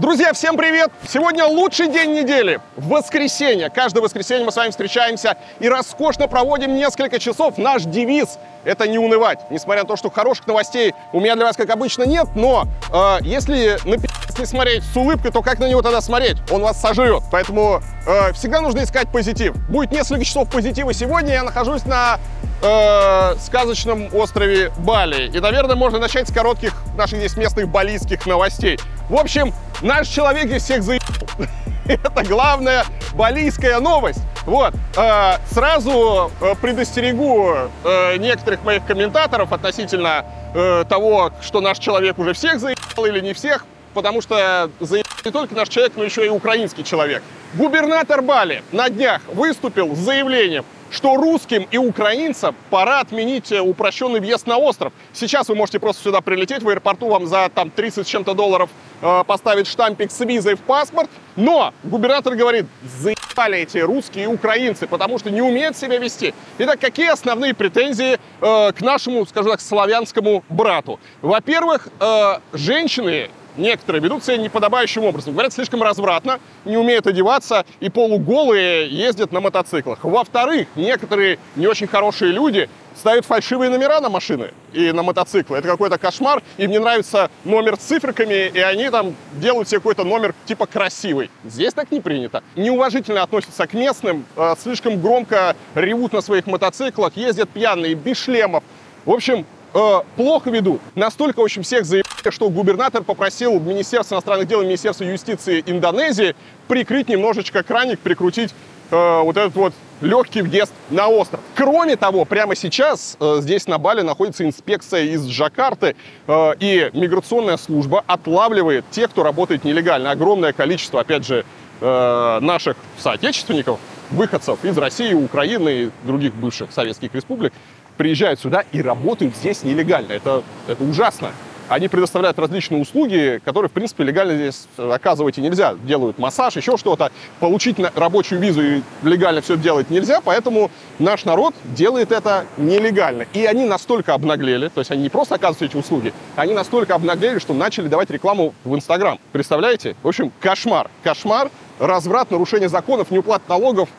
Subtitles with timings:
[0.00, 0.90] Друзья, всем привет!
[1.06, 3.68] Сегодня лучший день недели, воскресенье.
[3.68, 7.58] Каждое воскресенье мы с вами встречаемся и роскошно проводим несколько часов.
[7.58, 9.40] Наш девиз– это не унывать.
[9.50, 13.18] Несмотря на то, что хороших новостей у меня для вас, как обычно, нет, но э,
[13.20, 13.96] если на
[14.38, 16.38] не смотреть с улыбкой, то как на него тогда смотреть?
[16.50, 17.22] Он вас сожрет.
[17.30, 19.54] Поэтому э, всегда нужно искать позитив.
[19.68, 21.34] Будет несколько часов позитива сегодня.
[21.34, 22.18] Я нахожусь на
[22.62, 25.28] э, сказочном острове Бали.
[25.28, 28.78] И, наверное, можно начать с коротких наших здесь местных балийских новостей.
[29.10, 29.52] В общем,
[29.82, 31.08] наш человек здесь всех заебал.
[31.86, 32.84] Это главная
[33.14, 34.20] балийская новость.
[34.46, 34.74] Вот.
[34.96, 37.54] Э, сразу э, предостерегу
[37.84, 40.24] э, некоторых моих комментаторов относительно
[40.54, 45.30] э, того, что наш человек уже всех заебал или не всех, потому что заебал не
[45.30, 47.22] только наш человек, но еще и украинский человек.
[47.54, 54.20] Губернатор Бали на днях выступил с заявлением, что русским и украинцам пора отменить э, упрощенный
[54.20, 54.92] въезд на остров.
[55.12, 58.70] Сейчас вы можете просто сюда прилететь, в аэропорту вам за там 30 с чем-то долларов
[59.00, 64.86] э, поставить штампик с визой в паспорт, но губернатор говорит, заебали эти русские и украинцы,
[64.86, 66.34] потому что не умеют себя вести.
[66.58, 71.00] Итак, какие основные претензии э, к нашему, скажем так, славянскому брату?
[71.22, 73.30] Во-первых, э, женщины
[73.60, 75.32] некоторые ведут себя неподобающим образом.
[75.32, 80.04] Говорят, слишком развратно, не умеют одеваться и полуголые ездят на мотоциклах.
[80.04, 85.58] Во-вторых, некоторые не очень хорошие люди ставят фальшивые номера на машины и на мотоциклы.
[85.58, 86.42] Это какой-то кошмар.
[86.58, 91.30] Им не нравится номер с циферками, и они там делают себе какой-то номер типа красивый.
[91.44, 92.42] Здесь так не принято.
[92.56, 98.62] Неуважительно относятся к местным, э, слишком громко ревут на своих мотоциклах, ездят пьяные, без шлемов.
[99.04, 100.80] В общем, э, плохо ведут.
[100.94, 106.34] Настолько, в общем, всех заебали, что губернатор попросил Министерство иностранных дел и Министерство юстиции Индонезии
[106.68, 108.54] прикрыть немножечко краник, прикрутить
[108.90, 111.40] э, вот этот вот легкий въезд на остров.
[111.54, 117.56] Кроме того, прямо сейчас э, здесь на Бали находится инспекция из Джакарты, э, и миграционная
[117.56, 120.10] служба отлавливает тех, кто работает нелегально.
[120.10, 121.44] Огромное количество, опять же,
[121.80, 123.78] э, наших соотечественников,
[124.10, 127.52] выходцев из России, Украины и других бывших советских республик
[128.00, 130.12] приезжают сюда и работают здесь нелегально.
[130.12, 131.32] Это, это ужасно.
[131.68, 135.74] Они предоставляют различные услуги, которые, в принципе, легально здесь оказывать и нельзя.
[135.84, 137.12] Делают массаж, еще что-то.
[137.40, 143.26] Получить рабочую визу и легально все делать нельзя, поэтому наш народ делает это нелегально.
[143.34, 147.38] И они настолько обнаглели, то есть они не просто оказывают эти услуги, они настолько обнаглели,
[147.38, 149.18] что начали давать рекламу в Инстаграм.
[149.32, 149.94] Представляете?
[150.02, 150.88] В общем, кошмар.
[151.04, 153.90] Кошмар, разврат, нарушение законов, неуплат налогов,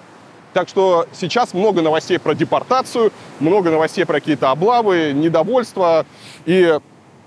[0.54, 6.06] так что сейчас много новостей про депортацию, много новостей про какие-то облавы, недовольство.
[6.46, 6.78] И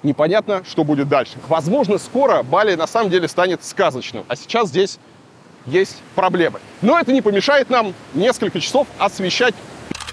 [0.03, 1.35] непонятно, что будет дальше.
[1.49, 4.25] Возможно, скоро Бали на самом деле станет сказочным.
[4.29, 4.99] А сейчас здесь
[5.67, 6.61] есть проблемы.
[6.83, 9.55] Но это не помешает нам несколько часов освещать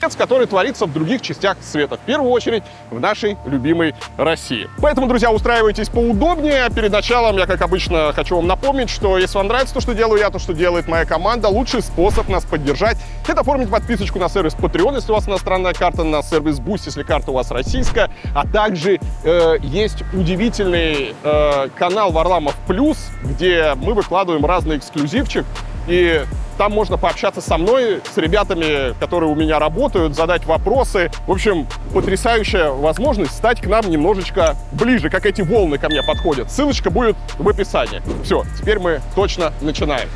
[0.09, 1.97] который творится в других частях света.
[1.97, 4.69] В первую очередь в нашей любимой России.
[4.81, 6.69] Поэтому, друзья, устраивайтесь поудобнее.
[6.75, 10.19] Перед началом я, как обычно, хочу вам напомнить, что если вам нравится то, что делаю
[10.19, 12.97] я, то, что делает моя команда, лучший способ нас поддержать—
[13.27, 17.03] это оформить подписочку на сервис Patreon, если у вас иностранная карта, на сервис Boost, если
[17.03, 23.93] карта у вас российская, а также э, есть удивительный э, канал Варламов Плюс, где мы
[23.93, 25.45] выкладываем разный эксклюзивчик,
[25.87, 26.21] и
[26.57, 31.11] там можно пообщаться со мной, с ребятами, которые у меня работают, задать вопросы.
[31.27, 36.51] В общем, потрясающая возможность стать к нам немножечко ближе, как эти волны ко мне подходят.
[36.51, 38.01] Ссылочка будет в описании.
[38.23, 40.09] Все, теперь мы точно начинаем.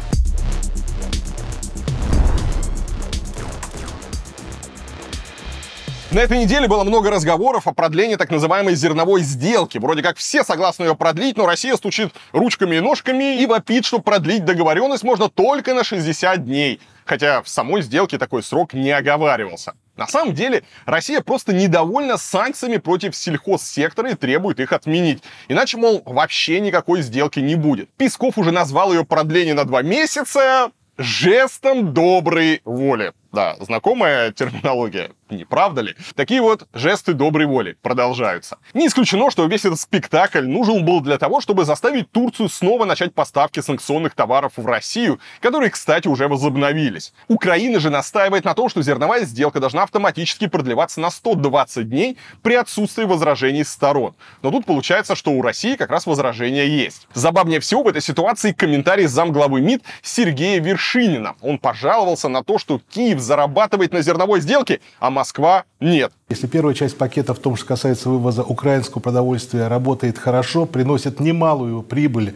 [6.15, 9.77] На этой неделе было много разговоров о продлении так называемой зерновой сделки.
[9.77, 13.99] Вроде как все согласны ее продлить, но Россия стучит ручками и ножками и вопит, что
[13.99, 16.79] продлить договоренность можно только на 60 дней.
[17.03, 19.73] Хотя в самой сделке такой срок не оговаривался.
[19.97, 25.21] На самом деле, Россия просто недовольна санкциями против сельхозсектора и требует их отменить.
[25.49, 27.89] Иначе, мол, вообще никакой сделки не будет.
[27.97, 33.11] Песков уже назвал ее продление на два месяца жестом доброй воли.
[33.35, 35.93] Да, знакомая терминология, не правда ли?
[36.15, 38.59] Такие вот жесты доброй воли продолжаются.
[38.73, 43.13] Не исключено, что весь этот спектакль нужен был для того, чтобы заставить Турцию снова начать
[43.13, 47.11] поставки санкционных товаров в Россию, которые, кстати, уже возобновились.
[47.27, 52.53] Украина же настаивает на том, что зерновая сделка должна автоматически продлеваться на 120 дней при
[52.53, 54.15] отсутствии возражений сторон.
[54.43, 57.05] Но тут получается, что у России как раз возражения есть.
[57.13, 61.35] Забавнее всего в этой ситуации комментарий замглавы МИД Сергея Вершинина.
[61.41, 66.13] Он пожаловался на то, что Киев зарабатывает на зерновой сделке, а Москва нет.
[66.29, 71.81] Если первая часть пакета в том, что касается вывоза украинского продовольствия, работает хорошо, приносит немалую
[71.81, 72.35] прибыль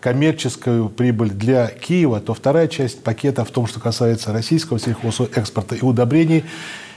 [0.00, 5.82] коммерческую прибыль для Киева, то вторая часть пакета в том, что касается российского сельхозэкспорта и
[5.82, 6.44] удобрений,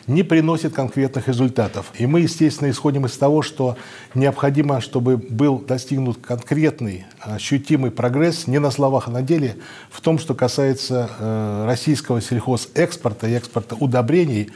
[0.08, 1.92] не приносит конкретных результатов.
[1.98, 3.78] И мы, естественно, исходим из того, что
[4.16, 9.58] необходимо, чтобы был достигнут конкретный, ощутимый прогресс не на словах, а на деле
[9.90, 14.52] в том, что касается э, российского сельхозэкспорта и экспорта удобрений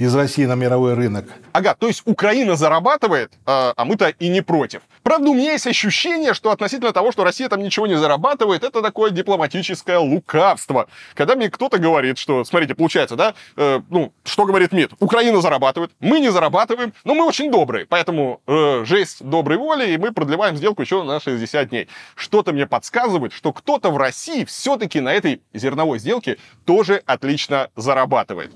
[0.00, 1.26] из России на мировой рынок.
[1.52, 4.82] Ага, то есть Украина зарабатывает, а, а мы-то и не против.
[5.02, 8.82] Правда, у меня есть ощущение, что относительно того, что Россия там ничего не зарабатывает, это
[8.82, 10.88] такое дипломатическое лукавство.
[11.14, 14.92] Когда мне кто-то говорит, что, смотрите, получается, да, э, ну, что говорит МИД?
[15.00, 19.98] Украина зарабатывает, мы не зарабатываем, но мы очень добрые, поэтому э, жесть доброй воли, и
[19.98, 21.88] мы продлеваем сделку еще на 60 дней.
[22.14, 28.50] Что-то мне подсказывает, что кто-то в России все-таки на этой зерновой сделке тоже отлично зарабатывает.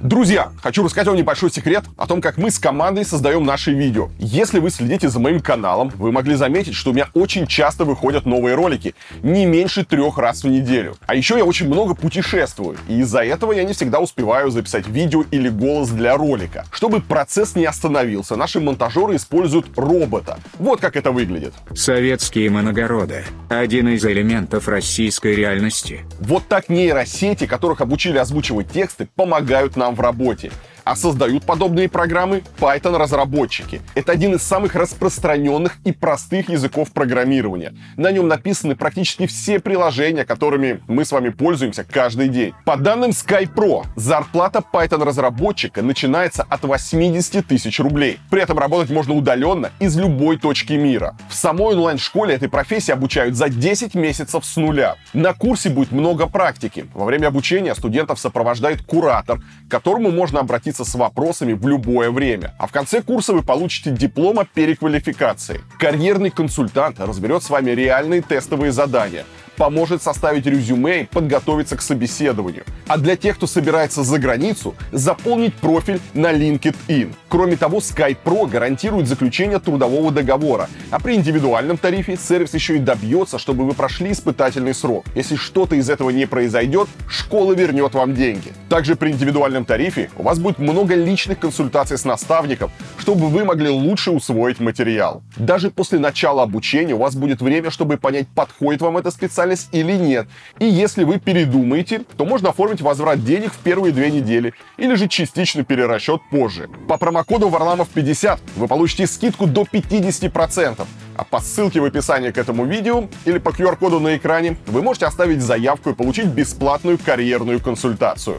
[0.00, 4.10] Друзья, хочу рассказать вам небольшой секрет о том, как мы с командой создаем наши видео.
[4.20, 8.24] Если вы следите за моим каналом, вы могли заметить, что у меня очень часто выходят
[8.24, 10.96] новые ролики, не меньше трех раз в неделю.
[11.08, 15.24] А еще я очень много путешествую, и из-за этого я не всегда успеваю записать видео
[15.32, 16.64] или голос для ролика.
[16.70, 20.38] Чтобы процесс не остановился, наши монтажеры используют робота.
[20.60, 21.54] Вот как это выглядит.
[21.74, 26.02] Советские моногороды– один из элементов российской реальности.
[26.20, 30.50] Вот так нейросети, которых обучили озвучивать тексты, помогают нам в работе.
[30.88, 33.82] А создают подобные программы Python-разработчики.
[33.94, 37.74] Это один из самых распространенных и простых языков программирования.
[37.98, 42.54] На нем написаны практически все приложения, которыми мы с вами пользуемся каждый день.
[42.64, 48.18] По данным SkyPro, зарплата Python-разработчика начинается от 80 тысяч рублей.
[48.30, 51.18] При этом работать можно удаленно из любой точки мира.
[51.28, 54.96] В самой онлайн-школе этой профессии обучают за 10 месяцев с нуля.
[55.12, 56.86] На курсе будет много практики.
[56.94, 62.10] Во время обучения студентов сопровождает куратор, к которому можно обратиться обратиться с вопросами в любое
[62.10, 62.54] время.
[62.58, 65.60] А в конце курса вы получите диплом о переквалификации.
[65.78, 69.24] Карьерный консультант разберет с вами реальные тестовые задания,
[69.58, 72.64] поможет составить резюме и подготовиться к собеседованию.
[72.86, 77.12] А для тех, кто собирается за границу, заполнить профиль на LinkedIn.
[77.28, 82.78] Кроме того, Skype Pro гарантирует заключение трудового договора, а при индивидуальном тарифе сервис еще и
[82.78, 85.04] добьется, чтобы вы прошли испытательный срок.
[85.14, 88.52] Если что-то из этого не произойдет, школа вернет вам деньги.
[88.68, 93.68] Также при индивидуальном тарифе у вас будет много личных консультаций с наставником, чтобы вы могли
[93.68, 95.22] лучше усвоить материал.
[95.36, 99.68] Даже после начала обучения у вас будет время, чтобы понять, подходит вам эта специальность специальность
[99.72, 100.28] или нет.
[100.58, 105.08] И если вы передумаете, то можно оформить возврат денег в первые две недели или же
[105.08, 106.68] частичный перерасчет позже.
[106.88, 110.86] По промокоду Варламов 50 вы получите скидку до 50%.
[111.16, 115.06] А по ссылке в описании к этому видео или по QR-коду на экране вы можете
[115.06, 118.38] оставить заявку и получить бесплатную карьерную консультацию.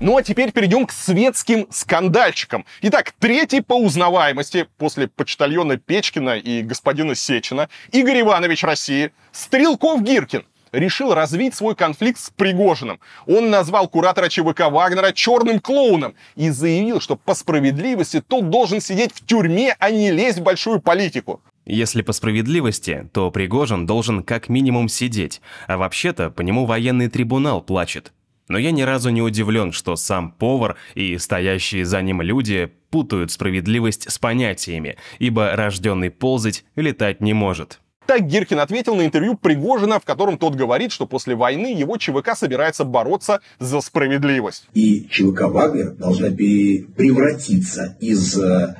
[0.00, 2.64] Ну а теперь перейдем к светским скандальчикам.
[2.80, 10.44] Итак, третий по узнаваемости после почтальона Печкина и господина Сечина Игорь Иванович России Стрелков Гиркин
[10.72, 12.98] решил развить свой конфликт с Пригожиным.
[13.26, 19.12] Он назвал куратора ЧВК Вагнера черным клоуном и заявил, что по справедливости тот должен сидеть
[19.12, 21.42] в тюрьме, а не лезть в большую политику.
[21.66, 27.60] Если по справедливости, то Пригожин должен как минимум сидеть, а вообще-то по нему военный трибунал
[27.60, 28.14] плачет.
[28.50, 33.30] Но я ни разу не удивлен, что сам повар и стоящие за ним люди путают
[33.30, 37.80] справедливость с понятиями, ибо рожденный ползать летать не может.
[38.06, 42.36] Так Гиркин ответил на интервью Пригожина, в котором тот говорит, что после войны его ЧВК
[42.36, 44.66] собирается бороться за справедливость.
[44.74, 48.74] И ЧВК «Вагнер» должна превратиться из э,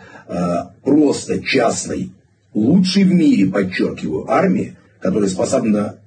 [0.82, 2.10] просто частной,
[2.54, 6.00] лучшей в мире, подчеркиваю, армии, которая способна,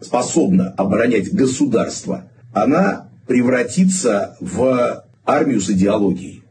[0.00, 2.24] способна оборонять государство,
[2.56, 6.42] она превратится в армию с идеологией.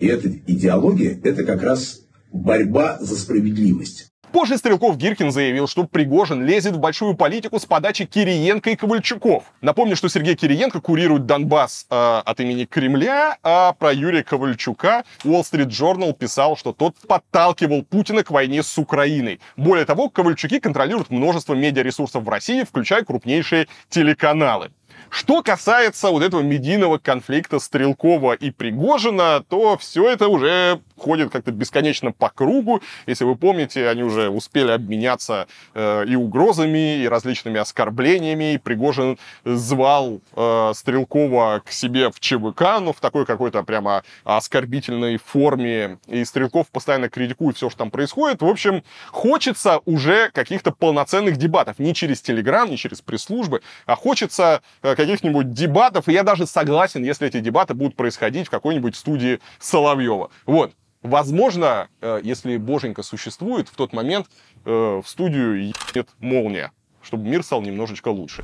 [0.00, 2.00] И эта идеология– это как раз
[2.32, 4.08] борьба за справедливость.
[4.32, 9.44] Позже Стрелков Гиркин заявил, что Пригожин лезет в большую политику с подачи Кириенко и Ковальчуков.
[9.60, 15.42] Напомню, что Сергей Кириенко курирует Донбасс э, от имени Кремля, а про Юрия Ковальчука Wall
[15.42, 19.38] Street Journal писал, что тот подталкивал Путина к войне с Украиной.
[19.56, 24.72] Более того, Ковальчуки контролируют множество медиаресурсов в России, включая крупнейшие телеканалы.
[25.10, 31.52] Что касается вот этого медийного конфликта Стрелкова и Пригожина, то все это уже ходит как-то
[31.52, 32.82] бесконечно по кругу.
[33.06, 38.54] Если вы помните, они уже успели обменяться э, и угрозами, и различными оскорблениями.
[38.54, 44.02] И Пригожин звал э, Стрелкова к себе в ЧВК, но ну, в такой какой-то прямо
[44.24, 45.98] оскорбительной форме.
[46.06, 48.42] И Стрелков постоянно критикует все, что там происходит.
[48.42, 51.78] В общем, хочется уже каких-то полноценных дебатов.
[51.78, 56.08] Не через Телеграм, не через пресс-службы, а хочется э, каких-нибудь дебатов.
[56.08, 60.30] И я даже согласен, если эти дебаты будут происходить в какой-нибудь студии Соловьева.
[60.46, 60.72] Вот.
[61.04, 64.26] Возможно, э, если боженька существует, в тот момент
[64.64, 68.42] э, в студию едет молния, чтобы мир стал немножечко лучше.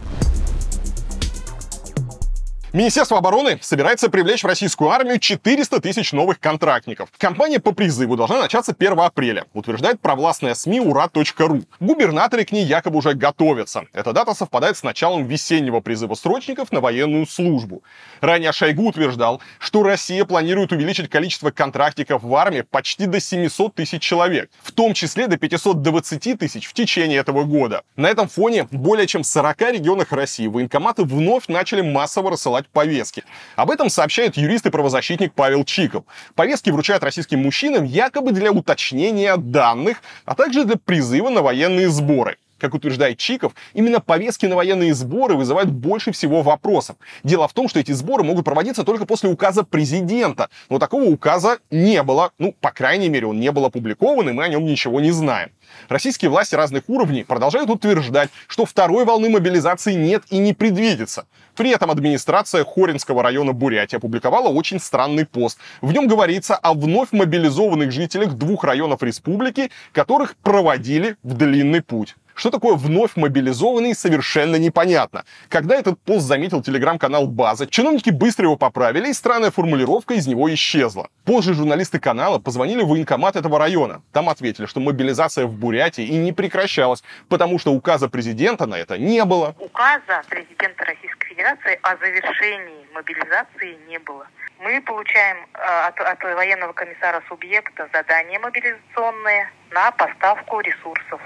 [2.72, 7.08] Министерство обороны собирается привлечь в российскую армию 400 тысяч новых контрактников.
[7.18, 11.62] Кампания по призыву должна начаться 1 апреля, утверждает провластная СМИ ура.ру.
[11.80, 13.86] Губернаторы к ней якобы уже готовятся.
[13.92, 17.82] Эта дата совпадает с началом весеннего призыва срочников на военную службу.
[18.20, 24.00] Ранее Шойгу утверждал, что Россия планирует увеличить количество контрактников в армии почти до 700 тысяч
[24.00, 27.82] человек, в том числе до 520 тысяч в течение этого года.
[27.96, 32.68] На этом фоне более чем в 40 регионах России военкоматы вновь начали массово рассылать рассылать
[32.68, 33.24] повестки.
[33.56, 36.04] Об этом сообщает юрист и правозащитник Павел Чиков.
[36.34, 42.36] Повестки вручают российским мужчинам якобы для уточнения данных, а также для призыва на военные сборы.
[42.60, 46.96] Как утверждает Чиков, именно повестки на военные сборы вызывают больше всего вопросов.
[47.24, 50.50] Дело в том, что эти сборы могут проводиться только после указа президента.
[50.68, 52.32] Но такого указа не было.
[52.38, 55.50] Ну, по крайней мере, он не был опубликован, и мы о нем ничего не знаем.
[55.88, 61.26] Российские власти разных уровней продолжают утверждать, что второй волны мобилизации нет и не предвидится.
[61.56, 65.58] При этом администрация Хоринского района Бурятии опубликовала очень странный пост.
[65.80, 72.16] В нем говорится о вновь мобилизованных жителях двух районов республики, которых проводили в длинный путь.
[72.40, 75.26] Что такое вновь мобилизованный, совершенно непонятно.
[75.50, 80.50] Когда этот пост заметил телеграм-канал «База», чиновники быстро его поправили, и странная формулировка из него
[80.54, 81.10] исчезла.
[81.26, 84.00] Позже журналисты канала позвонили в военкомат этого района.
[84.14, 88.96] Там ответили, что мобилизация в Бурятии и не прекращалась, потому что указа президента на это
[88.96, 89.54] не было.
[89.58, 94.26] Указа президента Российской Федерации о завершении мобилизации не было.
[94.60, 101.20] Мы получаем э, от, от военного комиссара субъекта задания мобилизационные на поставку ресурсов.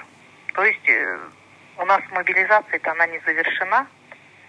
[0.55, 1.19] То есть э,
[1.79, 3.87] у нас мобилизация-то она не завершена.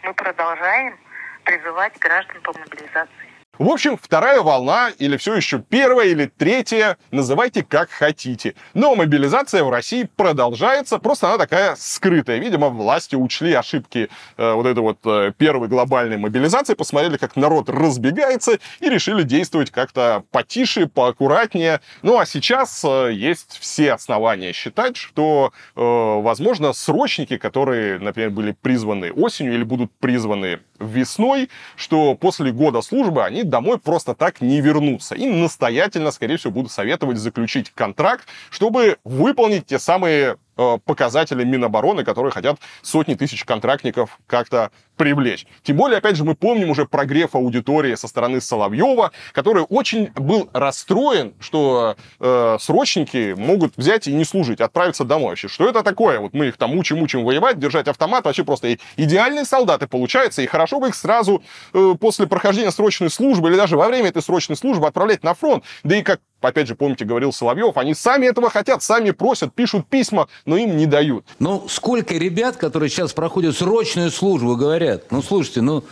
[0.03, 0.97] Мы продолжаем
[1.43, 3.25] призывать граждан по мобилизации.
[3.57, 8.53] В общем, вторая волна, или все еще первая, или третья, называйте как хотите.
[8.74, 12.38] Но мобилизация в России продолжается, просто она такая скрытая.
[12.39, 17.69] Видимо, власти учли ошибки э, вот этой вот э, первой глобальной мобилизации, посмотрели, как народ
[17.69, 21.79] разбегается, и решили действовать как-то потише, поаккуратнее.
[22.01, 28.51] Ну а сейчас э, есть все основания считать, что, э, возможно, срочники, которые, например, были
[28.51, 34.62] призваны осенью или будут призваны весной, что после года службы они домой просто так не
[34.62, 35.15] вернутся.
[35.15, 42.31] Им настоятельно, скорее всего, буду советовать заключить контракт, чтобы выполнить те самые показатели Минобороны, которые
[42.31, 45.45] хотят сотни тысяч контрактников как-то привлечь.
[45.63, 50.50] Тем более, опять же, мы помним уже прогрев аудитории со стороны Соловьева, который очень был
[50.53, 55.47] расстроен, что э, срочники могут взять и не служить, отправиться домой вообще.
[55.47, 56.19] Что это такое?
[56.19, 60.79] Вот мы их там учим-учим воевать, держать автомат, вообще просто идеальные солдаты получаются, и хорошо
[60.79, 61.43] бы их сразу
[61.74, 65.63] э, после прохождения срочной службы или даже во время этой срочной службы отправлять на фронт.
[65.83, 69.88] Да и как опять же, помните, говорил Соловьев, они сами этого хотят, сами просят, пишут
[69.88, 71.25] письма, но им не дают.
[71.40, 75.84] Ну, сколько ребят, которые сейчас проходят срочную службу, говорят, ну, слушайте, ну,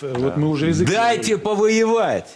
[0.00, 2.26] да, вот мы уже язык дайте повоевать.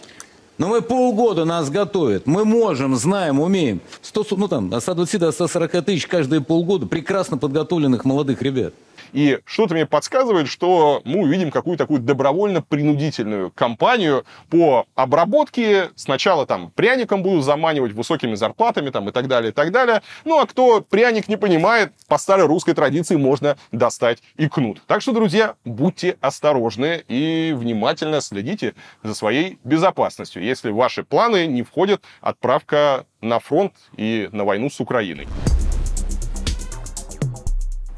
[0.57, 2.25] Но ну, мы полгода нас готовят.
[2.25, 3.79] Мы можем, знаем, умеем.
[4.01, 8.73] 100, ну там, от 120 до 140 тысяч каждые полгода прекрасно подготовленных молодых ребят.
[9.13, 15.89] И что-то мне подсказывает, что мы увидим какую-то такую добровольно-принудительную кампанию по обработке.
[15.95, 20.01] Сначала там пряником будут заманивать высокими зарплатами там, и так далее, и так далее.
[20.25, 24.81] Ну, а кто пряник не понимает, по старой русской традиции можно достать и кнут.
[24.87, 28.73] Так что, друзья, будьте осторожны и внимательно следите
[29.03, 34.79] за своей безопасностью, если ваши планы не входит отправка на фронт и на войну с
[34.79, 35.27] Украиной.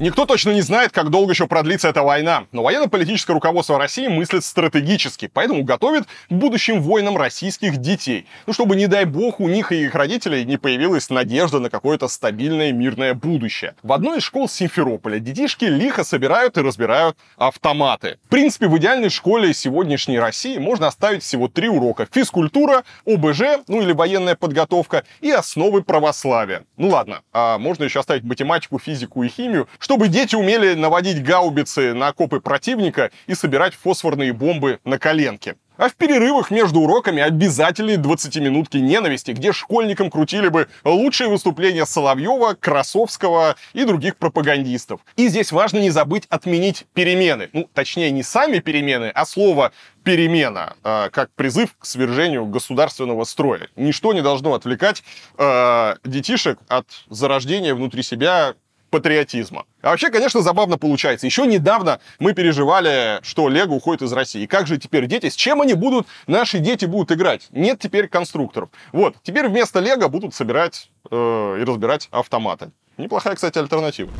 [0.00, 4.46] Никто точно не знает, как долго еще продлится эта война, но военно-политическое руководство России мыслит
[4.46, 8.26] стратегически, поэтому готовит к будущим войнам российских детей.
[8.46, 12.08] Ну, чтобы, не дай бог, у них и их родителей не появилась надежда на какое-то
[12.08, 13.74] стабильное мирное будущее.
[13.82, 18.18] В одной из школ Симферополя детишки лихо собирают и разбирают автоматы.
[18.24, 22.08] В принципе, в идеальной школе сегодняшней России можно оставить всего три урока.
[22.10, 26.64] Физкультура, ОБЖ, ну или военная подготовка, и основы православия.
[26.78, 31.94] Ну ладно, а можно еще оставить математику, физику и химию, чтобы дети умели наводить гаубицы
[31.94, 35.56] на окопы противника и собирать фосфорные бомбы на коленке.
[35.78, 42.54] А в перерывах между уроками обязательные 20-минутки ненависти, где школьникам крутили бы лучшие выступления Соловьева,
[42.54, 45.00] Красовского и других пропагандистов.
[45.16, 47.48] И здесь важно не забыть отменить перемены.
[47.52, 49.72] Ну, точнее, не сами перемены, а слово
[50.04, 53.66] перемена, э, как призыв к свержению государственного строя.
[53.74, 55.02] Ничто не должно отвлекать
[55.36, 58.54] э, детишек от зарождения внутри себя
[58.90, 59.64] патриотизма.
[59.82, 61.26] А вообще, конечно, забавно получается.
[61.26, 64.46] Еще недавно мы переживали, что Лего уходит из России.
[64.46, 67.48] Как же теперь дети, с чем они будут, наши дети будут играть?
[67.50, 68.70] Нет теперь конструкторов.
[68.92, 72.70] Вот, теперь вместо Лего будут собирать э, и разбирать автоматы.
[72.96, 74.10] Неплохая, кстати, альтернатива.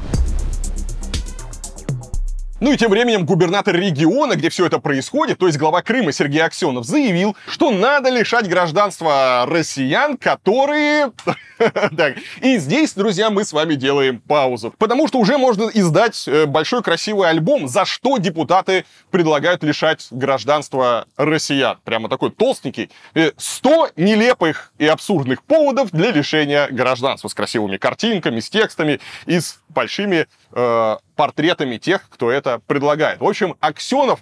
[2.60, 6.42] Ну и тем временем губернатор региона, где все это происходит, то есть глава Крыма Сергей
[6.42, 11.12] Аксенов, заявил, что надо лишать гражданства россиян, которые...
[11.94, 14.74] Так, и здесь, друзья, мы с вами делаем паузу.
[14.78, 21.04] Потому что уже можно издать э, большой красивый альбом, за что депутаты предлагают лишать гражданства
[21.18, 21.76] россиян.
[21.84, 22.90] Прямо такой толстенький.
[23.36, 29.38] 100 э, нелепых и абсурдных поводов для лишения гражданства с красивыми картинками, с текстами и
[29.38, 33.20] с большими э, портретами тех, кто это предлагает.
[33.20, 34.20] В общем, Аксенов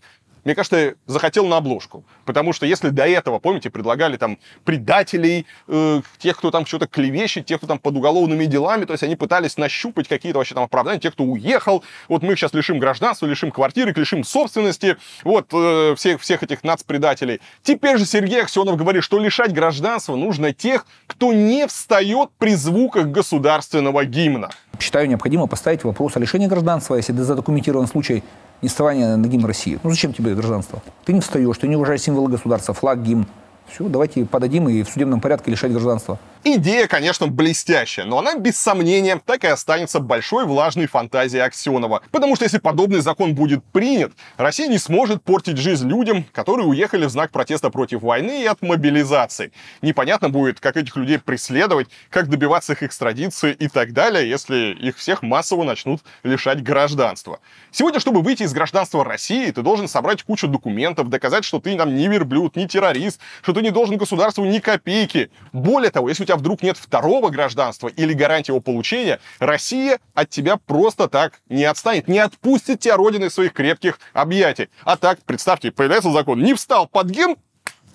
[0.48, 2.04] мне кажется, захотел на обложку.
[2.24, 7.44] Потому что если до этого, помните, предлагали там предателей, э, тех, кто там что-то клевещет,
[7.44, 11.00] тех, кто там под уголовными делами, то есть они пытались нащупать какие-то вообще там оправдания,
[11.00, 15.94] тех, кто уехал, вот мы их сейчас лишим гражданства, лишим квартиры, лишим собственности, вот э,
[15.96, 17.42] всех, всех этих нацпредателей.
[17.62, 23.08] Теперь же Сергей Аксенов говорит, что лишать гражданства нужно тех, кто не встает при звуках
[23.08, 24.48] государственного гимна.
[24.78, 28.22] Считаю необходимо поставить вопрос о лишении гражданства, если задокументирован случай
[28.62, 29.78] не вставание на гимн России.
[29.82, 30.82] Ну зачем тебе гражданство?
[31.04, 33.26] Ты не встаешь, ты не уважаешь символы государства, флаг, гимн.
[33.70, 36.18] Все, давайте подадим и в судебном порядке лишать гражданства.
[36.44, 42.00] Идея, конечно, блестящая, но она без сомнения так и останется большой влажной фантазией Аксенова.
[42.10, 47.06] Потому что если подобный закон будет принят, Россия не сможет портить жизнь людям, которые уехали
[47.06, 49.52] в знак протеста против войны и от мобилизации.
[49.82, 54.96] Непонятно будет, как этих людей преследовать, как добиваться их экстрадиции и так далее, если их
[54.96, 57.40] всех массово начнут лишать гражданства.
[57.72, 61.94] Сегодня, чтобы выйти из гражданства России, ты должен собрать кучу документов, доказать, что ты там
[61.94, 65.30] не верблюд, не террорист, что ты не должен государству ни копейки.
[65.52, 70.56] Более того, если тебя вдруг нет второго гражданства или гарантии его получения, Россия от тебя
[70.56, 74.68] просто так не отстанет, не отпустит тебя родиной своих крепких объятий.
[74.84, 77.36] А так, представьте, появляется закон, не встал под ген,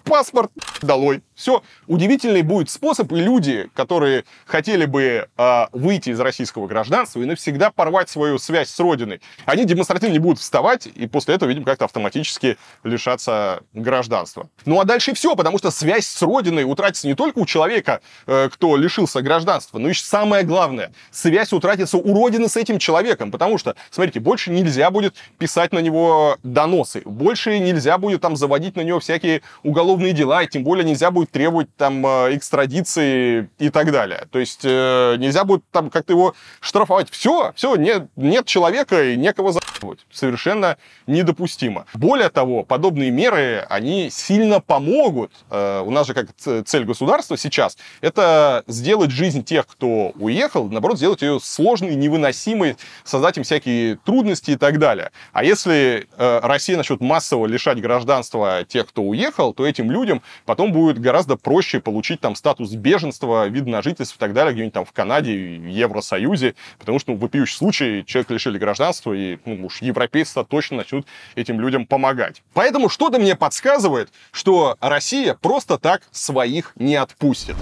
[0.04, 0.52] паспорт
[0.82, 1.24] долой.
[1.44, 1.62] Все.
[1.88, 7.70] Удивительный будет способ, и люди, которые хотели бы э, выйти из российского гражданства и навсегда
[7.70, 11.84] порвать свою связь с родиной, они демонстративно не будут вставать, и после этого, видимо, как-то
[11.84, 14.48] автоматически лишаться гражданства.
[14.64, 18.48] Ну а дальше все, потому что связь с родиной утратится не только у человека, э,
[18.50, 23.58] кто лишился гражданства, но и самое главное, связь утратится у родины с этим человеком, потому
[23.58, 28.82] что, смотрите, больше нельзя будет писать на него доносы, больше нельзя будет там заводить на
[28.82, 33.92] него всякие уголовные дела, и тем более нельзя будет требовать там э, экстрадиции и так
[33.92, 34.28] далее.
[34.32, 37.10] То есть э, нельзя будет там как-то его штрафовать.
[37.10, 40.00] Все, все, нет, нет человека и некого за***ывать.
[40.12, 41.86] Совершенно недопустимо.
[41.96, 45.32] Более того, подобные меры, они сильно помогут.
[45.50, 50.98] Э, у нас же как цель государства сейчас, это сделать жизнь тех, кто уехал, наоборот,
[50.98, 55.12] сделать ее сложной, невыносимой, создать им всякие трудности и так далее.
[55.32, 61.00] А если Россия начнет массово лишать гражданства тех, кто уехал, то этим людям потом будет
[61.00, 64.84] гораздо гораздо проще получить там статус беженства, вид на жительство и так далее, где-нибудь там
[64.84, 69.68] в Канаде, в Евросоюзе, потому что ну, в вопиющем случае человек лишили гражданства, и ну,
[69.68, 72.42] уж европейцы точно начнут этим людям помогать.
[72.56, 77.58] Поэтому что-то мне подсказывает, что Россия просто так своих не отпустит.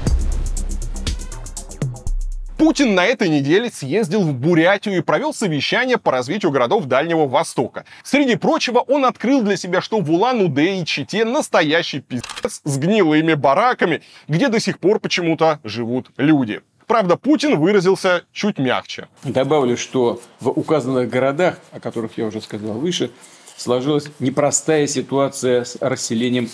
[2.62, 7.86] Путин на этой неделе съездил в Бурятию и провел совещание по развитию городов Дальнего Востока.
[8.04, 13.34] Среди прочего, он открыл для себя, что в Улан-Удэ и Чите настоящий пиздец с гнилыми
[13.34, 16.62] бараками, где до сих пор почему-то живут люди.
[16.86, 19.08] Правда, Путин выразился чуть мягче.
[19.24, 23.10] Добавлю, что в указанных городах, о которых я уже сказал выше,
[23.58, 26.47] сложилась непростая ситуация с расселением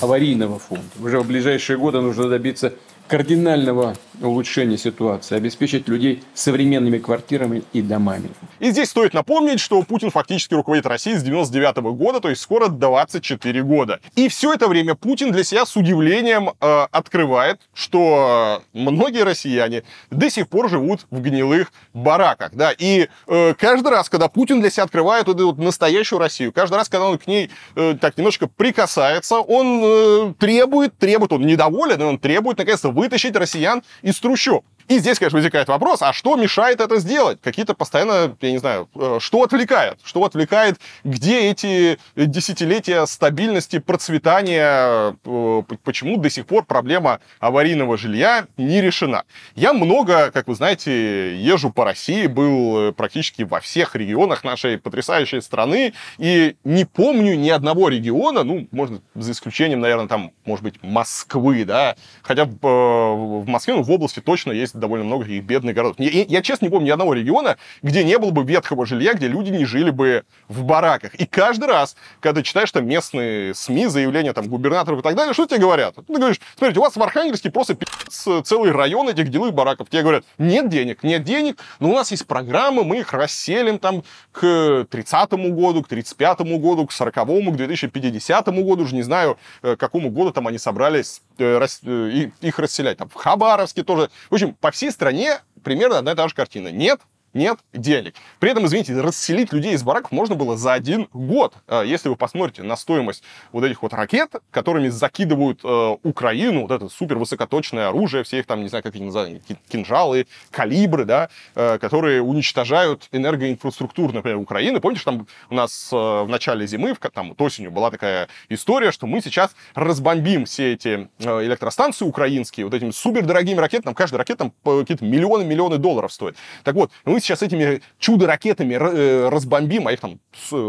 [0.00, 0.88] аварийного фонда.
[1.02, 2.72] Уже в ближайшие годы нужно добиться
[3.08, 8.30] кардинального улучшения ситуации, обеспечить людей современными квартирами и домами.
[8.58, 12.40] И здесь стоит напомнить, что Путин фактически руководит Россией с 99 -го года, то есть
[12.40, 14.00] скоро 24 года.
[14.16, 20.30] И все это время Путин для себя с удивлением э, открывает, что многие россияне до
[20.30, 22.50] сих пор живут в гнилых бараках.
[22.52, 22.72] Да?
[22.76, 26.76] И э, каждый раз, когда Путин для себя открывает вот эту вот настоящую Россию, каждый
[26.76, 32.00] раз, когда он к ней э, так немножко прикасается, он э, требует, требует, он недоволен,
[32.00, 33.82] и он требует, наконец-то, вытащить россиян
[34.18, 34.64] трущоб.
[34.90, 37.38] И здесь, конечно, возникает вопрос, а что мешает это сделать?
[37.40, 40.00] Какие-то постоянно, я не знаю, э, что отвлекает?
[40.02, 40.80] Что отвлекает?
[41.04, 45.14] Где эти десятилетия стабильности, процветания?
[45.24, 49.22] Э, почему до сих пор проблема аварийного жилья не решена?
[49.54, 54.76] Я много, как вы знаете, езжу по России, был э, практически во всех регионах нашей
[54.76, 60.64] потрясающей страны, и не помню ни одного региона, ну, можно за исключением, наверное, там, может
[60.64, 65.74] быть, Москвы, да, хотя в Москве, ну, в области точно есть довольно много таких бедных
[65.74, 65.96] городов.
[65.98, 69.28] Я, я, честно не помню ни одного региона, где не было бы ветхого жилья, где
[69.28, 71.14] люди не жили бы в бараках.
[71.14, 75.46] И каждый раз, когда читаешь там местные СМИ, заявления там губернаторов и так далее, что
[75.46, 75.94] тебе говорят?
[75.94, 79.88] Ты говоришь, смотрите, у вас в Архангельске просто пи***ц целый район этих деловых бараков.
[79.88, 84.02] Тебе говорят, нет денег, нет денег, но у нас есть программы, мы их расселим там
[84.32, 89.76] к 30 году, к 35 году, к 40 к 2050 году, уже не знаю, к
[89.76, 92.98] какому году там они собрались э, э, их расселять.
[92.98, 94.10] Там в Хабаровске тоже.
[94.28, 96.68] В общем, по всей стране примерно одна и та же картина.
[96.68, 97.00] Нет
[97.34, 98.14] нет денег.
[98.38, 101.54] При этом, извините, расселить людей из бараков можно было за один год.
[101.66, 106.70] А, если вы посмотрите на стоимость вот этих вот ракет, которыми закидывают э, Украину, вот
[106.70, 111.28] это супер высокоточное оружие, все их там, не знаю, как их называют, кинжалы, калибры, да,
[111.54, 114.80] э, которые уничтожают энергоинфраструктуру, например, Украины.
[114.80, 118.90] Помните, там у нас э, в начале зимы, в, там вот осенью была такая история,
[118.92, 124.18] что мы сейчас разбомбим все эти э, электростанции украинские вот этими супердорогими ракетами, там каждая
[124.18, 126.36] ракета там какие-то миллионы-миллионы долларов стоит.
[126.64, 130.18] Так вот, мы сейчас этими чудо-ракетами э, разбомбим, а их там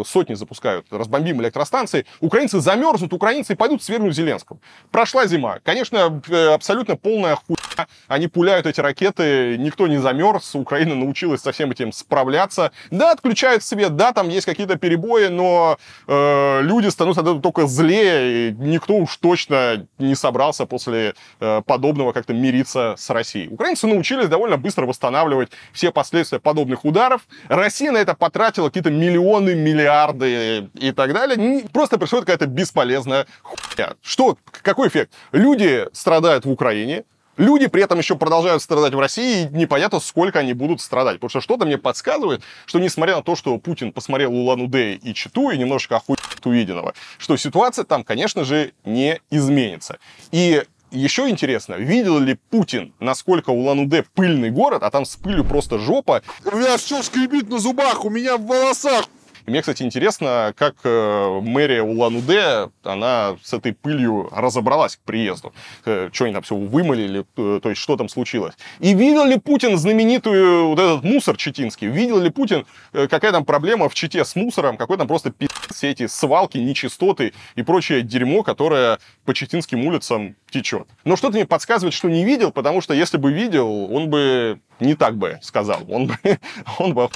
[0.06, 4.60] сотни запускают, разбомбим электростанции, украинцы замерзнут, украинцы пойдут свергнуть Зеленского.
[4.92, 5.60] Прошла зима.
[5.64, 7.88] Конечно, э, абсолютно полная хуйня.
[8.08, 12.72] Они пуляют эти ракеты, никто не замерз, Украина научилась со всем этим справляться.
[12.90, 17.68] Да, отключают свет, да, там есть какие-то перебои, но э, люди становятся от этого только
[17.68, 23.48] злее, и никто уж точно не собрался после э, подобного как-то мириться с Россией.
[23.48, 27.28] Украинцы научились довольно быстро восстанавливать все последствия подобных ударов.
[27.48, 31.66] Россия на это потратила какие-то миллионы, миллиарды и так далее.
[31.72, 33.94] Просто происходит какая-то бесполезная хуйня.
[34.02, 35.14] Что, какой эффект?
[35.32, 37.04] Люди страдают в Украине,
[37.38, 41.16] Люди при этом еще продолжают страдать в России, и непонятно, сколько они будут страдать.
[41.16, 45.50] Потому что что-то мне подсказывает, что несмотря на то, что Путин посмотрел Улан-Удэ и Читу,
[45.50, 49.98] и немножко охуел увиденного, что ситуация там, конечно же, не изменится.
[50.32, 55.80] И еще интересно, видел ли Путин, насколько Улан-Удэ пыльный город, а там с пылью просто
[55.80, 56.22] жопа.
[56.46, 59.06] У меня все скребит на зубах, у меня в волосах
[59.46, 65.54] и мне, кстати, интересно, как э, мэрия Улан-Удэ, она с этой пылью разобралась к приезду.
[65.86, 68.54] Э, что они там все вымыли, или, э, то есть что там случилось.
[68.80, 71.88] И видел ли Путин знаменитую вот этот мусор читинский?
[71.88, 75.90] Видел ли Путин, какая там проблема в Чите с мусором, какой там просто пи*** все
[75.90, 80.88] эти свалки, нечистоты и прочее дерьмо, которое по читинским улицам течет.
[81.04, 84.96] Но что-то мне подсказывает, что не видел, потому что если бы видел, он бы не
[84.96, 86.18] так бы сказал, он бы,
[86.80, 87.10] он бы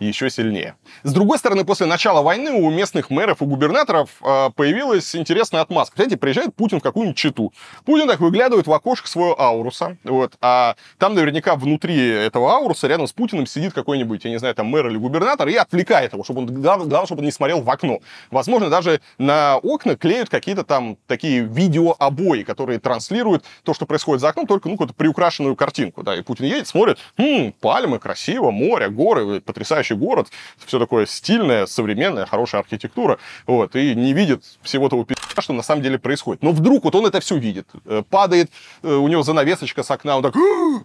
[0.00, 0.74] еще сильнее.
[1.02, 5.96] С другой стороны, после начала войны у местных мэров и губернаторов э, появилась интересная отмазка.
[5.96, 7.52] Знаете, приезжает Путин в какую-нибудь читу.
[7.84, 13.06] Путин так выглядывает в окошко своего ауруса, вот, а там наверняка внутри этого ауруса рядом
[13.06, 16.40] с Путиным сидит какой-нибудь, я не знаю, там мэр или губернатор и отвлекает его, чтобы
[16.40, 18.00] он, главное, чтобы он не смотрел в окно.
[18.30, 24.28] Возможно, даже на окна клеют какие-то там такие видеообои, которые транслируют то, что происходит за
[24.28, 28.88] окном, только, ну, какую-то приукрашенную картинку, да, и Путин едет, смотрит, хм, пальмы, красиво, море,
[28.88, 30.28] горы, потрясающий город,
[30.64, 35.06] все такое стильное, современное, хорошая архитектура, вот, и не видит всего того
[35.38, 36.42] что на самом деле происходит.
[36.42, 38.50] Но вдруг вот он это все видит, э, падает,
[38.82, 40.34] э, у него занавесочка с окна, он так,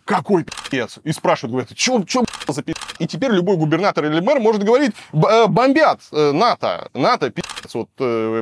[0.06, 2.74] какой пи***ц, и спрашивает, говорит, что, за пи***?
[3.00, 7.90] И теперь любой губернатор или мэр может говорить, э, бомбят НАТО, НАТО, пи***ц, вот,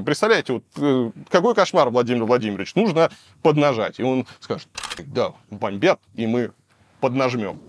[0.05, 3.10] представляете, вот, какой кошмар, Владимир Владимирович, нужно
[3.45, 3.99] поднажать.
[3.99, 4.67] И он скажет,
[5.05, 6.49] да, бомбят, и мы
[6.99, 7.60] поднажмем.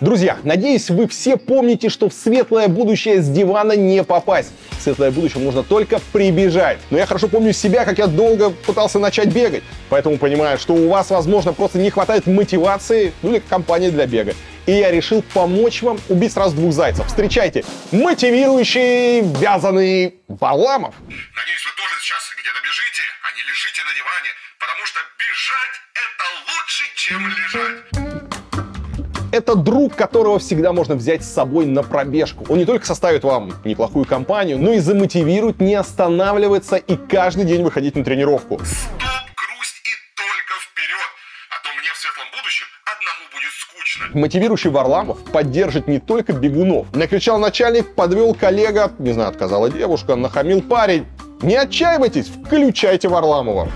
[0.00, 4.50] Друзья, надеюсь, вы все помните, что в светлое будущее с дивана не попасть.
[4.70, 6.78] В светлое будущее можно только прибежать.
[6.90, 9.62] Но я хорошо помню себя, как я долго пытался начать бегать.
[9.88, 14.34] Поэтому понимаю, что у вас, возможно, просто не хватает мотивации, ну или компании для бега.
[14.66, 17.06] И я решил помочь вам убить сразу двух зайцев.
[17.06, 20.94] Встречайте, мотивирующий вязаный Варламов.
[21.08, 21.69] Надеюсь,
[22.50, 27.78] где-то бежите, а не лежите на диване, потому что бежать это лучше, чем лежать.
[29.32, 32.44] Это друг, которого всегда можно взять с собой на пробежку.
[32.48, 37.62] Он не только составит вам неплохую компанию, но и замотивирует не останавливаться и каждый день
[37.62, 38.58] выходить на тренировку.
[38.64, 38.98] Стоп,
[39.36, 41.10] грусть и только вперед,
[41.50, 44.06] а то мне в светлом будущем одному будет скучно.
[44.18, 46.92] Мотивирующий Варламов поддержит не только бегунов.
[46.92, 51.06] Накричал начальник, подвел коллега, не знаю, отказала девушка, нахамил парень.
[51.42, 53.70] Не отчаивайтесь, включайте Варламова.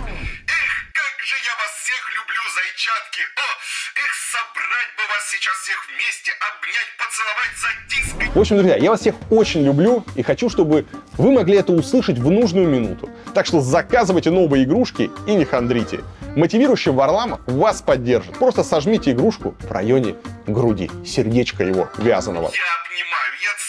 [5.45, 8.37] сейчас всех вместе обнять, поцеловать, затискать.
[8.37, 10.87] В общем, друзья, я вас всех очень люблю и хочу, чтобы
[11.19, 13.11] вы могли это услышать в нужную минуту.
[13.35, 16.01] Так что заказывайте новые игрушки и не хандрите.
[16.37, 18.39] Мотивирующий Варламов вас поддержит.
[18.39, 22.51] Просто сожмите игрушку в районе груди, сердечко его вязаного.
[22.53, 23.64] Я обнимаю, я вас всех,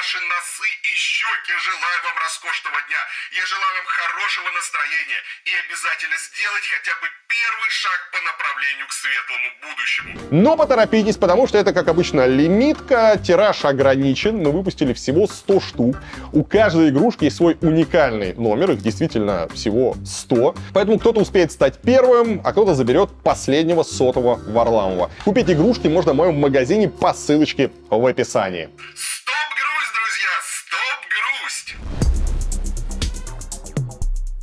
[0.00, 1.52] ваши носы и щеки.
[1.68, 3.02] Желаю вам роскошного дня.
[3.40, 5.20] Я желаю вам хорошего настроения.
[5.44, 10.10] И обязательно сделать хотя бы первый шаг по направлению к светлому будущему.
[10.30, 14.38] Но поторопитесь, потому что это, как обычно, лимитка, тираж ограничен.
[14.38, 15.96] Мы выпустили всего 100 штук.
[16.32, 20.54] У каждой игрушки есть свой уникальный номер, их действительно всего 100.
[20.72, 25.10] Поэтому кто-то успеет стать первым, а кто-то заберет последнего сотого Варламова.
[25.26, 28.70] Купить игрушки можно в моем магазине по ссылочке в описании.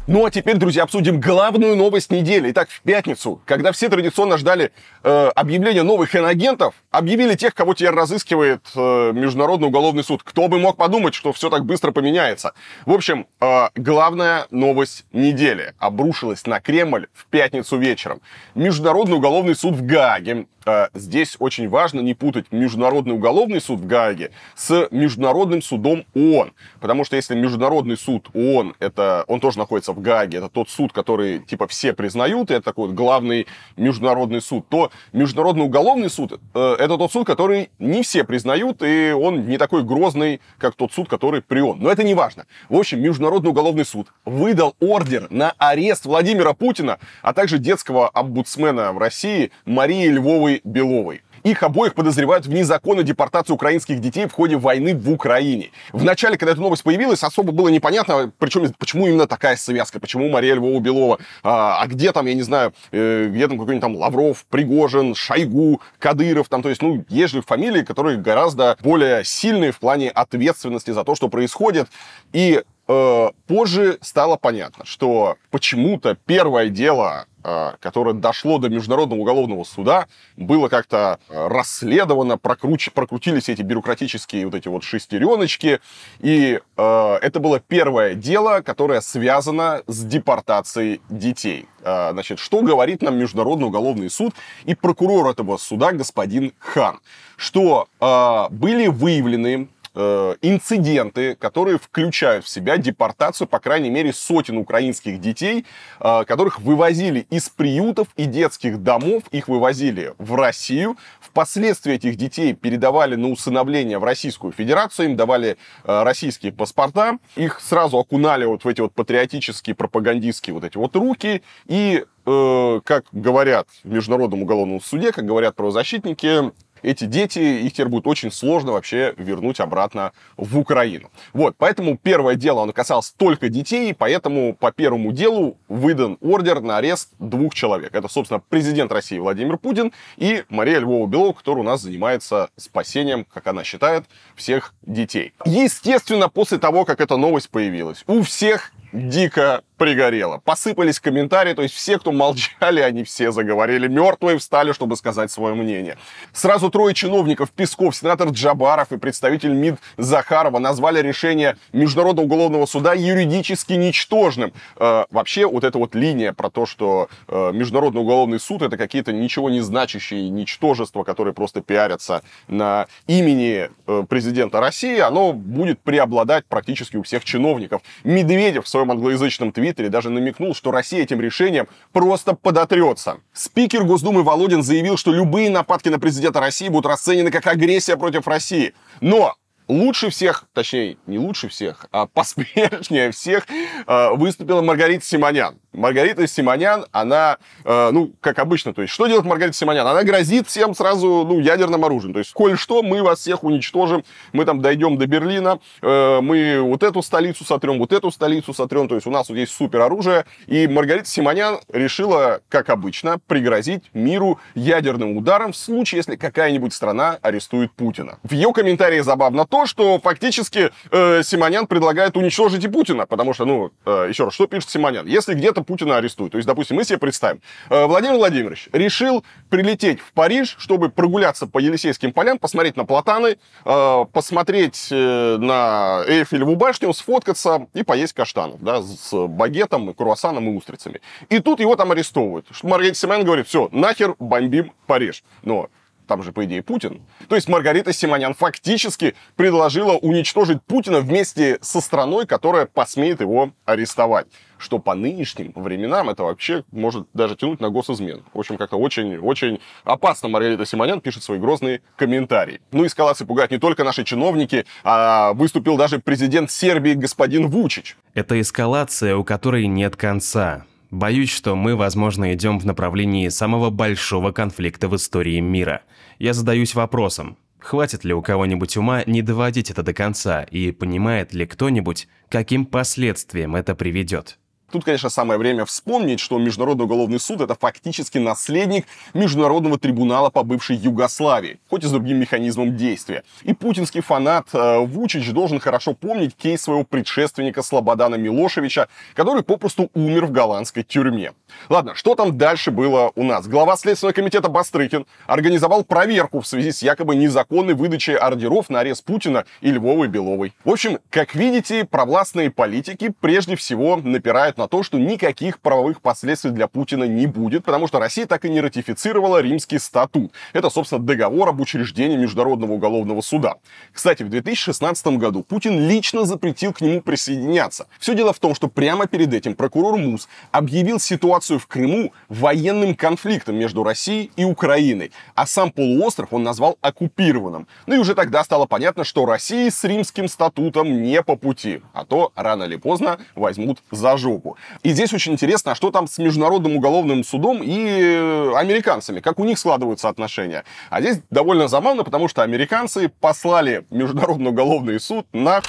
[0.07, 2.51] Ну а теперь, друзья, обсудим главную новость недели.
[2.51, 4.71] Итак, в пятницу, когда все традиционно ждали
[5.03, 10.23] э, объявления новых инагентов, объявили тех, кого теперь разыскивает э, Международный уголовный суд.
[10.23, 12.53] Кто бы мог подумать, что все так быстро поменяется.
[12.85, 18.21] В общем, э, главная новость недели обрушилась на Кремль в пятницу вечером.
[18.55, 20.47] Международный уголовный суд в Гааге
[20.93, 26.53] здесь очень важно не путать Международный уголовный суд в Гааге с Международным судом ООН.
[26.79, 30.93] Потому что если Международный суд ООН, это, он тоже находится в Гааге, это тот суд,
[30.93, 36.39] который типа все признают, и это такой вот главный международный суд, то Международный уголовный суд
[36.53, 40.93] э, это тот суд, который не все признают, и он не такой грозный, как тот
[40.93, 41.79] суд, который при ООН.
[41.79, 42.45] Но это не важно.
[42.69, 48.93] В общем, Международный уголовный суд выдал ордер на арест Владимира Путина, а также детского омбудсмена
[48.93, 51.21] в России Марии Львовой Беловой.
[51.43, 55.71] Их обоих подозревают в незаконной депортации украинских детей в ходе войны в Украине.
[55.93, 60.55] Вначале, когда эта новость появилась, особо было непонятно, причем, почему именно такая связка, почему Мария
[60.55, 64.45] Львова Белова, а, а где там, я не знаю, э, где там какой-нибудь там Лавров,
[64.49, 69.79] Пригожин, Шойгу, Кадыров, там, то есть, ну, есть же фамилии, которые гораздо более сильные в
[69.79, 71.87] плане ответственности за то, что происходит.
[72.33, 79.63] И э, позже стало понятно, что почему-то первое дело э, которое дошло до Международного уголовного
[79.63, 82.91] суда, было как-то э, расследовано, прокруч...
[82.91, 85.79] прокрутились эти бюрократические вот эти вот шестереночки,
[86.19, 91.67] и э, это было первое дело, которое связано с депортацией детей.
[91.81, 94.33] Э, значит, что говорит нам Международный уголовный суд
[94.65, 96.99] и прокурор этого суда господин Хан?
[97.37, 104.57] Что э, были выявлены э, инциденты, которые включают в себя депортацию, по крайней мере, сотен
[104.57, 105.65] украинских детей,
[105.99, 110.97] э, которых вывозили из приютов и детских домов, их вывозили в Россию.
[111.19, 117.59] Впоследствии этих детей передавали на усыновление в Российскую Федерацию, им давали э, российские паспорта, их
[117.59, 123.69] сразу окунали вот в эти вот патриотические, пропагандистские вот эти вот руки, и как говорят
[123.85, 126.51] в Международном уголовном суде, как говорят правозащитники,
[126.81, 131.11] эти дети, их теперь будет очень сложно вообще вернуть обратно в Украину.
[131.33, 136.77] Вот, поэтому первое дело, оно касалось только детей, поэтому по первому делу выдан ордер на
[136.77, 137.93] арест двух человек.
[137.93, 143.47] Это, собственно, президент России Владимир Путин и Мария Львова-Белова, которая у нас занимается спасением, как
[143.47, 145.33] она считает, всех детей.
[145.45, 150.41] Естественно, после того, как эта новость появилась, у всех дико пригорело.
[150.43, 153.87] Посыпались комментарии, то есть все, кто молчали, они все заговорили.
[153.87, 155.97] Мертвые встали, чтобы сказать свое мнение.
[156.33, 162.93] Сразу трое чиновников, Песков, сенатор Джабаров и представитель МИД Захарова назвали решение Международного уголовного суда
[162.93, 164.51] юридически ничтожным.
[164.77, 169.13] Э, вообще, вот эта вот линия про то, что э, Международный уголовный суд это какие-то
[169.13, 176.45] ничего не значащие ничтожества, которые просто пиарятся на имени э, президента России, оно будет преобладать
[176.45, 177.81] практически у всех чиновников.
[178.03, 183.17] Медведев в своем англоязычном твиттере даже намекнул, что Россия этим решением просто подотрется.
[183.33, 188.27] Спикер Госдумы Володин заявил, что любые нападки на президента России будут расценены как агрессия против
[188.27, 188.73] России.
[189.01, 189.35] Но
[189.67, 193.47] лучше всех, точнее, не лучше всех, а посмертнее всех
[193.87, 195.55] э, выступила Маргарита Симонян.
[195.77, 199.85] Маргарита Симонян, она, э, ну, как обычно, то есть, что делает Маргарита Симонян?
[199.85, 202.13] Она грозит всем сразу, ну, ядерным оружием.
[202.13, 206.59] То есть, коль что, мы вас всех уничтожим, мы там дойдем до Берлина, э, мы
[206.61, 209.81] вот эту столицу сотрем, вот эту столицу сотрем, то есть, у нас вот есть супер
[209.81, 210.25] оружие.
[210.47, 217.19] И Маргарита Симонян решила, как обычно, пригрозить миру ядерным ударом в случае, если какая-нибудь страна
[217.21, 218.17] арестует Путина.
[218.23, 223.45] В ее комментарии забавно то, что фактически э, Симонян предлагает уничтожить и Путина, потому что,
[223.45, 225.05] ну, э, еще раз, что пишет Симонян?
[225.05, 226.31] Если где-то Путина арестуют.
[226.31, 231.45] То есть, допустим, мы себе представим, э, Владимир Владимирович решил прилететь в Париж, чтобы прогуляться
[231.45, 238.13] по Елисейским полям, посмотреть на платаны, э, посмотреть э, на Эйфелеву башню, сфоткаться и поесть
[238.13, 241.01] каштанов, да, с багетом, круассаном и устрицами.
[241.29, 242.47] И тут его там арестовывают.
[242.63, 245.23] Маргарита Семен говорит, все, нахер бомбим Париж.
[245.43, 245.69] Но
[246.07, 247.01] там же, по идее, Путин.
[247.27, 254.27] То есть Маргарита Симонян фактически предложила уничтожить Путина вместе со страной, которая посмеет его арестовать.
[254.57, 258.23] Что по нынешним временам это вообще может даже тянуть на госизмену.
[258.33, 262.59] В общем, как-то очень-очень опасно Маргарита Симонян пишет свои грозные комментарии.
[262.71, 267.97] Ну, эскалации пугают не только наши чиновники, а выступил даже президент Сербии господин Вучич.
[268.15, 270.65] Это эскалация, у которой нет конца.
[270.89, 275.81] Боюсь, что мы, возможно, идем в направлении самого большого конфликта в истории мира.
[276.17, 281.33] Я задаюсь вопросом, хватит ли у кого-нибудь ума не доводить это до конца, и понимает
[281.33, 284.39] ли кто-нибудь, каким последствиям это приведет?
[284.69, 290.43] Тут, конечно, самое время вспомнить, что Международный уголовный суд это фактически наследник Международного трибунала по
[290.43, 293.23] бывшей Югославии, хоть и с другим механизмом действия.
[293.43, 299.89] И путинский фанат э, Вучич должен хорошо помнить кейс своего предшественника Слободана Милошевича, который попросту
[299.93, 301.31] умер в голландской тюрьме.
[301.69, 303.47] Ладно, что там дальше было у нас?
[303.47, 309.05] Глава Следственного комитета Бастрыкин организовал проверку в связи с якобы незаконной выдачей ордеров на арест
[309.05, 310.53] Путина и Львовой Беловой.
[310.65, 316.51] В общем, как видите, провластные политики прежде всего напирают на то, что никаких правовых последствий
[316.51, 320.31] для Путина не будет, потому что Россия так и не ратифицировала Римский статут.
[320.53, 323.55] Это, собственно, договор об учреждении Международного уголовного суда.
[323.93, 327.87] Кстати, в 2016 году Путин лично запретил к нему присоединяться.
[327.99, 332.95] Все дело в том, что прямо перед этим прокурор МУС объявил ситуацию в Крыму военным
[332.95, 337.67] конфликтом между Россией и Украиной, а сам полуостров он назвал оккупированным.
[337.85, 342.05] Ну и уже тогда стало понятно, что России с римским статутом не по пути, а
[342.05, 344.57] то рано или поздно возьмут за жопу руку.
[344.83, 349.39] И здесь очень интересно, а что там с Международным уголовным судом и э, американцами, как
[349.39, 350.63] у них складываются отношения.
[350.89, 355.61] А здесь довольно забавно, потому что американцы послали Международный уголовный суд на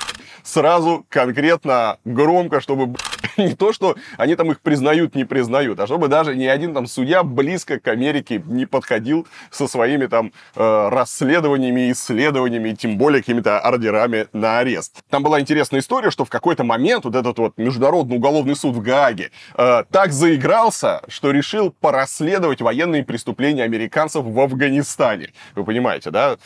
[0.42, 2.94] сразу конкретно громко, чтобы
[3.36, 6.86] не то, что они там их признают, не признают, а чтобы даже ни один там
[6.86, 13.60] судья близко к Америке не подходил со своими там э, расследованиями, исследованиями, тем более какими-то
[13.60, 15.02] ордерами на арест.
[15.10, 18.82] Там была интересная история, что в какой-то момент вот этот вот Международный уголовный суд в
[18.82, 25.32] Гааге э, так заигрался, что решил порасследовать военные преступления американцев в Афганистане.
[25.54, 26.36] Вы понимаете, да?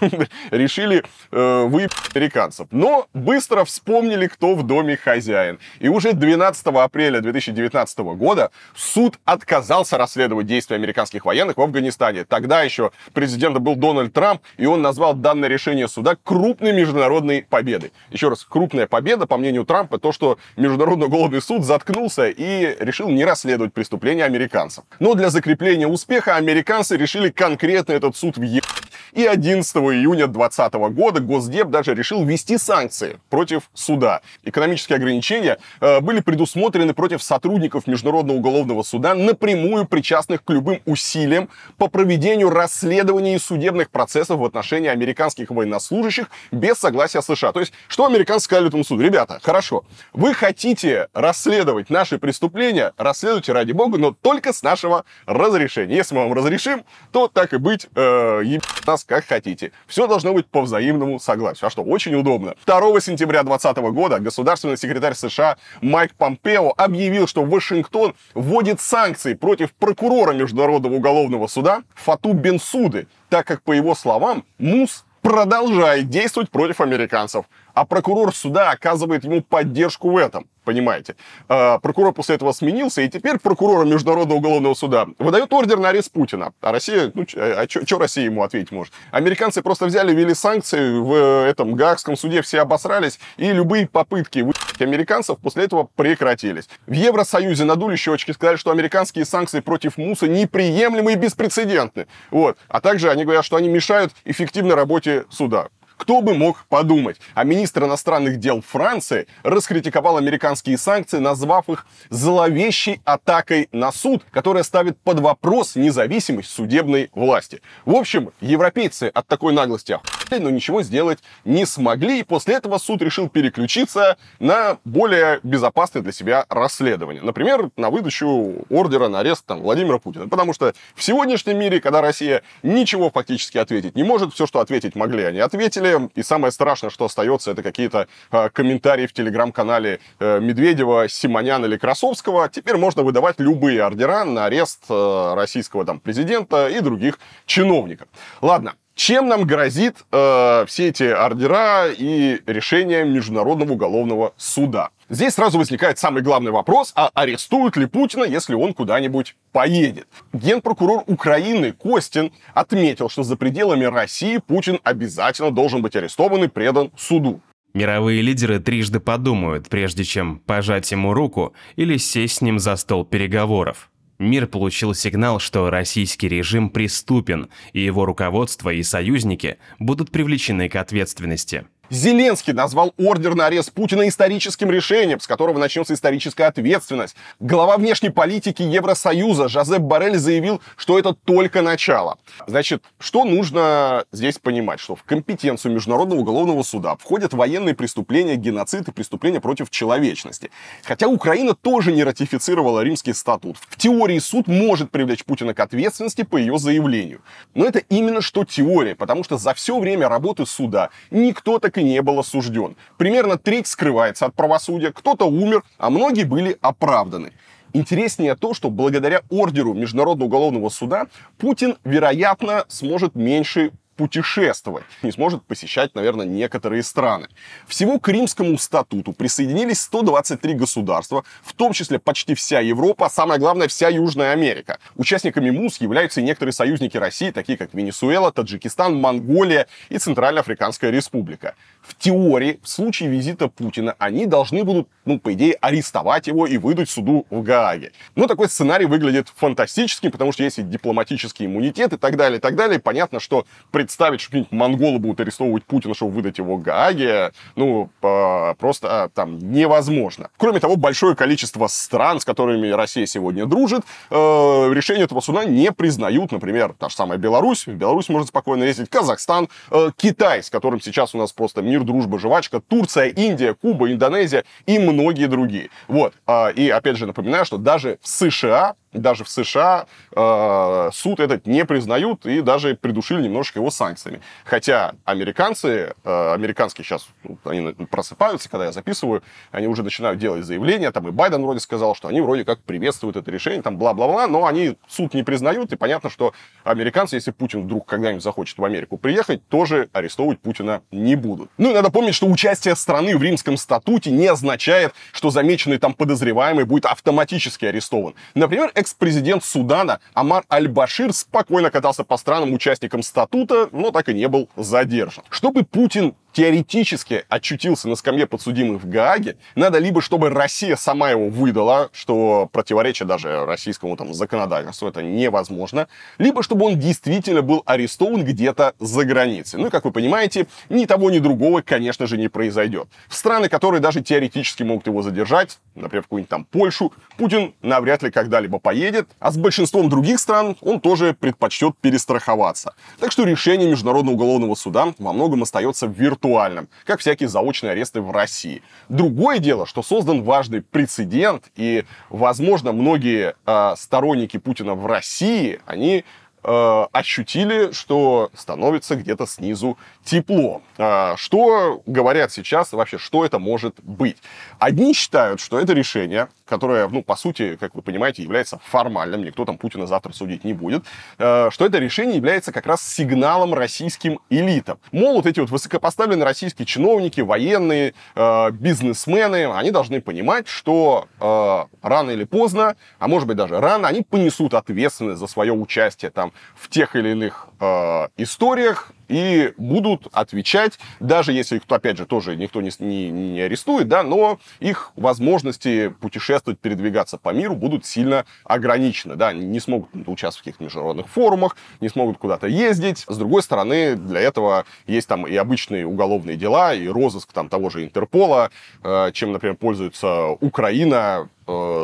[0.50, 2.68] Решили э, выебать американцев.
[2.70, 5.58] Но быстро вспомнили, кто в доме хозяин.
[5.78, 12.24] И уже 12 апреля 2019 года суд отказался расследовать действия американских военных в Афганистане.
[12.24, 17.92] Тогда еще президентом был Дональд Трамп, и он назвал данное решение суда крупной международной победой.
[18.10, 23.08] Еще раз, крупная победа, по мнению Трампа, то, что Международный уголовный суд заткнулся и решил
[23.08, 24.84] не расследовать преступления американцев.
[24.98, 28.79] Но для закрепления успеха американцы решили конкретно этот суд въебать.
[29.12, 34.20] И 11 июня 2020 года Госдеп даже решил ввести санкции против суда.
[34.44, 41.48] Экономические ограничения э, были предусмотрены против сотрудников Международного уголовного суда, напрямую причастных к любым усилиям
[41.76, 47.52] по проведению расследований и судебных процессов в отношении американских военнослужащих без согласия США.
[47.52, 49.02] То есть, что американцы сказали этому суду?
[49.02, 55.96] Ребята, хорошо, вы хотите расследовать наши преступления, расследуйте ради бога, но только с нашего разрешения.
[55.96, 59.72] Если мы вам разрешим, то так и быть, э, нас как хотите.
[59.86, 61.66] Все должно быть по взаимному согласию.
[61.66, 62.54] А что, очень удобно.
[62.66, 69.72] 2 сентября 2020 года государственный секретарь США Майк Помпео объявил, что Вашингтон вводит санкции против
[69.72, 76.80] прокурора Международного уголовного суда Фату Бенсуды, так как, по его словам, МУС продолжает действовать против
[76.80, 81.16] американцев, а прокурор суда оказывает ему поддержку в этом понимаете.
[81.48, 86.12] А, прокурор после этого сменился, и теперь прокурор Международного уголовного суда выдает ордер на арест
[86.12, 86.52] Путина.
[86.60, 88.92] А Россия, ну, а что Россия ему ответить может?
[89.10, 94.82] Американцы просто взяли, ввели санкции в этом Гаагском суде, все обосрались, и любые попытки выйти
[94.82, 96.68] американцев после этого прекратились.
[96.86, 102.06] В Евросоюзе надули щечки, сказали, что американские санкции против МУСа неприемлемы и беспрецедентны.
[102.30, 102.56] Вот.
[102.68, 105.68] А также они говорят, что они мешают эффективной работе суда.
[106.00, 107.20] Кто бы мог подумать?
[107.34, 114.62] А министр иностранных дел Франции раскритиковал американские санкции, назвав их зловещей атакой на суд, которая
[114.62, 117.60] ставит под вопрос независимость судебной власти.
[117.84, 119.98] В общем, европейцы от такой наглости
[120.38, 126.12] но ничего сделать не смогли, и после этого суд решил переключиться на более безопасное для
[126.12, 127.22] себя расследование.
[127.22, 130.28] Например, на выдачу ордера на арест там, Владимира Путина.
[130.28, 134.94] Потому что в сегодняшнем мире, когда Россия ничего фактически ответить не может, все, что ответить
[134.94, 136.10] могли, они ответили, далее.
[136.14, 141.76] И самое страшное, что остается, это какие-то э, комментарии в телеграм-канале э, Медведева, Симонян или
[141.76, 142.48] Красовского.
[142.48, 148.08] Теперь можно выдавать любые ордера на арест э, российского там, президента и других чиновников.
[148.40, 154.90] Ладно, Чем нам грозит э, все эти ордера и решения Международного уголовного суда?
[155.08, 160.06] Здесь сразу возникает самый главный вопрос, а арестуют ли Путина, если он куда-нибудь поедет?
[160.34, 166.90] Генпрокурор Украины Костин отметил, что за пределами России Путин обязательно должен быть арестован и предан
[166.94, 167.40] суду.
[167.72, 173.06] Мировые лидеры трижды подумают, прежде чем пожать ему руку или сесть с ним за стол
[173.06, 173.90] переговоров.
[174.20, 180.76] Мир получил сигнал, что российский режим преступен, и его руководство и союзники будут привлечены к
[180.76, 181.64] ответственности.
[181.90, 187.16] Зеленский назвал ордер на арест Путина историческим решением, с которого начнется историческая ответственность.
[187.40, 192.18] Глава внешней политики Евросоюза Жозеп Барель заявил, что это только начало.
[192.46, 194.78] Значит, что нужно здесь понимать?
[194.78, 200.52] Что в компетенцию Международного уголовного суда входят военные преступления, геноцид и преступления против человечности.
[200.84, 203.56] Хотя Украина тоже не ратифицировала римский статут.
[203.68, 207.20] В теории суд может привлечь Путина к ответственности по ее заявлению.
[207.56, 211.84] Но это именно что теория, потому что за все время работы суда никто так и
[211.84, 212.76] не был осужден.
[212.96, 217.32] Примерно треть скрывается от правосудия, кто-то умер, а многие были оправданы.
[217.72, 221.06] Интереснее то, что благодаря ордеру Международного уголовного суда
[221.38, 223.70] Путин, вероятно, сможет меньше
[224.00, 227.28] путешествовать, не сможет посещать, наверное, некоторые страны.
[227.68, 233.38] Всего к Римскому статуту присоединились 123 государства, в том числе почти вся Европа, а самое
[233.38, 234.78] главное, вся Южная Америка.
[234.96, 241.54] Участниками МУС являются и некоторые союзники России, такие как Венесуэла, Таджикистан, Монголия и Центральноафриканская Республика.
[241.82, 246.56] В теории, в случае визита Путина, они должны будут, ну, по идее, арестовать его и
[246.56, 247.92] выдать суду в Гааге.
[248.14, 252.40] Но такой сценарий выглядит фантастическим, потому что есть и дипломатический иммунитет и так далее, и
[252.40, 252.78] так далее.
[252.78, 257.90] Понятно, что пред представить, что какие-нибудь монголы будут арестовывать Путина, чтобы выдать его Гааге, ну,
[258.00, 260.30] просто а, там невозможно.
[260.36, 265.72] Кроме того, большое количество стран, с которыми Россия сегодня дружит, э, решение этого суда не
[265.72, 266.30] признают.
[266.30, 267.66] Например, та же самая Беларусь.
[267.66, 268.88] В Беларусь можно спокойно ездить.
[268.88, 273.90] Казахстан, э, Китай, с которым сейчас у нас просто мир, дружба, жвачка, Турция, Индия, Куба,
[273.90, 275.70] Индонезия и многие другие.
[275.88, 276.14] Вот.
[276.26, 281.46] Э, и опять же напоминаю, что даже в США даже в США э, суд этот
[281.46, 284.20] не признают и даже придушили немножко его санкциями.
[284.44, 287.08] Хотя американцы, э, американские сейчас,
[287.44, 289.22] они просыпаются, когда я записываю,
[289.52, 293.16] они уже начинают делать заявления, там и Байден вроде сказал, что они вроде как приветствуют
[293.16, 296.32] это решение, там бла-бла-бла, но они суд не признают, и понятно, что
[296.64, 301.50] американцы, если Путин вдруг когда-нибудь захочет в Америку приехать, тоже арестовывать Путина не будут.
[301.58, 305.94] Ну и надо помнить, что участие страны в римском статуте не означает, что замеченный там
[305.94, 308.14] подозреваемый будет автоматически арестован.
[308.34, 314.26] Например, экс-президент Судана Амар Аль-Башир спокойно катался по странам участникам статута, но так и не
[314.28, 315.24] был задержан.
[315.28, 321.28] Чтобы Путин теоретически очутился на скамье подсудимых в Гааге, надо либо чтобы Россия сама его
[321.28, 328.24] выдала, что противоречит даже российскому там законодательству, это невозможно, либо чтобы он действительно был арестован
[328.24, 329.58] где-то за границей.
[329.58, 332.88] Ну и, как вы понимаете, ни того, ни другого, конечно же, не произойдет.
[333.08, 338.02] В страны, которые даже теоретически могут его задержать, например, в какую-нибудь там Польшу, Путин навряд
[338.02, 342.74] ли когда-либо поедет, а с большинством других стран он тоже предпочтет перестраховаться.
[342.98, 348.00] Так что решение Международного уголовного суда во многом остается виртуальным виртуальным, как всякие заочные аресты
[348.00, 348.62] в России.
[348.88, 356.04] Другое дело, что создан важный прецедент, и, возможно, многие э, сторонники Путина в России, они
[356.42, 360.62] э, ощутили, что становится где-то снизу тепло.
[360.78, 364.16] Э, что говорят сейчас вообще, что это может быть?
[364.58, 369.44] Одни считают, что это решение, которое, ну, по сути, как вы понимаете, является формальным, никто
[369.44, 370.84] там Путина завтра судить не будет,
[371.18, 374.78] э, что это решение является как раз сигналом российским элитам.
[374.92, 381.64] Мол, вот эти вот высокопоставленные российские чиновники, военные, э, бизнесмены, они должны понимать, что э,
[381.82, 386.29] рано или поздно, а может быть даже рано, они понесут ответственность за свое участие там
[386.54, 392.36] в тех или иных э, историях, и будут отвечать, даже если их, опять же, тоже
[392.36, 398.24] никто не, не, не арестует, да, но их возможности путешествовать, передвигаться по миру будут сильно
[398.44, 403.04] ограничены, да, не смогут участвовать в каких-то международных форумах, не смогут куда-то ездить.
[403.08, 407.68] С другой стороны, для этого есть там и обычные уголовные дела, и розыск там того
[407.68, 408.50] же Интерпола,
[408.84, 411.28] э, чем, например, пользуется Украина,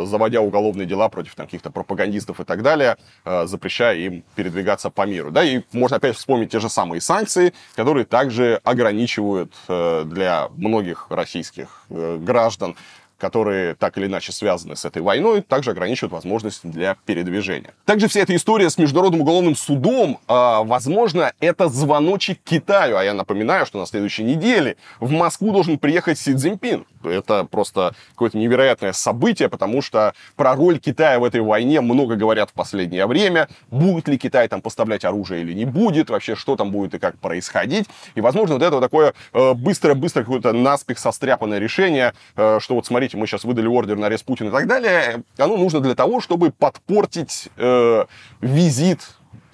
[0.06, 5.06] заводя уголовные дела против там, каких-то пропагандистов и так далее, э, запрещая им передвигаться по
[5.06, 5.30] миру.
[5.30, 11.06] Да, и можно опять вспомнить те же самые санкции, которые также ограничивают э, для многих
[11.10, 12.76] российских граждан
[13.18, 17.72] которые так или иначе связаны с этой войной, также ограничивают возможность для передвижения.
[17.84, 20.32] Также вся эта история с Международным уголовным судом, э,
[20.64, 22.96] возможно, это звоночек Китаю.
[22.96, 26.84] А я напоминаю, что на следующей неделе в Москву должен приехать Си Цзиньпин.
[27.04, 32.50] Это просто какое-то невероятное событие, потому что про роль Китая в этой войне много говорят
[32.50, 33.48] в последнее время.
[33.70, 37.18] Будет ли Китай там поставлять оружие или не будет, вообще что там будет и как
[37.18, 37.86] происходить.
[38.14, 43.16] И, возможно, вот это вот такое быстро-быстро какое-то наспех состряпанное решение, э, что вот смотрите,
[43.16, 46.50] мы сейчас выдали ордер на арест Путина и так далее, оно нужно для того, чтобы
[46.50, 48.04] подпортить э,
[48.40, 49.00] визит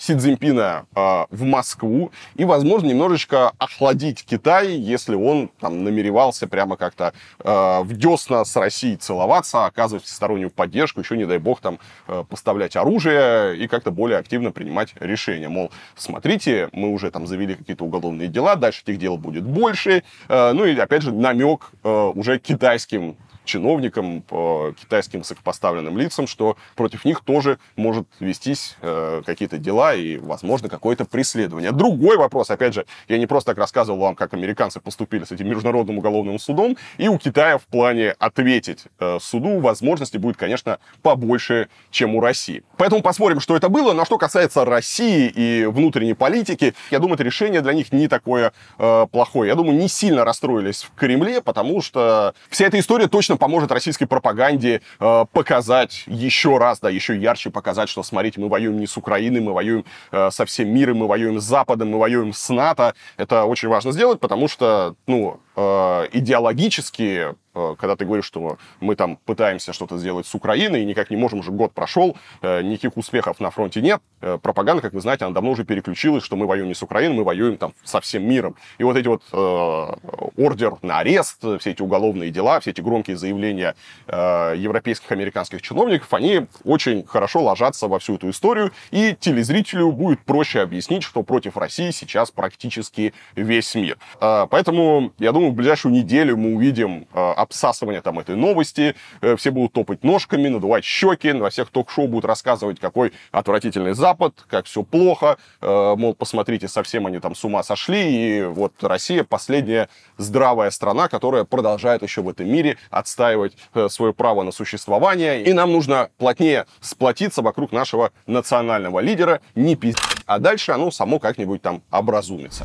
[0.02, 6.76] Си Цзиньпина э, в Москву и, возможно, немножечко охладить Китай, если он там намеревался прямо
[6.76, 11.78] как-то э, в десна с Россией целоваться, оказывать всестороннюю поддержку, еще, не дай бог, там
[12.08, 15.48] э, поставлять оружие и как-то более активно принимать решения.
[15.48, 20.02] Мол, смотрите, мы уже там завели какие-то уголовные дела, дальше этих дел будет больше.
[20.28, 26.56] Э, ну и, опять же, намек э, уже китайским чиновникам, по китайским высокопоставленным лицам, что
[26.76, 31.72] против них тоже может вестись э, какие-то дела и, возможно, какое-то преследование.
[31.72, 35.48] Другой вопрос, опять же, я не просто так рассказывал вам, как американцы поступили с этим
[35.48, 41.68] международным уголовным судом, и у Китая в плане ответить э, суду возможности будет, конечно, побольше,
[41.90, 42.62] чем у России.
[42.76, 43.92] Поэтому посмотрим, что это было.
[43.92, 48.52] Но что касается России и внутренней политики, я думаю, это решение для них не такое
[48.78, 49.48] э, плохое.
[49.48, 53.72] Я думаю, не сильно расстроились в Кремле, потому что вся эта история точно точно поможет
[53.72, 58.86] российской пропаганде э, показать еще раз, да, еще ярче показать, что, смотрите, мы воюем не
[58.86, 62.48] с Украиной, мы воюем э, со всем миром, мы воюем с Западом, мы воюем с
[62.50, 62.94] НАТО.
[63.16, 69.16] Это очень важно сделать, потому что, ну, э, идеологически когда ты говоришь, что мы там
[69.16, 73.40] пытаемся что-то сделать с Украиной, и никак не можем, уже год прошел, э, никаких успехов
[73.40, 74.00] на фронте нет.
[74.20, 77.16] Э, пропаганда, как вы знаете, она давно уже переключилась, что мы воюем не с Украиной,
[77.16, 78.56] мы воюем там со всем миром.
[78.78, 83.16] И вот эти вот э, ордер на арест, все эти уголовные дела, все эти громкие
[83.16, 83.74] заявления
[84.06, 90.20] э, европейских, американских чиновников, они очень хорошо ложатся во всю эту историю, и телезрителю будет
[90.20, 93.98] проще объяснить, что против России сейчас практически весь мир.
[94.20, 99.36] Э, поэтому, я думаю, в ближайшую неделю мы увидим э, обсасывания там этой новости, э,
[99.36, 104.66] все будут топать ножками, надувать щеки, во всех ток-шоу будут рассказывать, какой отвратительный Запад, как
[104.66, 109.88] все плохо, э, мол, посмотрите, совсем они там с ума сошли, и вот Россия последняя
[110.16, 115.52] здравая страна, которая продолжает еще в этом мире отстаивать э, свое право на существование, и
[115.52, 121.62] нам нужно плотнее сплотиться вокруг нашего национального лидера, не пиздить, а дальше оно само как-нибудь
[121.62, 122.64] там образумится.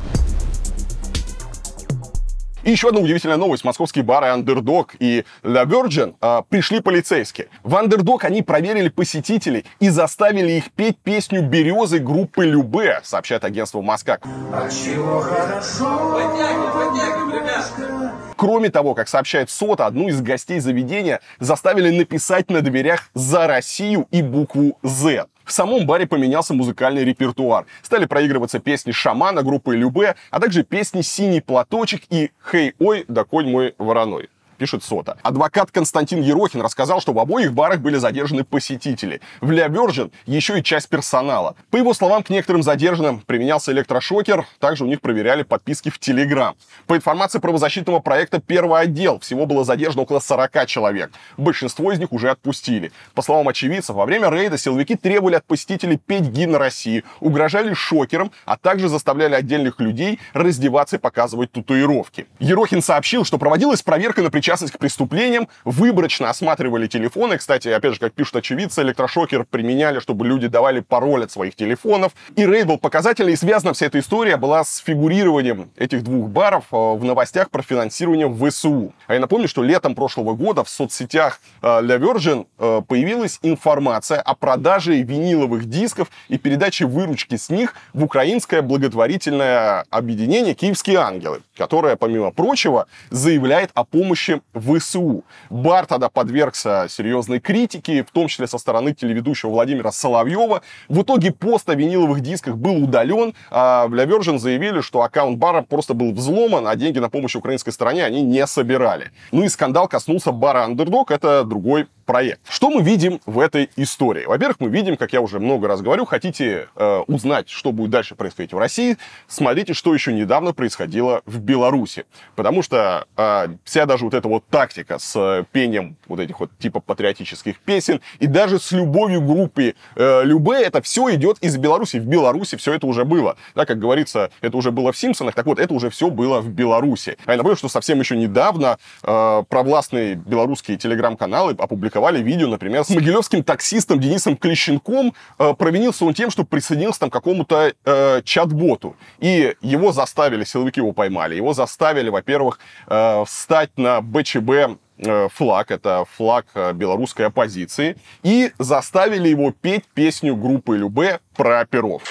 [2.68, 3.64] И еще одна удивительная новость.
[3.64, 7.48] Московские бары Underdog и La Virgin э, пришли полицейские.
[7.64, 13.82] В Underdog они проверили посетителей и заставили их петь песню «Березы» группы Любе, сообщает агентство
[13.82, 14.26] Москак.
[14.52, 16.12] А чего хорошо?
[16.12, 18.12] Поднягивай, поднягивай, ребятка.
[18.36, 24.08] Кроме того, как сообщает СОТа, одну из гостей заведения заставили написать на дверях «За Россию»
[24.12, 25.28] и букву «З».
[25.48, 27.66] В самом баре поменялся музыкальный репертуар.
[27.82, 33.24] Стали проигрываться песни «Шамана» группы Любе, а также песни «Синий платочек» и «Хей, ой, да
[33.24, 34.28] конь мой вороной»
[34.58, 35.18] пишет Сота.
[35.22, 39.22] Адвокат Константин Ерохин рассказал, что в обоих барах были задержаны посетители.
[39.40, 41.56] В Ля Virgin еще и часть персонала.
[41.70, 46.56] По его словам, к некоторым задержанным применялся электрошокер, также у них проверяли подписки в Телеграм.
[46.88, 51.12] По информации правозащитного проекта «Первый отдел» всего было задержано около 40 человек.
[51.38, 52.92] Большинство из них уже отпустили.
[53.14, 58.32] По словам очевидцев, во время рейда силовики требовали от посетителей петь гимн России, угрожали шокером,
[58.46, 62.26] а также заставляли отдельных людей раздеваться и показывать татуировки.
[62.40, 67.38] Ерохин сообщил, что проводилась проверка на причину причастность к преступлениям, выборочно осматривали телефоны.
[67.38, 72.14] Кстати, опять же, как пишут очевидцы, электрошокер применяли, чтобы люди давали пароль от своих телефонов.
[72.38, 76.64] И рейд был показательный, и связана вся эта история была с фигурированием этих двух баров
[76.72, 78.94] э, в новостях про финансирование ВСУ.
[79.08, 84.34] А я напомню, что летом прошлого года в соцсетях La Virgin э, появилась информация о
[84.34, 91.98] продаже виниловых дисков и передаче выручки с них в украинское благотворительное объединение «Киевские ангелы», которое,
[91.98, 95.24] помимо прочего, заявляет о помощи ВСУ.
[95.50, 100.62] Бар тогда подвергся серьезной критике, в том числе со стороны телеведущего Владимира Соловьева.
[100.90, 105.62] В итоге пост о виниловых дисках был удален, а La Virgin заявили, что аккаунт бара
[105.62, 109.12] просто был взломан, а деньги на помощь украинской стороне они не собирали.
[109.32, 112.40] Ну и скандал коснулся бара Underdog, это другой проект.
[112.50, 114.26] Что мы видим в этой истории?
[114.26, 118.16] Во-первых, мы видим, как я уже много раз говорю, хотите э, узнать, что будет дальше
[118.16, 118.98] происходить в России,
[119.28, 122.06] смотрите, что еще недавно происходило в Беларуси.
[122.36, 126.80] Потому что э, вся даже вот эта вот тактика с пением вот этих вот типа
[126.80, 131.98] патриотических песен и даже с любовью группы э, Любе, это все идет из Беларуси.
[131.98, 133.36] В Беларуси все это уже было.
[133.54, 136.50] Да, как говорится, это уже было в Симпсонах, так вот, это уже все было в
[136.50, 137.18] Беларуси.
[137.26, 142.90] А я напомню, что совсем еще недавно э, провластные белорусские телеграм-каналы опубликовали видео, например, с
[142.90, 145.14] могилевским таксистом Денисом Клещенком.
[145.40, 148.96] Э, провинился он тем, что присоединился там к какому-то э, чат-боту.
[149.20, 155.72] И его заставили, силовики его поймали, его заставили, во-первых, э, встать на БЧБ э, флаг,
[155.72, 162.04] это флаг э, белорусской оппозиции, и заставили его петь песню группы Любе про оперов.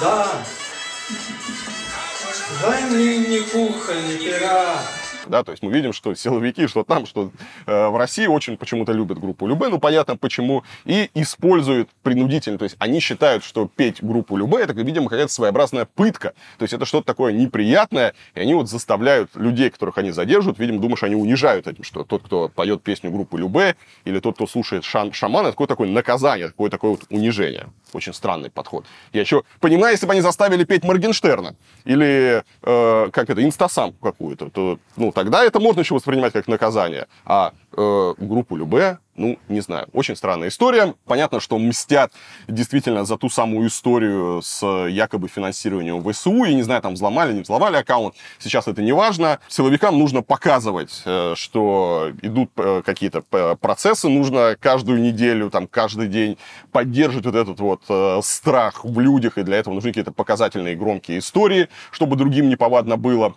[0.00, 0.28] Да,
[2.62, 4.76] войны не кухонь, пера,
[5.30, 7.30] да, то есть мы видим, что силовики, что там, что
[7.66, 12.64] э, в России очень почему-то любят группу Любе, ну понятно почему, и используют принудительно, то
[12.64, 16.84] есть они считают, что петь группу Любе это, видимо, какая-то своеобразная пытка, то есть это
[16.84, 21.66] что-то такое неприятное, и они вот заставляют людей, которых они задерживают, видимо, думаешь, они унижают
[21.66, 25.52] этим, что тот, кто поет песню группы Любе, или тот, кто слушает шам шамана, это
[25.52, 27.68] какое-то такое наказание, какое такое вот унижение.
[27.92, 28.86] Очень странный подход.
[29.12, 34.50] Я еще понимаю, если бы они заставили петь Моргенштерна или, э, как это, инстасамку какую-то,
[34.50, 37.06] то, ну, тогда это можно еще воспринимать как наказание.
[37.24, 40.94] А э, группу Любе ну, не знаю, очень странная история.
[41.04, 42.12] Понятно, что мстят
[42.48, 46.44] действительно за ту самую историю с якобы финансированием ВСУ.
[46.44, 48.14] И не знаю, там взломали, не взломали аккаунт.
[48.38, 49.38] Сейчас это не важно.
[49.48, 54.08] Силовикам нужно показывать, э, что идут э, какие-то э, процессы.
[54.08, 56.38] Нужно каждую неделю, там, каждый день
[56.72, 59.36] поддерживать вот этот вот страх в людях.
[59.36, 63.34] И для этого нужны какие-то показательные громкие истории, чтобы другим неповадно было.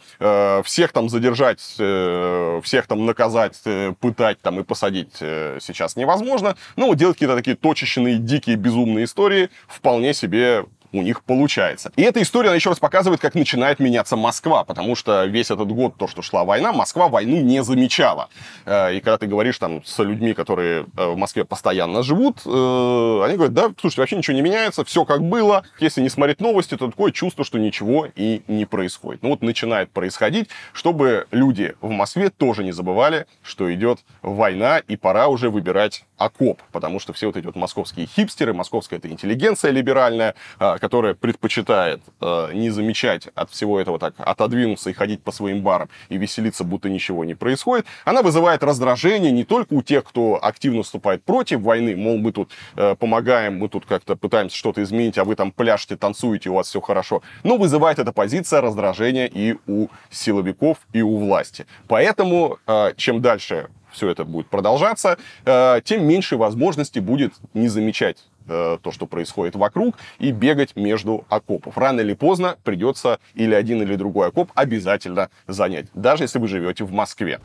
[0.63, 3.61] Всех там задержать, всех там наказать,
[3.99, 6.55] пытать там и посадить сейчас невозможно.
[6.75, 11.91] Но вот делать какие-то такие точечные, дикие, безумные истории вполне себе у них получается.
[11.95, 15.69] И эта история, она еще раз показывает, как начинает меняться Москва, потому что весь этот
[15.69, 18.29] год, то, что шла война, Москва войну не замечала.
[18.65, 23.21] Э, и когда ты говоришь там с людьми, которые э, в Москве постоянно живут, э,
[23.25, 25.63] они говорят, да, слушайте, вообще ничего не меняется, все как было.
[25.79, 29.23] Если не смотреть новости, то такое чувство, что ничего и не происходит.
[29.23, 34.95] Ну вот начинает происходить, чтобы люди в Москве тоже не забывали, что идет война, и
[34.95, 39.71] пора уже выбирать окоп, потому что все вот эти вот московские хипстеры, московская эта интеллигенция
[39.71, 40.35] либеральная,
[40.83, 45.87] которая предпочитает э, не замечать от всего этого так, отодвинуться и ходить по своим барам
[46.09, 50.83] и веселиться, будто ничего не происходит, она вызывает раздражение не только у тех, кто активно
[50.83, 55.23] вступает против войны, мол, мы тут э, помогаем, мы тут как-то пытаемся что-то изменить, а
[55.23, 59.87] вы там пляшете, танцуете, у вас все хорошо, но вызывает эта позиция раздражения и у
[60.09, 61.65] силовиков, и у власти.
[61.87, 68.17] Поэтому, э, чем дальше все это будет продолжаться, э, тем меньше возможности будет не замечать
[68.47, 71.77] Э, то, что происходит вокруг, и бегать между окопов.
[71.77, 76.83] Рано или поздно придется или один, или другой окоп обязательно занять, даже если вы живете
[76.83, 77.39] в Москве.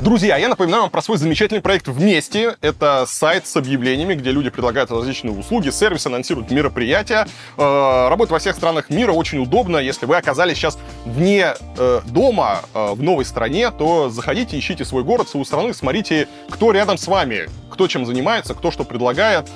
[0.00, 2.56] Друзья, я напоминаю вам про свой замечательный проект «Вместе».
[2.60, 7.26] Это сайт с объявлениями, где люди предлагают различные услуги, сервисы, анонсируют мероприятия.
[7.56, 9.78] Э, работает во всех странах мира, очень удобно.
[9.78, 15.02] Если вы оказались сейчас вне э, дома, э, в новой стране, то заходите, ищите свой
[15.02, 19.48] город, свою страну, смотрите, кто рядом с вами, кто чем занимается, кто что предлагает.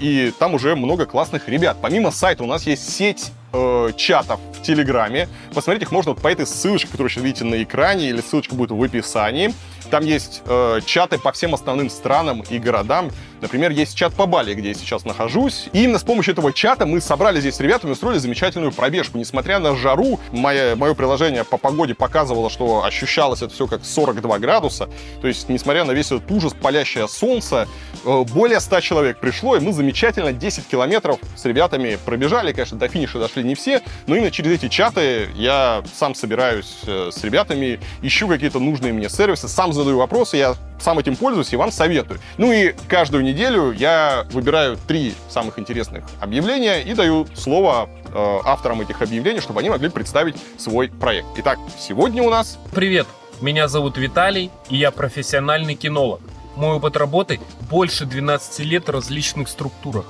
[0.00, 1.76] И там уже много классных ребят.
[1.80, 5.28] Помимо сайта у нас есть сеть э, чатов в Телеграме.
[5.54, 8.70] Посмотреть их можно вот по этой ссылочке, которую сейчас видите на экране, или ссылочка будет
[8.70, 9.54] в описании.
[9.90, 13.10] Там есть э, чаты по всем основным странам и городам.
[13.40, 15.68] Например, есть чат по Бали, где я сейчас нахожусь.
[15.72, 19.16] И именно с помощью этого чата мы собрали здесь с ребятами, устроили замечательную пробежку.
[19.16, 24.38] Несмотря на жару, мое, мое приложение по погоде показывало, что ощущалось это все как 42
[24.38, 24.88] градуса.
[25.20, 27.68] То есть, несмотря на весь этот ужас, палящее солнце,
[28.08, 32.52] более 100 человек пришло, и мы замечательно 10 километров с ребятами пробежали.
[32.52, 37.10] Конечно, до финиша дошли не все, но именно через эти чаты я сам собираюсь э,
[37.12, 41.56] с ребятами, ищу какие-то нужные мне сервисы, сам задаю вопросы, я сам этим пользуюсь и
[41.56, 42.20] вам советую.
[42.36, 48.80] Ну и каждую неделю я выбираю три самых интересных объявления и даю слово э, авторам
[48.80, 51.26] этих объявлений, чтобы они могли представить свой проект.
[51.36, 52.58] Итак, сегодня у нас...
[52.72, 53.06] Привет,
[53.40, 56.20] меня зовут Виталий, и я профессиональный кинолог.
[56.58, 57.38] Мой опыт работы
[57.70, 60.06] больше 12 лет в различных структурах.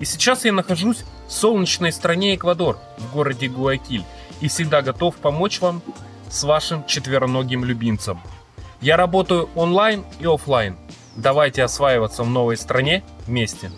[0.00, 4.02] И сейчас я нахожусь в солнечной стране Эквадор, в городе Гуакиль,
[4.40, 5.80] и всегда готов помочь вам
[6.28, 8.20] с вашим четвероногим любимцем.
[8.80, 10.76] Я работаю онлайн и офлайн.
[11.14, 13.70] Давайте осваиваться в новой стране вместе.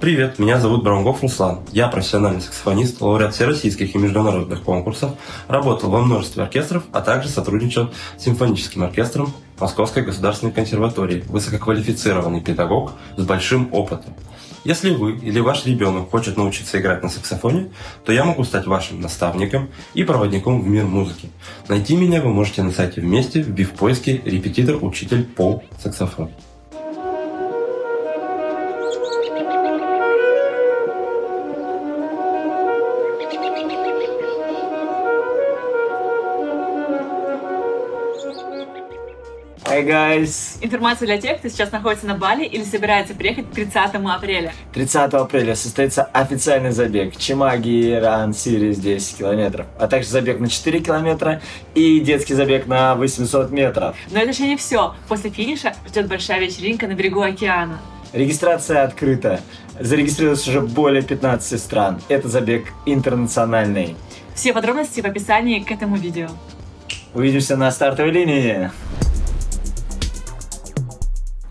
[0.00, 1.58] Привет, меня зовут Браунгов Руслан.
[1.72, 5.10] Я профессиональный саксофонист, лауреат всероссийских и международных конкурсов,
[5.48, 12.92] работал во множестве оркестров, а также сотрудничал с симфоническим оркестром Московской государственной консерватории, высококвалифицированный педагог
[13.16, 14.14] с большим опытом.
[14.62, 17.70] Если вы или ваш ребенок хочет научиться играть на саксофоне,
[18.04, 21.28] то я могу стать вашим наставником и проводником в мир музыки.
[21.66, 26.30] Найти меня вы можете на сайте вместе, вбив в поиске «Репетитор-учитель по саксофону».
[39.78, 40.58] Hey guys!
[40.60, 44.52] Информация для тех, кто сейчас находится на Бали или собирается приехать к 30 апреля.
[44.72, 50.80] 30 апреля состоится официальный забег Чимаги Ран Сириус 10 километров, а также забег на 4
[50.80, 51.40] километра
[51.76, 53.94] и детский забег на 800 метров.
[54.10, 54.96] Но это еще не все.
[55.06, 57.78] После финиша ждет большая вечеринка на берегу океана.
[58.12, 59.40] Регистрация открыта.
[59.78, 62.00] Зарегистрировалось уже более 15 стран.
[62.08, 63.94] Это забег интернациональный.
[64.34, 66.26] Все подробности в описании к этому видео.
[67.14, 68.72] Увидимся на стартовой линии.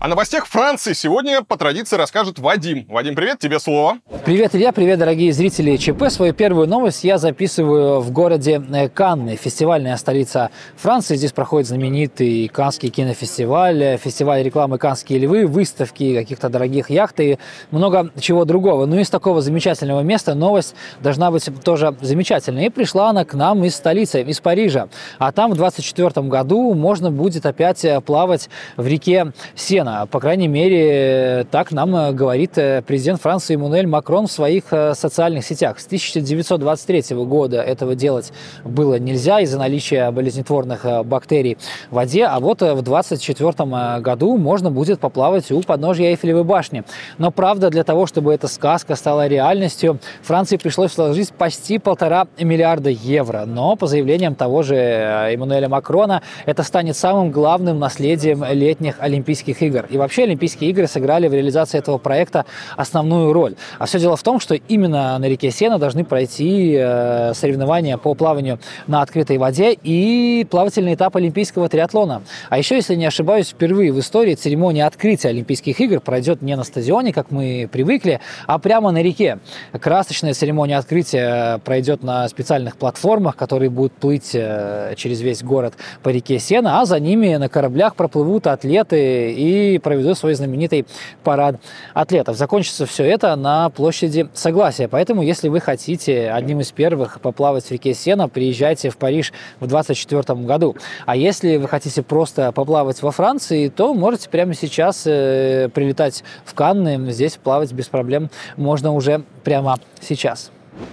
[0.00, 2.86] О новостях Франции сегодня по традиции расскажет Вадим.
[2.88, 3.98] Вадим, привет, тебе слово.
[4.24, 6.04] Привет, Илья, привет, дорогие зрители ЧП.
[6.08, 11.16] Свою первую новость я записываю в городе э, Канны, фестивальная столица Франции.
[11.16, 17.40] Здесь проходит знаменитый Канский кинофестиваль, фестиваль рекламы «Канские львы», выставки каких-то дорогих яхт и
[17.72, 18.86] много чего другого.
[18.86, 22.66] Но из такого замечательного места новость должна быть тоже замечательной.
[22.66, 24.88] И пришла она к нам из столицы, из Парижа.
[25.18, 29.87] А там в 2024 году можно будет опять э, плавать в реке Сена.
[30.10, 34.94] По крайней мере, так нам э, говорит э, президент Франции Эммануэль Макрон в своих э,
[34.94, 35.78] социальных сетях.
[35.78, 38.32] С 1923 года этого делать
[38.64, 41.58] было нельзя из-за наличия болезнетворных бактерий
[41.90, 46.84] в воде, а вот в 2024 году можно будет поплавать у подножья Эйфелевой башни.
[47.18, 52.90] Но правда, для того, чтобы эта сказка стала реальностью, Франции пришлось вложить почти полтора миллиарда
[52.90, 53.44] евро.
[53.46, 59.77] Но по заявлениям того же Эммануэля Макрона, это станет самым главным наследием летних Олимпийских игр
[59.78, 59.86] игр.
[59.90, 62.44] И вообще Олимпийские игры сыграли в реализации этого проекта
[62.76, 63.54] основную роль.
[63.78, 68.14] А все дело в том, что именно на реке Сена должны пройти э, соревнования по
[68.14, 72.22] плаванию на открытой воде и плавательный этап Олимпийского триатлона.
[72.50, 76.64] А еще, если не ошибаюсь, впервые в истории церемония открытия Олимпийских игр пройдет не на
[76.64, 79.38] стадионе, как мы привыкли, а прямо на реке.
[79.78, 86.08] Красочная церемония открытия пройдет на специальных платформах, которые будут плыть э, через весь город по
[86.08, 90.86] реке Сена, а за ними на кораблях проплывут атлеты и проведут свой знаменитый
[91.22, 91.56] парад
[91.92, 92.36] атлетов.
[92.36, 94.88] Закончится все это на площади Согласия.
[94.88, 99.66] Поэтому, если вы хотите одним из первых поплавать в реке Сена, приезжайте в Париж в
[99.66, 100.76] 2024 году.
[101.04, 106.54] А если вы хотите просто поплавать во Франции, то можете прямо сейчас э, прилетать в
[106.54, 107.12] Канны.
[107.12, 110.50] Здесь плавать без проблем можно уже прямо сейчас.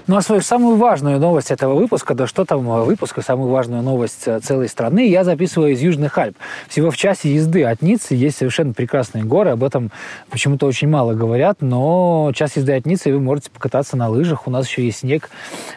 [0.08, 3.82] Ну а свою самую важную новость этого выпуска, да что там э, выпуска, самую важную
[3.82, 6.38] новость э, целой страны, я записываю из Южных Альп.
[6.68, 9.92] Всего в часе езды от Ниццы есть совершенно прекрасные горы, об этом
[10.30, 14.52] почему-то очень мало говорят, но час езды от Ниццы, вы можете покататься на лыжах, у
[14.52, 15.30] нас еще есть снег,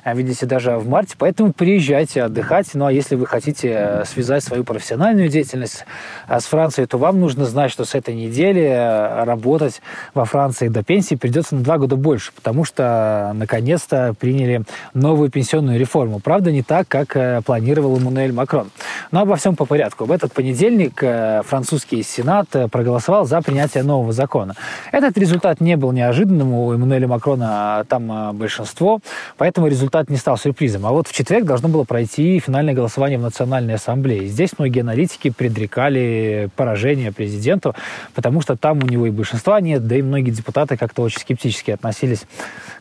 [0.04, 2.68] а, видите, даже в марте, поэтому приезжайте отдыхать.
[2.74, 5.86] Ну а если вы хотите э, связать свою профессиональную деятельность
[6.28, 9.80] с Францией, то вам нужно знать, что с этой недели работать
[10.12, 14.62] во Франции до пенсии придется на два года больше, потому что наконец-то приняли
[14.94, 16.20] новую пенсионную реформу.
[16.20, 18.70] Правда, не так, как э, планировал Эммануэль Макрон.
[19.10, 20.04] Но обо всем по порядку.
[20.04, 24.54] В этот понедельник э, французский Сенат э, проголосовал за принятие нового закона.
[24.92, 26.52] Этот результат не был неожиданным.
[26.52, 29.00] У Эммануэля Макрона там большинство,
[29.36, 30.86] поэтому результат не стал сюрпризом.
[30.86, 34.26] А вот в четверг должно было пройти финальное голосование в Национальной Ассамблее.
[34.26, 37.74] Здесь многие аналитики предрекали поражение президенту,
[38.14, 41.70] потому что там у него и большинства нет, да и многие депутаты как-то очень скептически
[41.70, 42.24] относились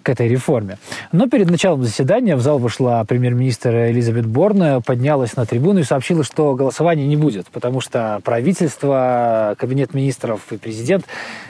[0.03, 0.77] к этой реформе.
[1.11, 6.23] Но перед началом заседания в зал вышла премьер-министр Элизабет Борн, поднялась на трибуну и сообщила,
[6.23, 11.05] что голосования не будет, потому что правительство, кабинет министров и президент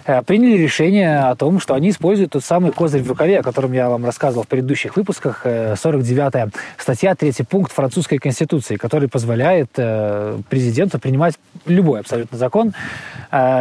[0.05, 3.73] э, приняли решение о том, что они используют тот самый козырь в рукаве, о котором
[3.73, 9.71] я вам рассказывал в предыдущих выпусках, 49-я э, статья, третий пункт французской конституции, который позволяет
[9.77, 11.35] э, президенту принимать
[11.65, 12.73] любой абсолютно закон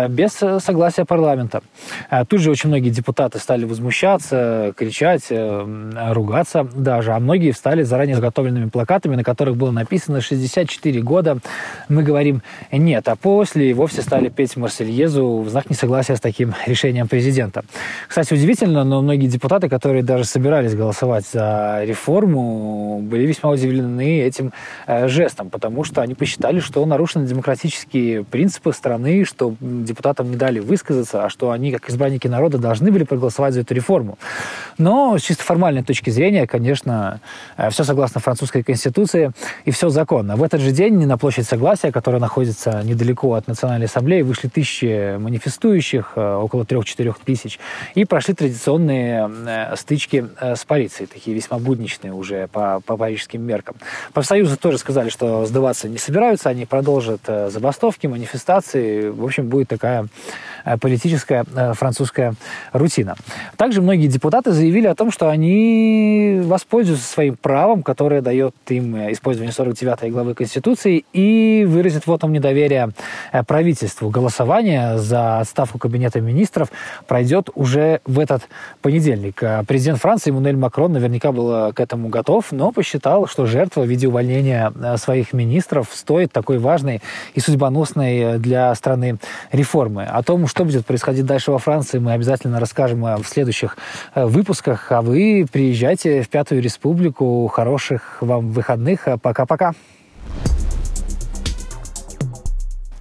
[0.09, 1.61] без согласия парламента.
[2.29, 5.33] Тут же очень многие депутаты стали возмущаться, кричать,
[5.95, 11.39] ругаться даже, а многие встали заранее заготовленными плакатами, на которых было написано «64 года».
[11.89, 17.09] Мы говорим «нет», а после вовсе стали петь Марсельезу в знак несогласия с таким решением
[17.09, 17.65] президента.
[18.09, 24.53] Кстати, удивительно, но многие депутаты, которые даже собирались голосовать за реформу, были весьма удивлены этим
[24.87, 30.59] э, жестом, потому что они посчитали, что нарушены демократические принципы страны, что депутатам не дали
[30.59, 34.19] высказаться, а что они, как избранники народа, должны были проголосовать за эту реформу.
[34.79, 35.45] Но чисто
[35.77, 37.21] формальной точки зрения, конечно,
[37.57, 39.33] э, все согласно французской конституции
[39.67, 40.37] и все законно.
[40.37, 45.17] В этот же день на площадь Согласия, которая находится недалеко от Национальной ассамблеи, вышли тысячи
[45.19, 47.59] манифестующих, э, около трех-четырех тысяч,
[47.95, 53.77] и прошли традиционные э, стычки с полицией, такие весьма будничные уже по, по парижским меркам.
[54.13, 59.09] Профсоюзы тоже сказали, что сдаваться не собираются, они продолжат забастовки, манифестации.
[59.09, 60.07] В общем, будет такая
[60.81, 62.35] политическая французская
[62.73, 63.15] рутина.
[63.57, 65.56] Также многие депутаты заявили о том, что они
[66.45, 72.91] воспользуются своим правом, которое дает им использование 49 главы Конституции, и выразят вотом недоверия
[73.33, 74.11] э, правительству.
[74.11, 76.71] Голосование за отставку Кабинета министров
[77.07, 78.49] пройдет уже в этот
[78.83, 79.43] понедельник.
[79.43, 83.87] Э, президент Франции Эммануэль Макрон наверняка был к этому готов, но посчитал, что жертва в
[83.87, 87.03] виде увольнения э, своих министров стоит такой важной
[87.35, 89.19] и судьбоносной для страны
[89.53, 90.05] реформы.
[90.05, 93.77] О том, что будет происходить дальше во Франции, мы обязательно расскажем в следующих
[94.15, 94.91] выпусках.
[94.93, 97.47] А вы приезжайте в Пятую Республику.
[97.49, 99.09] Хороших вам выходных.
[99.23, 99.75] Пока-пока.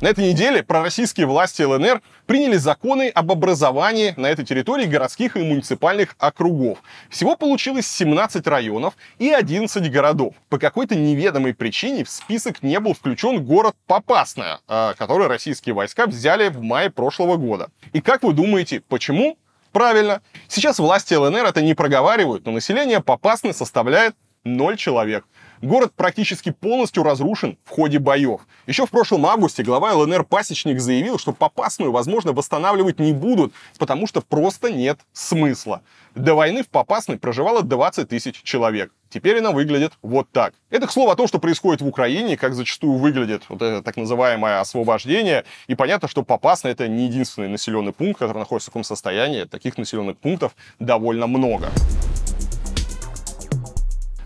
[0.02, 5.40] На этой неделе пророссийские власти ЛНР приняли законы об образовании на этой территории городских и
[5.40, 6.80] муниципальных округов.
[7.10, 10.36] Всего получилось 17 районов и 11 городов.
[10.50, 16.08] По какой-то неведомой причине в список не был включен город Попасная, а, который российские войска
[16.08, 17.70] взяли в мае прошлого года.
[17.94, 19.38] И как вы думаете, почему?
[19.76, 20.22] Правильно.
[20.48, 24.16] Сейчас власти ЛНР это не проговаривают, но население Попасны составляет
[24.46, 25.26] 0 человек.
[25.62, 28.42] Город практически полностью разрушен в ходе боев.
[28.68, 34.08] Еще в прошлом августе глава ЛНР Пасечник заявил, что Попасную, возможно, восстанавливать не будут, потому
[34.08, 35.82] что просто нет смысла.
[36.14, 38.92] До войны в Попасной проживало 20 тысяч человек.
[39.10, 40.54] Теперь она выглядит вот так.
[40.70, 43.96] Это, к слову, о том, что происходит в Украине, как зачастую выглядит вот это так
[43.96, 45.46] называемое освобождение.
[45.68, 49.46] И понятно, что Попасна это не единственный населенный пункт, который находится в таком состоянии.
[49.46, 51.70] Таких населенных пунктов довольно много.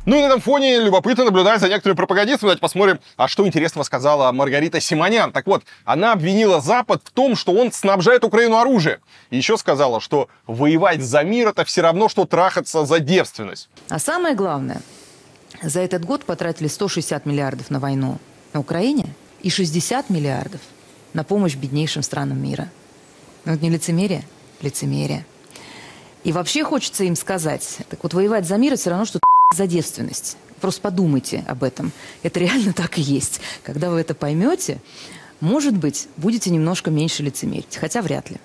[0.05, 2.47] Ну и на этом фоне любопытно наблюдать за некоторыми пропагандистами.
[2.47, 5.31] Давайте посмотрим, а что интересного сказала Маргарита Симонян.
[5.31, 8.99] Так вот, она обвинила Запад в том, что он снабжает Украину оружием.
[9.29, 13.69] И еще сказала, что воевать за мир это все равно, что трахаться за девственность.
[13.89, 14.81] А самое главное,
[15.61, 18.17] за этот год потратили 160 миллиардов на войну
[18.53, 20.61] на Украине и 60 миллиардов
[21.13, 22.69] на помощь беднейшим странам мира.
[23.45, 24.23] Ну, это не лицемерие?
[24.61, 25.25] Лицемерие.
[26.23, 29.19] И вообще хочется им сказать, так вот воевать за мир это все равно, что
[29.55, 30.37] за девственность.
[30.61, 31.91] Просто подумайте об этом.
[32.21, 33.41] Это реально так и есть.
[33.63, 34.79] Когда вы это поймете,
[35.39, 38.37] может быть, будете немножко меньше лицемерить, хотя вряд ли.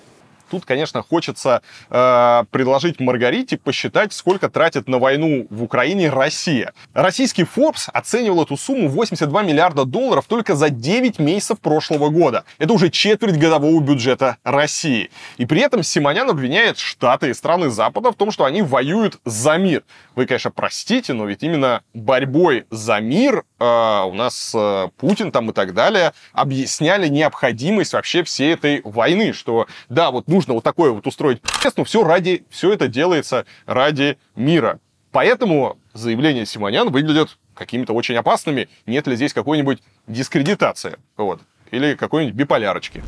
[0.55, 6.71] Тут, конечно, хочется э, предложить Маргарите посчитать, сколько тратит на войну в Украине Россия.
[6.93, 12.45] Российский Forbes оценивал эту сумму 82 миллиарда долларов только за 9 месяцев прошлого года.
[12.57, 15.09] Это уже четверть годового бюджета России.
[15.35, 19.57] И при этом Симонян обвиняет Штаты и страны Запада в том, что они воюют за
[19.57, 19.83] мир.
[20.15, 25.49] Вы, конечно, простите, но ведь именно борьбой за мир э, у нас э, Путин там
[25.49, 30.91] и так далее объясняли необходимость вообще всей этой войны, что да, вот нужно вот такое
[30.91, 31.41] вот устроить,
[31.77, 34.79] но все ради, все это делается ради мира.
[35.11, 38.67] Поэтому заявления Симонян выглядят какими-то очень опасными.
[38.85, 40.97] Нет ли здесь какой-нибудь дискредитации?
[41.17, 41.41] Вот.
[41.71, 43.03] Или какой-нибудь биполярочки.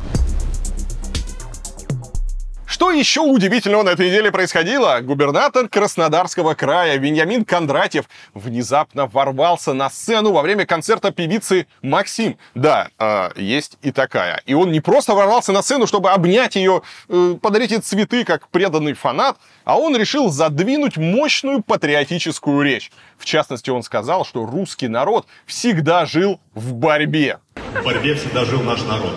[2.78, 5.00] Что еще удивительного на этой неделе происходило?
[5.02, 8.06] Губернатор Краснодарского края Вениамин Кондратьев
[8.36, 12.38] внезапно ворвался на сцену во время концерта певицы Максим.
[12.54, 14.44] Да, э, есть и такая.
[14.46, 18.48] И он не просто ворвался на сцену, чтобы обнять ее, э, подарить ей цветы, как
[18.50, 22.92] преданный фанат, а он решил задвинуть мощную патриотическую речь.
[23.18, 27.40] В частности, он сказал, что русский народ всегда жил в борьбе.
[27.56, 29.16] В борьбе всегда жил наш народ.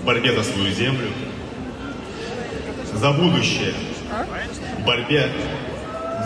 [0.00, 1.08] В борьбе за свою землю,
[2.94, 3.74] за будущее,
[4.78, 5.30] в борьбе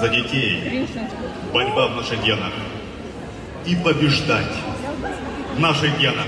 [0.00, 0.88] за детей,
[1.52, 2.52] борьба в наших генах
[3.64, 4.52] и побеждать
[5.56, 6.26] в наших генах.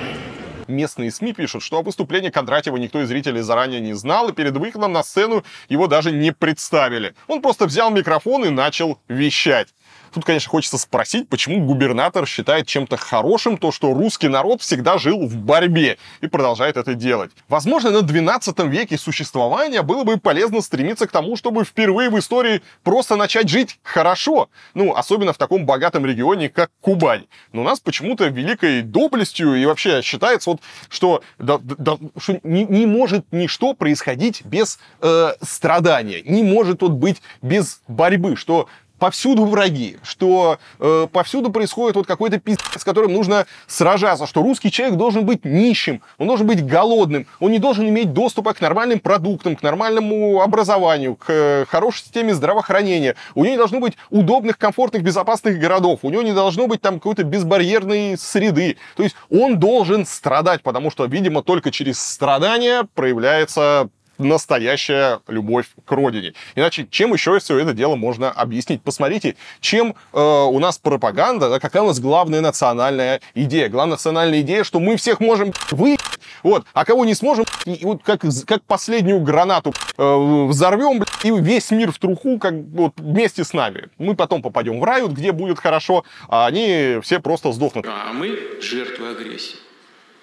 [0.68, 4.54] Местные СМИ пишут, что о выступлении Кондратьева никто из зрителей заранее не знал, и перед
[4.56, 7.14] выходом на сцену его даже не представили.
[7.26, 9.68] Он просто взял микрофон и начал вещать.
[10.12, 15.26] Тут, конечно, хочется спросить, почему губернатор считает чем-то хорошим то, что русский народ всегда жил
[15.26, 17.30] в борьбе и продолжает это делать.
[17.48, 22.62] Возможно, на 12 веке существования было бы полезно стремиться к тому, чтобы впервые в истории
[22.82, 24.48] просто начать жить хорошо.
[24.74, 27.26] Ну, особенно в таком богатом регионе, как Кубань.
[27.52, 32.64] Но у нас почему-то великой доблестью и вообще считается, вот, что, да, да, что не,
[32.64, 39.44] не может ничто происходить без э, страдания, не может вот быть без борьбы, что повсюду
[39.44, 44.96] враги, что э, повсюду происходит вот какой-то пиздец, с которым нужно сражаться, что русский человек
[44.96, 49.56] должен быть нищим, он должен быть голодным, он не должен иметь доступа к нормальным продуктам,
[49.56, 53.16] к нормальному образованию, к э, хорошей системе здравоохранения.
[53.34, 56.94] У него не должно быть удобных, комфортных, безопасных городов, у него не должно быть там
[56.94, 58.76] какой-то безбарьерной среды.
[58.96, 65.92] То есть он должен страдать, потому что, видимо, только через страдания проявляется настоящая любовь к
[65.92, 66.34] родине.
[66.54, 68.82] Иначе чем еще все это дело можно объяснить?
[68.82, 73.68] Посмотрите, чем э, у нас пропаганда, да, какая у нас главная национальная идея.
[73.68, 75.96] Главная национальная идея, что мы всех можем вы,
[76.42, 81.70] вот, а кого не сможем, и, вот как, как последнюю гранату э, взорвем, и весь
[81.70, 83.88] мир в труху, как вот вместе с нами.
[83.98, 87.86] Мы потом попадем в рай, где будет хорошо, а они все просто сдохнут.
[87.88, 89.56] А мы жертвы агрессии.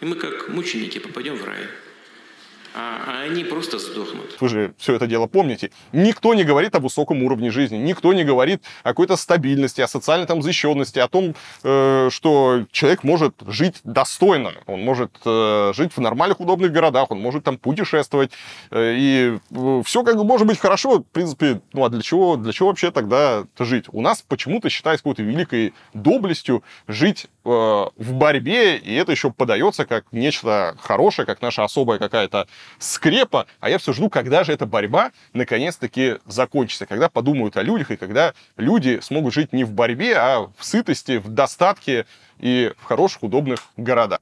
[0.01, 1.67] И мы как мученики попадем в рай
[2.75, 4.35] а они просто сдохнут.
[4.39, 5.71] Вы же все это дело помните.
[5.93, 10.27] Никто не говорит о высоком уровне жизни, никто не говорит о какой-то стабильности, о социальной
[10.27, 16.01] там защищенности, о том, э, что человек может жить достойно, он может э, жить в
[16.01, 18.31] нормальных, удобных городах, он может там путешествовать,
[18.71, 22.35] э, и э, все как бы может быть хорошо, в принципе, ну а для чего,
[22.35, 23.85] для чего вообще тогда жить?
[23.93, 30.05] У нас почему-то считается какой-то великой доблестью жить в борьбе, и это еще подается как
[30.11, 32.47] нечто хорошее, как наша особая какая-то
[32.79, 37.91] скрепа, а я все жду, когда же эта борьба наконец-таки закончится, когда подумают о людях,
[37.91, 42.07] и когда люди смогут жить не в борьбе, а в сытости, в достатке
[42.39, 44.19] и в хороших, удобных городах.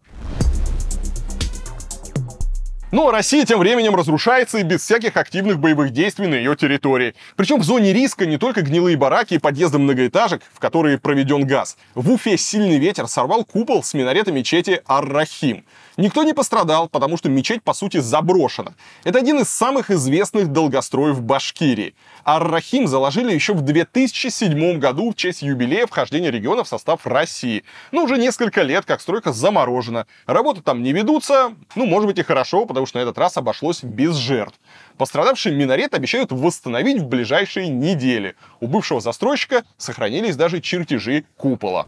[2.93, 7.15] Но Россия тем временем разрушается и без всяких активных боевых действий на ее территории.
[7.35, 11.75] Причем в зоне риска не только гнилые бараки и подъезды многоэтажек, в которые проведен газ.
[11.95, 15.65] В Уфе сильный ветер сорвал купол с минарета мечети Ар-Рахим.
[15.95, 18.73] Никто не пострадал, потому что мечеть, по сути, заброшена.
[19.03, 21.93] Это один из самых известных долгостроев Башкирии.
[22.25, 27.63] Ар-Рахим заложили еще в 2007 году в честь юбилея вхождения региона в состав России.
[27.91, 30.07] Но уже несколько лет как стройка заморожена.
[30.25, 33.83] Работы там не ведутся, ну, может быть и хорошо, потому что на этот раз обошлось
[33.83, 34.59] без жертв.
[34.97, 38.35] Пострадавший минарет обещают восстановить в ближайшие недели.
[38.59, 41.85] У бывшего застройщика сохранились даже чертежи купола.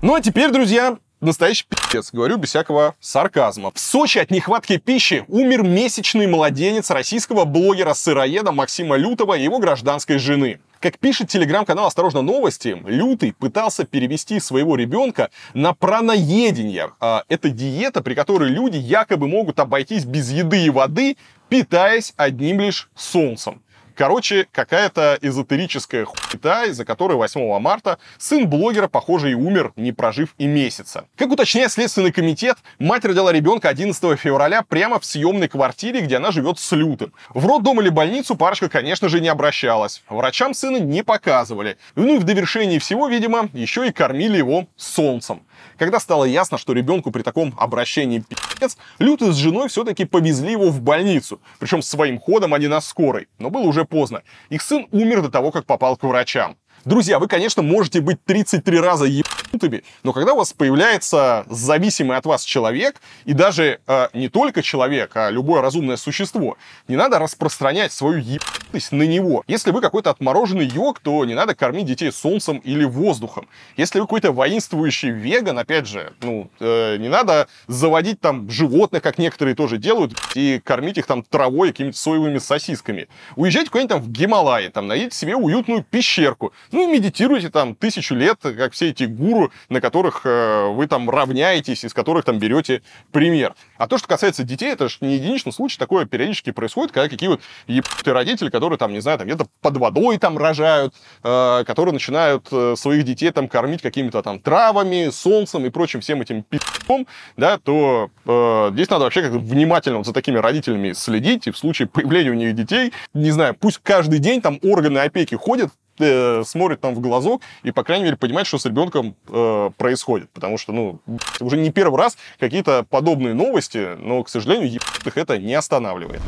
[0.00, 3.72] Ну а теперь, друзья, Настоящий пи***ц, говорю без всякого сарказма.
[3.74, 10.18] В Сочи от нехватки пищи умер месячный младенец российского блогера-сыроеда Максима Лютова и его гражданской
[10.18, 10.60] жены.
[10.78, 16.92] Как пишет телеграм-канал «Осторожно, новости», Лютый пытался перевести своего ребенка на праноедение.
[17.00, 21.16] А, это диета, при которой люди якобы могут обойтись без еды и воды,
[21.48, 23.60] питаясь одним лишь солнцем.
[23.98, 30.36] Короче, какая-то эзотерическая хуйта, из-за которой 8 марта сын блогера, похоже, и умер, не прожив
[30.38, 31.06] и месяца.
[31.16, 36.30] Как уточняет Следственный комитет, мать родила ребенка 11 февраля прямо в съемной квартире, где она
[36.30, 37.12] живет с Лютым.
[37.30, 40.04] В роддом или больницу парочка, конечно же, не обращалась.
[40.08, 41.76] Врачам сына не показывали.
[41.96, 45.42] Ну и в довершении всего, видимо, еще и кормили его солнцем.
[45.78, 50.70] Когда стало ясно, что ребенку при таком обращении пи***ц, Лютый с женой все-таки повезли его
[50.70, 51.40] в больницу.
[51.60, 53.28] Причем своим ходом, а не на скорой.
[53.38, 54.22] Но было уже поздно.
[54.50, 56.56] Их сын умер до того, как попал к врачам.
[56.84, 62.24] Друзья, вы, конечно, можете быть 33 раза ебанутыми, но когда у вас появляется зависимый от
[62.24, 66.56] вас человек, и даже э, не только человек, а любое разумное существо,
[66.86, 69.42] не надо распространять свою ебанутость на него.
[69.48, 73.48] Если вы какой-то отмороженный йог, то не надо кормить детей солнцем или воздухом.
[73.76, 79.18] Если вы какой-то воинствующий веган, опять же, ну, э, не надо заводить там животных, как
[79.18, 83.08] некоторые тоже делают, и кормить их там травой, какими-то соевыми сосисками.
[83.34, 88.14] Уезжайте куда-нибудь там в Гималаи, там найдите себе уютную пещерку, ну и медитируйте там тысячу
[88.14, 92.82] лет, как все эти гуру, на которых э, вы там равняетесь, из которых там берете
[93.12, 93.54] пример.
[93.76, 97.28] А то, что касается детей, это же не единичный случай, такое периодически происходит, когда какие
[97.28, 101.92] вот ебутые родители, которые там, не знаю, там где-то под водой там рожают, э, которые
[101.92, 107.06] начинают э, своих детей там кормить какими-то там травами, солнцем и прочим всем этим пи***ом,
[107.36, 111.58] да, то э, здесь надо вообще как внимательно вот за такими родителями следить, и в
[111.58, 116.42] случае появления у них детей, не знаю, пусть каждый день там органы опеки ходят, э,
[116.44, 120.30] смотрит там в глазок и, по крайней мере, понимает, что с ребенком э, происходит.
[120.30, 121.00] Потому что, ну,
[121.40, 126.20] уже не первый раз какие-то подобные новости, но, к сожалению, их это не останавливает.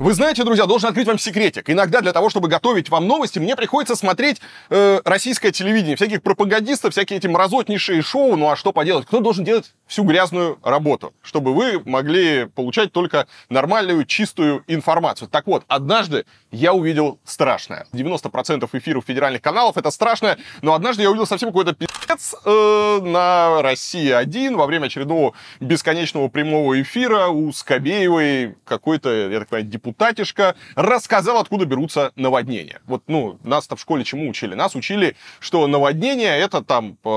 [0.00, 1.68] Вы знаете, друзья, должен открыть вам секретик.
[1.68, 4.40] Иногда для того, чтобы готовить вам новости, мне приходится смотреть
[4.70, 8.34] э, российское телевидение, всяких пропагандистов, всякие эти мразотнейшие шоу.
[8.34, 9.04] Ну а что поделать?
[9.04, 15.28] Кто должен делать всю грязную работу, чтобы вы могли получать только нормальную, чистую информацию?
[15.28, 17.86] Так вот, однажды я увидел страшное.
[17.92, 23.60] 90% эфиров федеральных каналов это страшное, но однажды я увидел совсем какой-то пи***ц э, на
[23.60, 31.38] России-1 во время очередного бесконечного прямого эфира у Скобеевой какой-то, я так понимаю, депутатишка рассказал,
[31.38, 32.80] откуда берутся наводнения.
[32.86, 34.54] Вот, ну, нас-то в школе чему учили?
[34.54, 37.08] Нас учили, что наводнения это там э,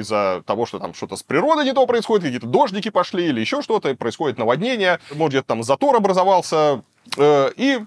[0.00, 3.62] из-за того, что там что-то с природой не то происходит, какие-то дождики пошли или еще
[3.62, 6.82] что-то, происходит наводнение, может, где-то там затор образовался,
[7.16, 7.80] э, и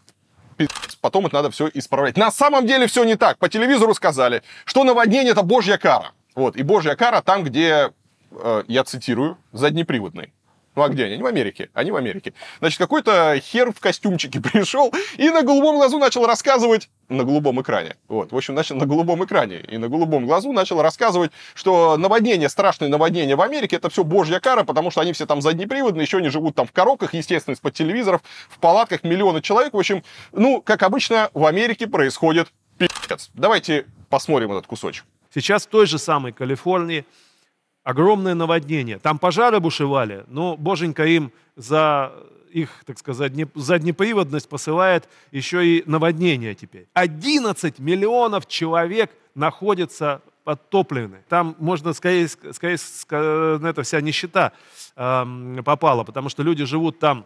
[1.01, 2.17] потом это надо все исправлять.
[2.17, 3.37] На самом деле все не так.
[3.37, 6.11] По телевизору сказали, что наводнение это божья кара.
[6.35, 7.91] Вот, и божья кара там, где,
[8.31, 10.33] э, я цитирую, заднеприводный.
[10.79, 11.15] Ну а где они?
[11.15, 11.69] Они в Америке.
[11.73, 12.33] Они в Америке.
[12.59, 17.97] Значит, какой-то хер в костюмчике пришел и на голубом глазу начал рассказывать на голубом экране.
[18.07, 22.47] Вот, в общем, начал на голубом экране и на голубом глазу начал рассказывать, что наводнение,
[22.47, 26.21] страшное наводнение в Америке, это все божья кара, потому что они все там заднеприводные, еще
[26.21, 29.73] не живут там в коробках, естественно, из-под телевизоров, в палатках миллионы человек.
[29.73, 30.01] В общем,
[30.31, 33.17] ну, как обычно, в Америке происходит пи***ц.
[33.33, 35.03] Давайте посмотрим этот кусочек.
[35.33, 37.03] Сейчас в той же самой Калифорнии
[37.89, 38.99] огромное наводнение.
[38.99, 42.11] Там пожары бушевали, но боженька им за
[42.51, 46.87] их, так сказать, заднеприводность посылает еще и наводнение теперь.
[46.93, 51.23] 11 миллионов человек находятся подтоплены.
[51.29, 54.51] Там можно, скорее, скорее на это вся нищета
[54.95, 57.25] э, попала, потому что люди живут там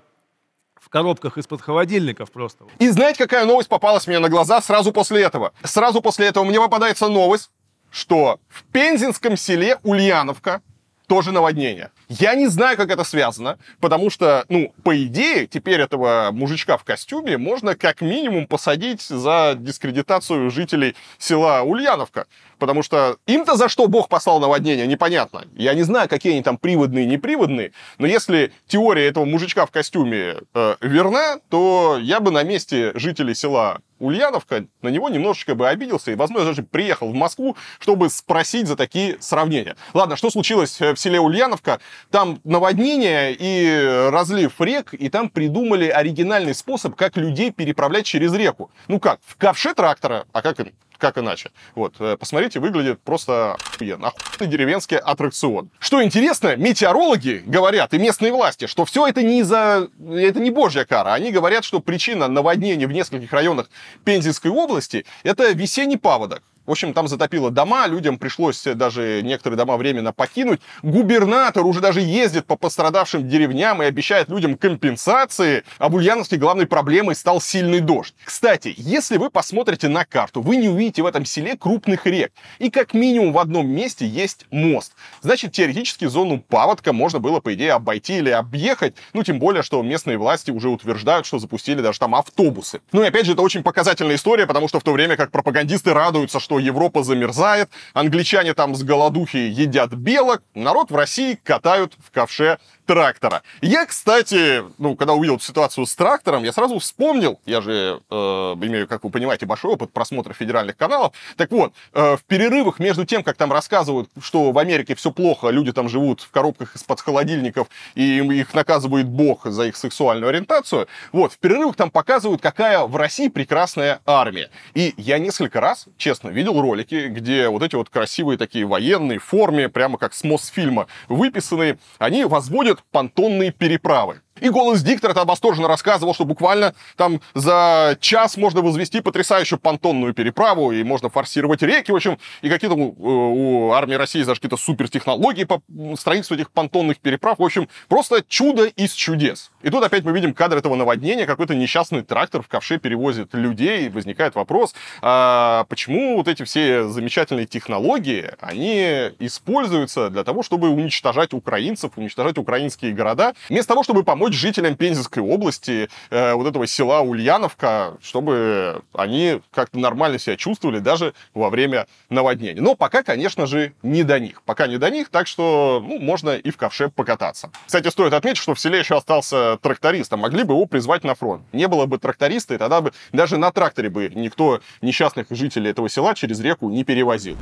[0.79, 2.65] в коробках из-под холодильников просто.
[2.79, 5.53] И знаете, какая новость попалась мне на глаза сразу после этого?
[5.63, 7.49] Сразу после этого мне попадается новость,
[7.93, 10.61] что в пензенском селе Ульяновка
[11.07, 11.91] тоже наводнение.
[12.09, 16.83] Я не знаю, как это связано, потому что, ну, по идее, теперь этого мужичка в
[16.83, 22.25] костюме можно как минимум посадить за дискредитацию жителей села Ульяновка.
[22.57, 25.45] Потому что им-то за что Бог послал наводнение, непонятно.
[25.53, 30.37] Я не знаю, какие они там приводные, неприводные, но если теория этого мужичка в костюме
[30.53, 36.11] э, верна, то я бы на месте жителей села Ульяновка на него немножечко бы обиделся
[36.11, 39.77] и, возможно, даже приехал в Москву, чтобы спросить за такие сравнения.
[39.93, 41.79] Ладно, что случилось в селе Ульяновка?
[42.11, 48.69] Там наводнение и разлив рек, и там придумали оригинальный способ, как людей переправлять через реку.
[48.89, 50.59] Ну как, в ковше трактора, а как
[51.03, 51.51] как иначе.
[51.75, 54.07] Вот, э, посмотрите, выглядит просто охуенно.
[54.07, 55.69] Охуенный деревенский аттракцион.
[55.77, 59.89] Что интересно, метеорологи говорят, и местные власти, что все это не из-за...
[59.99, 61.13] Это не божья кара.
[61.13, 63.69] Они говорят, что причина наводнения в нескольких районах
[64.05, 66.41] Пензенской области— это весенний паводок.
[66.65, 70.61] В общем, там затопило дома, людям пришлось даже некоторые дома временно покинуть.
[70.81, 75.63] Губернатор уже даже ездит по пострадавшим деревням и обещает людям компенсации.
[75.77, 78.15] А в Ульяновске главной проблемой стал сильный дождь.
[78.23, 82.31] Кстати, если вы посмотрите на карту, вы не увидите в этом селе крупных рек.
[82.59, 84.93] И как минимум в одном месте есть мост.
[85.21, 88.95] Значит, теоретически зону паводка можно было, по идее, обойти или объехать.
[89.13, 92.79] Ну, тем более, что местные власти уже утверждают, что запустили даже там автобусы.
[92.93, 95.93] Ну и опять же, это очень показательная история, потому что в то время как пропагандисты
[95.93, 101.95] радуются, что что Европа замерзает, англичане там с голодухи едят белок, народ в России катают
[101.97, 103.43] в ковше трактора.
[103.61, 108.15] Я, кстати, ну, когда увидел эту ситуацию с трактором, я сразу вспомнил, я же э,
[108.15, 111.13] имею, как вы понимаете, большой опыт просмотра федеральных каналов.
[111.37, 115.49] Так вот, э, в перерывах между тем, как там рассказывают, что в Америке все плохо,
[115.49, 120.87] люди там живут в коробках из-под холодильников, и их наказывает Бог за их сексуальную ориентацию,
[121.11, 124.49] вот, в перерывах там показывают, какая в России прекрасная армия.
[124.73, 129.23] И я несколько раз, честно, видел ролики, где вот эти вот красивые такие военные в
[129.23, 134.21] форме, прямо как с Мосфильма выписанные, они возводят строят понтонные переправы.
[134.43, 140.13] И голос диктора там восторженно рассказывал, что буквально там за час можно возвести потрясающую понтонную
[140.13, 144.57] переправу, и можно форсировать реки, в общем, и какие-то у, у армии России даже какие-то
[144.57, 145.61] супертехнологии по
[145.97, 147.39] строительству этих понтонных переправ.
[147.39, 149.49] В общем, просто чудо из чудес.
[149.61, 153.85] И тут опять мы видим кадр этого наводнения, какой-то несчастный трактор в ковше перевозит людей,
[153.85, 160.67] и возникает вопрос, а почему вот эти все замечательные технологии, они используются для того, чтобы
[160.67, 166.47] уничтожать украинцев, уничтожать украинские города, вместо того, чтобы помочь помочь жителям Пензенской области, э, вот
[166.47, 172.61] этого села Ульяновка, чтобы они как-то нормально себя чувствовали даже во время наводнения.
[172.61, 174.41] Но пока, конечно же, не до них.
[174.45, 177.49] Пока не до них, так что ну, можно и в ковше покататься.
[177.65, 181.15] Кстати, стоит отметить, что в селе еще остался тракторист, а могли бы его призвать на
[181.15, 181.43] фронт.
[181.53, 185.89] Не было бы тракториста, и тогда бы даже на тракторе бы никто несчастных жителей этого
[185.89, 187.37] села через реку не перевозил.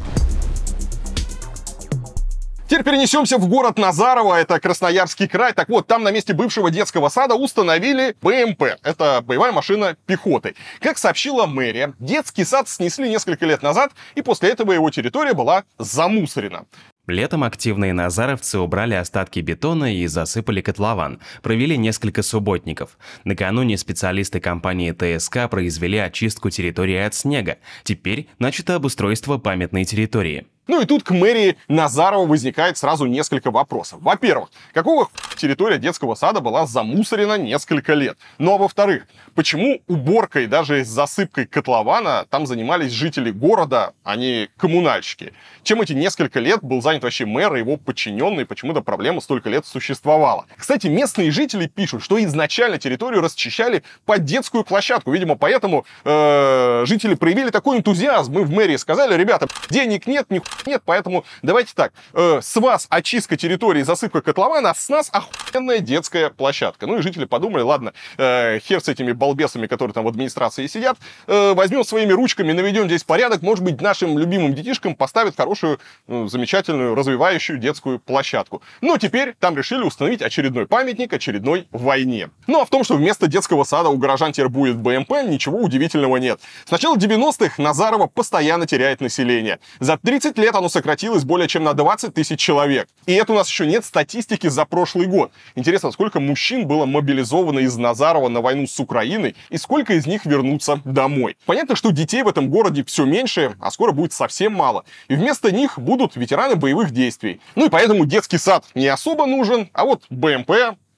[2.71, 5.51] Теперь перенесемся в город Назарово, это Красноярский край.
[5.51, 8.63] Так вот, там на месте бывшего детского сада установили БМП.
[8.81, 10.55] Это боевая машина пехоты.
[10.79, 15.65] Как сообщила мэрия, детский сад снесли несколько лет назад, и после этого его территория была
[15.79, 16.63] замусорена.
[17.07, 22.97] Летом активные назаровцы убрали остатки бетона и засыпали котлован, провели несколько субботников.
[23.25, 27.57] Накануне специалисты компании ТСК произвели очистку территории от снега.
[27.83, 30.45] Теперь начато обустройство памятной территории.
[30.67, 33.99] Ну и тут к мэрии Назарова возникает сразу несколько вопросов.
[34.01, 38.17] Во-первых, какого территория детского сада была замусорена несколько лет?
[38.37, 44.49] Ну а во-вторых, почему уборкой, даже с засыпкой котлована, там занимались жители города, а не
[44.57, 45.33] коммунальщики?
[45.63, 49.49] Чем эти несколько лет был занят вообще мэр и его подчиненные, почему эта проблема столько
[49.49, 50.45] лет существовала?
[50.57, 55.11] Кстати, местные жители пишут, что изначально территорию расчищали под детскую площадку.
[55.11, 58.33] Видимо, поэтому э, жители проявили такой энтузиазм.
[58.33, 61.93] Мы в мэрии сказали, ребята, денег нет, ни нет, поэтому давайте так.
[62.13, 66.87] Э, с вас очистка территории, засыпка котлована, а с нас охуенная детская площадка.
[66.87, 70.97] Ну и жители подумали, ладно, э, хер с этими балбесами, которые там в администрации сидят,
[71.27, 76.27] э, возьмем своими ручками, наведем здесь порядок, может быть, нашим любимым детишкам поставят хорошую, э,
[76.29, 78.61] замечательную, развивающую детскую площадку.
[78.81, 82.29] Но теперь там решили установить очередной памятник очередной войне.
[82.47, 86.17] Ну а в том, что вместо детского сада у горожан теперь будет БМП, ничего удивительного
[86.17, 86.39] нет.
[86.65, 89.59] С начала 90-х Назарова постоянно теряет население.
[89.79, 92.87] За 30 лет оно сократилось более чем на 20 тысяч человек.
[93.05, 95.31] И это у нас еще нет статистики за прошлый год.
[95.55, 100.25] Интересно, сколько мужчин было мобилизовано из Назарова на войну с Украиной и сколько из них
[100.25, 101.37] вернутся домой.
[101.45, 104.83] Понятно, что детей в этом городе все меньше, а скоро будет совсем мало.
[105.07, 107.39] И вместо них будут ветераны боевых действий.
[107.55, 110.51] Ну и поэтому детский сад не особо нужен, а вот БМП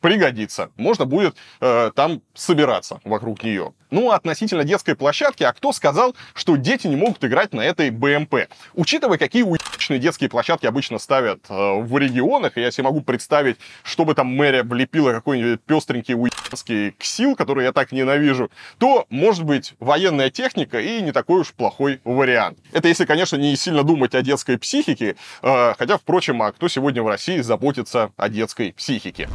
[0.03, 0.69] пригодится.
[0.75, 3.73] Можно будет э, там собираться вокруг нее.
[3.89, 7.89] Ну, а относительно детской площадки, а кто сказал, что дети не могут играть на этой
[7.89, 8.47] БМП?
[8.73, 14.13] Учитывая, какие уебищные детские площадки обычно ставят э, в регионах, я себе могу представить, чтобы
[14.13, 20.29] там мэрия влепила какой-нибудь пестренький уебанский ксил, который я так ненавижу, то, может быть, военная
[20.29, 22.57] техника и не такой уж плохой вариант.
[22.73, 27.01] Это если, конечно, не сильно думать о детской психике, э, хотя, впрочем, а кто сегодня
[27.01, 29.29] в России заботится о детской психике?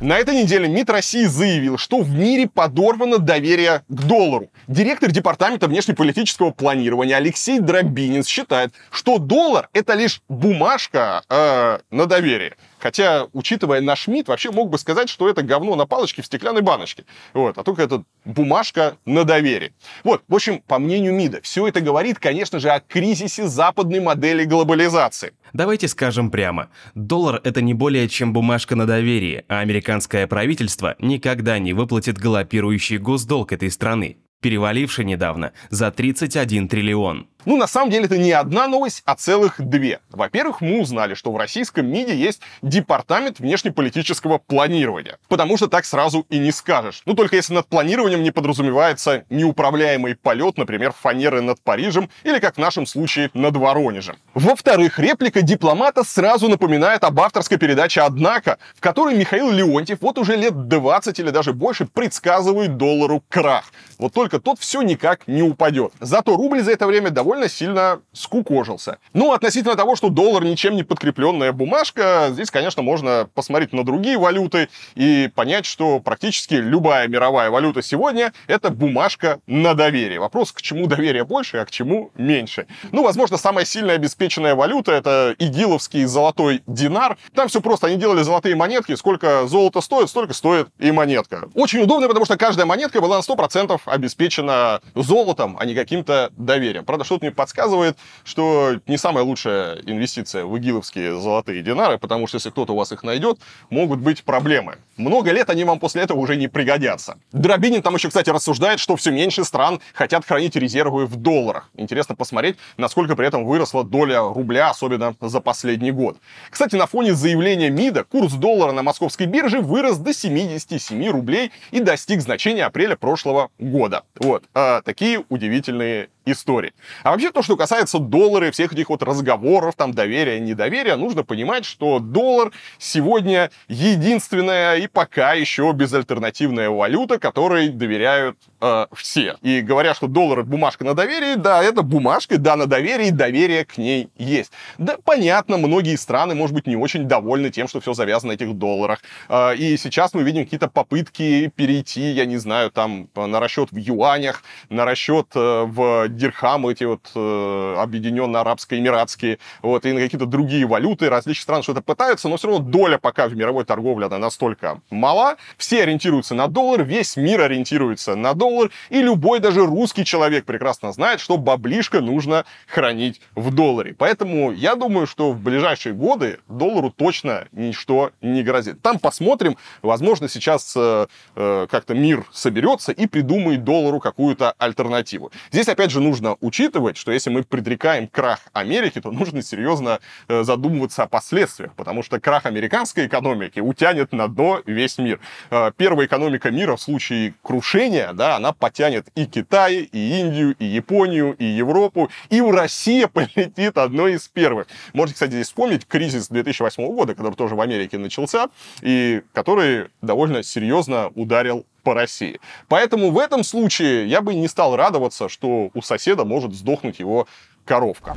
[0.00, 4.50] На этой неделе МИД России заявил, что в мире подорвано доверие к доллару.
[4.66, 12.54] Директор Департамента внешнеполитического планирования Алексей Дробинин считает, что доллар это лишь бумажка э, на доверие.
[12.80, 16.62] Хотя, учитывая наш МИД, вообще мог бы сказать, что это говно на палочке в стеклянной
[16.62, 17.04] баночке.
[17.34, 19.72] Вот, а только это бумажка на доверие.
[20.02, 24.44] Вот, в общем, по мнению МИДа, все это говорит, конечно же, о кризисе западной модели
[24.44, 25.32] глобализации.
[25.52, 31.58] Давайте скажем прямо, доллар это не более чем бумажка на доверие, а американское правительство никогда
[31.58, 37.28] не выплатит галопирующий госдолг этой страны переваливший недавно за 31 триллион.
[37.44, 40.00] Ну, на самом деле, это не одна новость, а целых две.
[40.10, 45.18] Во-первых, мы узнали, что в российском МИДе есть департамент внешнеполитического планирования.
[45.28, 47.02] Потому что так сразу и не скажешь.
[47.06, 52.56] Ну, только если над планированием не подразумевается неуправляемый полет, например, фанеры над Парижем или, как
[52.56, 54.16] в нашем случае, над Воронежем.
[54.34, 60.36] Во-вторых, реплика дипломата сразу напоминает об авторской передаче «Однако», в которой Михаил Леонтьев вот уже
[60.36, 63.72] лет 20 или даже больше предсказывает доллару крах.
[63.98, 65.92] Вот только тот все никак не упадет.
[66.00, 68.98] Зато рубль за это время довольно сильно скукожился.
[69.12, 74.18] Ну, относительно того, что доллар ничем не подкрепленная бумажка, здесь, конечно, можно посмотреть на другие
[74.18, 80.20] валюты и понять, что практически любая мировая валюта сегодня— это бумажка на доверие.
[80.20, 82.66] Вопрос, к чему доверие больше, а к чему меньше.
[82.92, 87.18] Ну, возможно, самая сильная обеспеченная валюта— это игиловский золотой динар.
[87.34, 91.48] Там все просто, они делали золотые монетки, сколько золото стоит, столько стоит и монетка.
[91.54, 96.84] Очень удобно, потому что каждая монетка была на 100% обеспечена золотом, а не каким-то доверием.
[96.84, 102.36] Правда, что-то мне подсказывает, что не самая лучшая инвестиция в игиловские золотые динары, потому что
[102.36, 103.38] если кто-то у вас их найдет,
[103.70, 104.76] могут быть проблемы.
[104.96, 107.18] Много лет они вам после этого уже не пригодятся.
[107.32, 111.70] Дробинин там еще, кстати, рассуждает, что все меньше стран хотят хранить резервы в долларах.
[111.74, 116.16] Интересно посмотреть, насколько при этом выросла доля рубля, особенно за последний год.
[116.50, 121.80] Кстати, на фоне заявления МИДа курс доллара на московской бирже вырос до 77 рублей и
[121.80, 124.02] достиг значения апреля прошлого года.
[124.18, 126.72] Вот, а, такие удивительные истории.
[127.02, 131.24] А вообще то, что касается доллара и всех этих вот разговоров, там доверия, недоверия, нужно
[131.24, 139.36] понимать, что доллар сегодня единственная и пока еще безальтернативная валюта, которой доверяют э, все.
[139.42, 143.12] И говорят, что доллар это бумажка на доверие, да, это бумажка, да, на доверие, и
[143.12, 144.52] доверие к ней есть.
[144.78, 148.54] Да, понятно, многие страны, может быть, не очень довольны тем, что все завязано на этих
[148.54, 149.00] долларах.
[149.28, 153.76] Э, и сейчас мы видим какие-то попытки перейти, я не знаю, там, на расчет в
[153.76, 160.26] юанях, на расчет э, в дирхамы эти вот э, объединенно арабско-эмиратские, вот, и на какие-то
[160.26, 164.18] другие валюты различных стран что-то пытаются, но все равно доля пока в мировой торговле, она
[164.18, 165.36] настолько мала.
[165.56, 170.92] Все ориентируются на доллар, весь мир ориентируется на доллар, и любой даже русский человек прекрасно
[170.92, 173.94] знает, что баблишко нужно хранить в долларе.
[173.96, 178.82] Поэтому я думаю, что в ближайшие годы доллару точно ничто не грозит.
[178.82, 181.06] Там посмотрим, возможно, сейчас э,
[181.36, 185.30] э, как-то мир соберется и придумает доллару какую-то альтернативу.
[185.52, 190.42] Здесь, опять же, нужно учитывать, что если мы предрекаем крах Америки, то нужно серьезно э,
[190.42, 195.20] задумываться о последствиях, потому что крах американской экономики утянет на дно весь мир.
[195.50, 200.64] Э, первая экономика мира в случае крушения, да, она потянет и Китай, и Индию, и
[200.64, 204.66] Японию, и Европу, и у России полетит одной из первых.
[204.92, 208.48] Можете, кстати, здесь вспомнить кризис 2008 года, который тоже в Америке начался,
[208.82, 212.40] и который довольно серьезно ударил по России.
[212.68, 217.26] Поэтому в этом случае я бы не стал радоваться, что у соседа может сдохнуть его
[217.64, 218.16] коровка.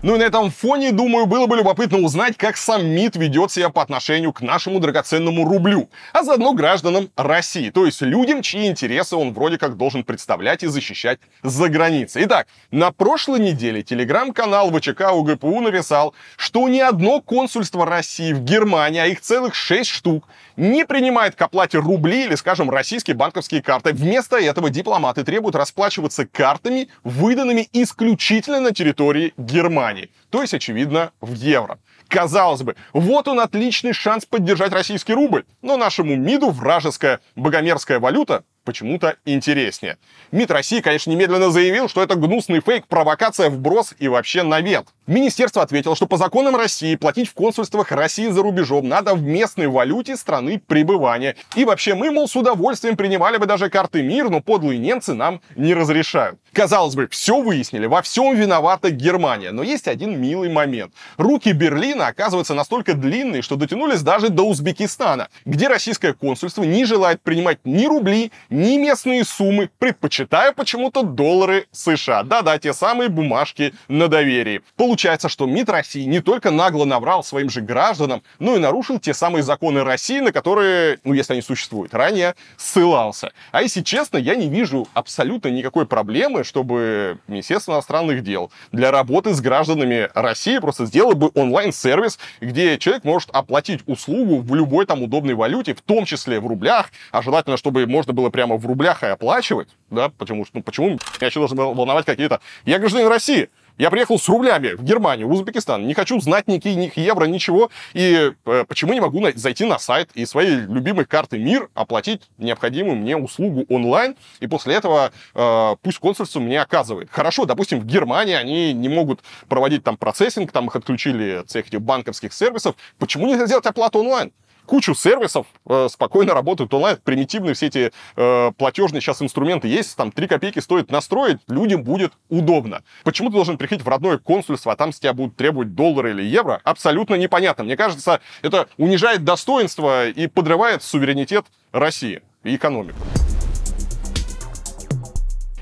[0.00, 3.68] Ну и на этом фоне, думаю, было бы любопытно узнать, как сам МИД ведет себя
[3.68, 9.16] по отношению к нашему драгоценному рублю, а заодно гражданам России, то есть людям, чьи интересы
[9.16, 12.26] он вроде как должен представлять и защищать за границей.
[12.26, 19.00] Итак, на прошлой неделе телеграм-канал ВЧК УГПУ написал, что ни одно консульство России в Германии,
[19.00, 23.92] а их целых шесть штук, не принимает к оплате рубли или, скажем, российские банковские карты.
[23.92, 30.08] Вместо этого дипломаты требуют расплачиваться картами, выданными исключительно на территории Германии компаній.
[30.30, 31.78] То есть, очевидно, в евро.
[32.08, 35.44] Казалось бы, вот он отличный шанс поддержать российский рубль.
[35.62, 39.96] Но нашему МИДу вражеская богомерзкая валюта почему-то интереснее.
[40.30, 44.88] МИД России, конечно, немедленно заявил, что это гнусный фейк, провокация, вброс и вообще навет.
[45.06, 49.68] Министерство ответило, что по законам России платить в консульствах России за рубежом надо в местной
[49.68, 51.34] валюте страны пребывания.
[51.56, 55.40] И вообще мы, мол, с удовольствием принимали бы даже карты МИР, но подлые немцы нам
[55.56, 56.38] не разрешают.
[56.52, 59.50] Казалось бы, все выяснили, во всем виновата Германия.
[59.50, 60.92] Но есть один милый момент.
[61.16, 67.22] Руки Берлина, оказываются настолько длинные, что дотянулись даже до Узбекистана, где российское консульство не желает
[67.22, 72.22] принимать ни рубли, ни местные суммы, предпочитая почему-то доллары США.
[72.24, 74.60] Да-да, те самые бумажки на доверии.
[74.76, 79.14] Получается, что МИД России не только нагло наврал своим же гражданам, но и нарушил те
[79.14, 83.32] самые законы России, на которые, ну, если они существуют, ранее ссылался.
[83.52, 89.34] А если честно, я не вижу абсолютно никакой проблемы, чтобы Министерство иностранных дел для работы
[89.34, 95.02] с гражданами России просто сделало бы онлайн-сервис, где человек может оплатить услугу в любой там
[95.02, 99.02] удобной валюте, в том числе в рублях, а желательно, чтобы можно было прямо в рублях
[99.02, 102.40] и оплачивать, да, потому что, ну, почему меня еще должны волновать какие-то...
[102.64, 103.48] Я гражданин России,
[103.78, 107.70] я приехал с рублями в Германию, в Узбекистан, не хочу знать никаких евро, ничего.
[107.94, 112.96] И э, почему не могу зайти на сайт и своей любимой карты МИР оплатить необходимую
[112.96, 117.08] мне услугу онлайн, и после этого э, пусть консульство мне оказывает.
[117.10, 121.68] Хорошо, допустим, в Германии они не могут проводить там процессинг, там их отключили от всех
[121.68, 122.74] этих банковских сервисов.
[122.98, 124.32] Почему нельзя сделать оплату онлайн?
[124.68, 126.98] Кучу сервисов э, спокойно работают онлайн.
[127.02, 132.12] Примитивные все эти э, платежные сейчас инструменты есть, там 3 копейки стоит настроить, людям будет
[132.28, 132.82] удобно.
[133.02, 136.22] Почему ты должен приходить в родное консульство, а там с тебя будут требовать доллары или
[136.22, 136.60] евро?
[136.62, 137.64] Абсолютно непонятно.
[137.64, 142.98] Мне кажется, это унижает достоинство и подрывает суверенитет России и экономику.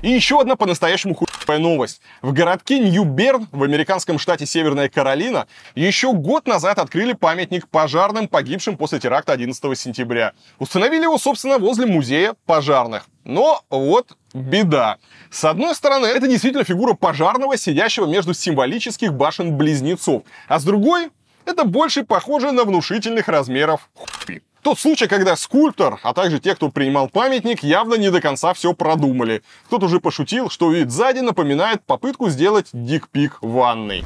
[0.07, 1.99] И еще одна по-настоящему хуевая новость.
[2.21, 8.77] В городке Нью-Берн в американском штате Северная Каролина еще год назад открыли памятник пожарным, погибшим
[8.77, 10.31] после теракта 11 сентября.
[10.59, 13.03] Установили его, собственно, возле музея пожарных.
[13.25, 14.95] Но вот беда.
[15.29, 20.23] С одной стороны, это действительно фигура пожарного, сидящего между символических башен-близнецов.
[20.47, 21.09] А с другой,
[21.43, 24.41] это больше похоже на внушительных размеров хуй.
[24.67, 28.73] Тот случай, когда скульптор, а также те, кто принимал памятник, явно не до конца все
[28.73, 29.41] продумали.
[29.67, 34.03] Кто-то уже пошутил, что вид сзади напоминает попытку сделать дикпик ванной.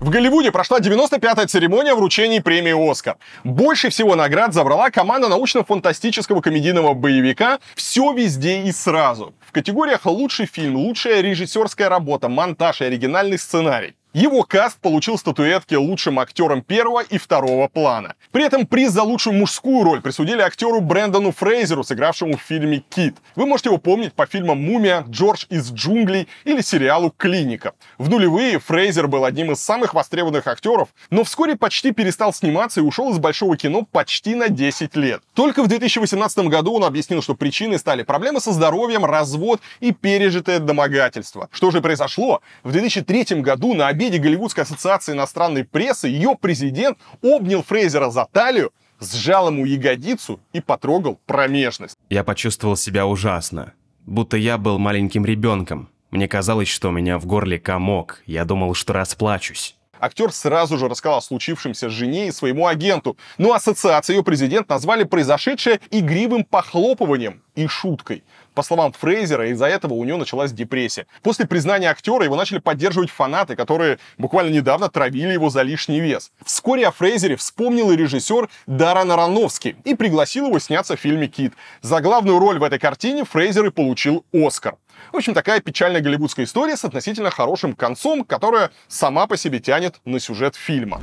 [0.00, 3.18] В Голливуде прошла 95-я церемония вручения премии «Оскар».
[3.44, 9.34] Больше всего наград забрала команда научно-фантастического комедийного боевика «Все везде и сразу».
[9.46, 13.94] В категориях «Лучший фильм», «Лучшая режиссерская работа», «Монтаж» и «Оригинальный сценарий».
[14.12, 18.16] Его каст получил статуэтки лучшим актером первого и второго плана.
[18.32, 23.14] При этом приз за лучшую мужскую роль присудили актеру Брэндону Фрейзеру, сыгравшему в фильме «Кит».
[23.36, 27.74] Вы можете его помнить по фильмам «Мумия», «Джордж из джунглей» или сериалу «Клиника».
[27.98, 32.82] В нулевые Фрейзер был одним из самых востребованных актеров, но вскоре почти перестал сниматься и
[32.82, 35.22] ушел из большого кино почти на 10 лет.
[35.34, 40.58] Только в 2018 году он объяснил, что причиной стали проблемы со здоровьем, развод и пережитое
[40.58, 41.48] домогательство.
[41.52, 42.42] Что же произошло?
[42.64, 48.72] В 2003 году на обеде Голливудской ассоциации иностранной прессы ее президент обнял Фрейзера за талию,
[48.98, 51.98] сжал ему ягодицу и потрогал промежность.
[52.08, 53.74] Я почувствовал себя ужасно,
[54.06, 55.90] будто я был маленьким ребенком.
[56.10, 59.76] Мне казалось, что у меня в горле комок, я думал, что расплачусь.
[60.00, 63.18] Актер сразу же рассказал о случившемся жене и своему агенту.
[63.36, 68.24] Но ассоциация ее президент назвали произошедшее игривым похлопыванием и шуткой.
[68.54, 71.06] По словам Фрейзера, из-за этого у него началась депрессия.
[71.22, 76.32] После признания актера его начали поддерживать фанаты, которые буквально недавно травили его за лишний вес.
[76.44, 81.52] Вскоре о Фрейзере вспомнил и режиссер Даррен Аронофский и пригласил его сняться в фильме «Кит».
[81.80, 84.76] За главную роль в этой картине Фрейзер и получил Оскар.
[85.12, 90.00] В общем, такая печальная голливудская история с относительно хорошим концом, которая сама по себе тянет
[90.04, 91.00] на сюжет фильма.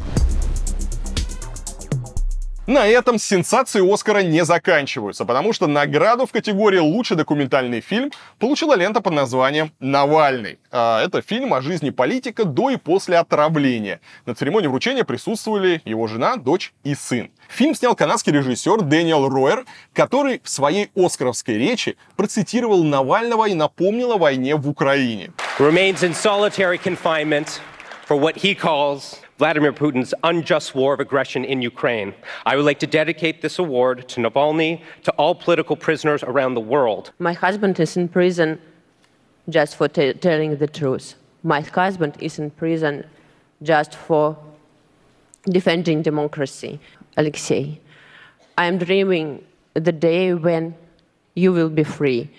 [2.67, 8.75] На этом сенсации Оскара не заканчиваются, потому что награду в категории «Лучший документальный фильм» получила
[8.75, 10.59] лента под названием «Навальный».
[10.69, 14.01] А, это фильм о жизни политика до и после отравления.
[14.25, 17.31] На церемонии вручения присутствовали его жена, дочь и сын.
[17.47, 19.63] Фильм снял канадский режиссер Дэниел Ройер,
[19.93, 25.31] который в своей оскаровской речи процитировал Навального и напомнил о войне в Украине.
[25.57, 27.61] Remains in solitary confinement
[28.09, 32.13] for what he calls Vladimir Putin's unjust war of aggression in Ukraine.
[32.45, 36.61] I would like to dedicate this award to Navalny, to all political prisoners around the
[36.61, 37.11] world.
[37.19, 38.59] My husband is in prison
[39.47, 41.15] just for t- telling the truth.
[41.43, 43.05] My husband is in prison
[43.61, 44.35] just for
[45.45, 46.79] defending democracy.
[47.15, 47.79] Alexei,
[48.57, 49.43] I am dreaming
[49.75, 50.73] the day when
[51.35, 52.29] you will be free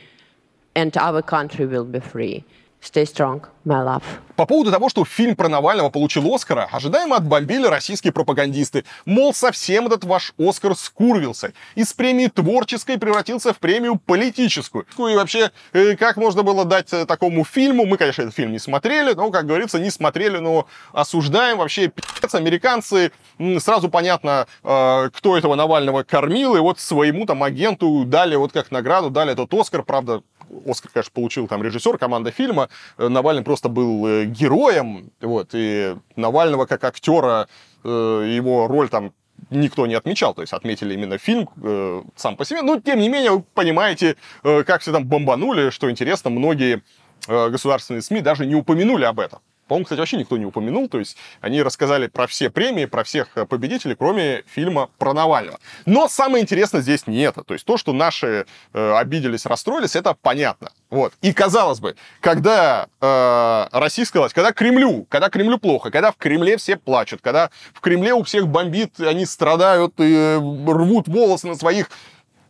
[0.75, 2.45] and our country will be free.
[2.81, 4.03] Stay strong, my love.
[4.37, 8.85] По поводу того, что фильм про Навального получил Оскара, ожидаемо отбомбили российские пропагандисты.
[9.05, 11.53] Мол, совсем этот ваш Оскар скурвился.
[11.75, 14.87] Из премии творческой превратился в премию политическую.
[14.97, 17.85] Ну И вообще, э, как можно было дать э, такому фильму?
[17.85, 21.59] Мы, конечно, этот фильм не смотрели, но, как говорится, не смотрели, но осуждаем.
[21.59, 23.11] Вообще, пи***ц, американцы,
[23.59, 28.71] сразу понятно, э, кто этого Навального кормил, и вот своему там агенту дали вот как
[28.71, 30.23] награду, дали этот Оскар, правда,
[30.67, 32.69] Оскар, конечно, получил там режиссер, команда фильма.
[32.97, 37.49] Навальный просто был героем, вот, и Навального как актера,
[37.85, 39.13] его роль там
[39.51, 42.63] никто не отмечал, то есть отметили именно фильм э, сам по себе.
[42.63, 46.83] Но, тем не менее, вы понимаете, э, как все там бомбанули, что интересно, многие
[47.29, 49.41] э, государственные СМИ даже не упомянули об этом.
[49.69, 50.89] По-моему, кстати, вообще никто не упомянул.
[50.89, 55.61] То есть они рассказали про все премии, про всех э, победителей, кроме фильма про Навального.
[55.87, 57.45] Но самое интересное здесь не это.
[57.45, 60.73] То есть то, что наши э, обиделись, расстроились, это понятно.
[60.91, 61.13] Вот.
[61.21, 66.57] И казалось бы, когда э, российская власть, когда Кремлю, когда Кремлю плохо, когда в Кремле
[66.57, 71.55] все плачут, когда в Кремле у всех бомбит, они страдают и э, рвут волосы на
[71.55, 71.91] своих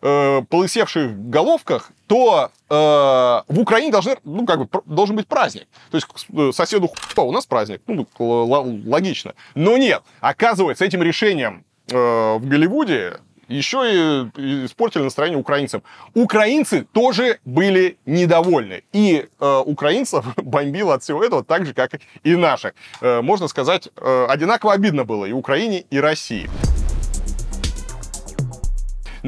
[0.01, 5.67] э, полысевших головках, то э, в Украине должны, ну, как бы, должен быть праздник.
[5.91, 9.35] То есть э, соседу хуй, у нас праздник, ну, логично.
[9.55, 11.95] Но нет, оказывается, этим решением э,
[12.39, 15.83] в Голливуде еще и испортили настроение украинцам.
[16.15, 18.85] Украинцы тоже были недовольны.
[18.93, 21.93] И э, украинцев бомбило от всего этого так же, как
[22.23, 22.75] и наших.
[23.01, 26.49] Э, можно сказать, э, одинаково обидно было и Украине, и России.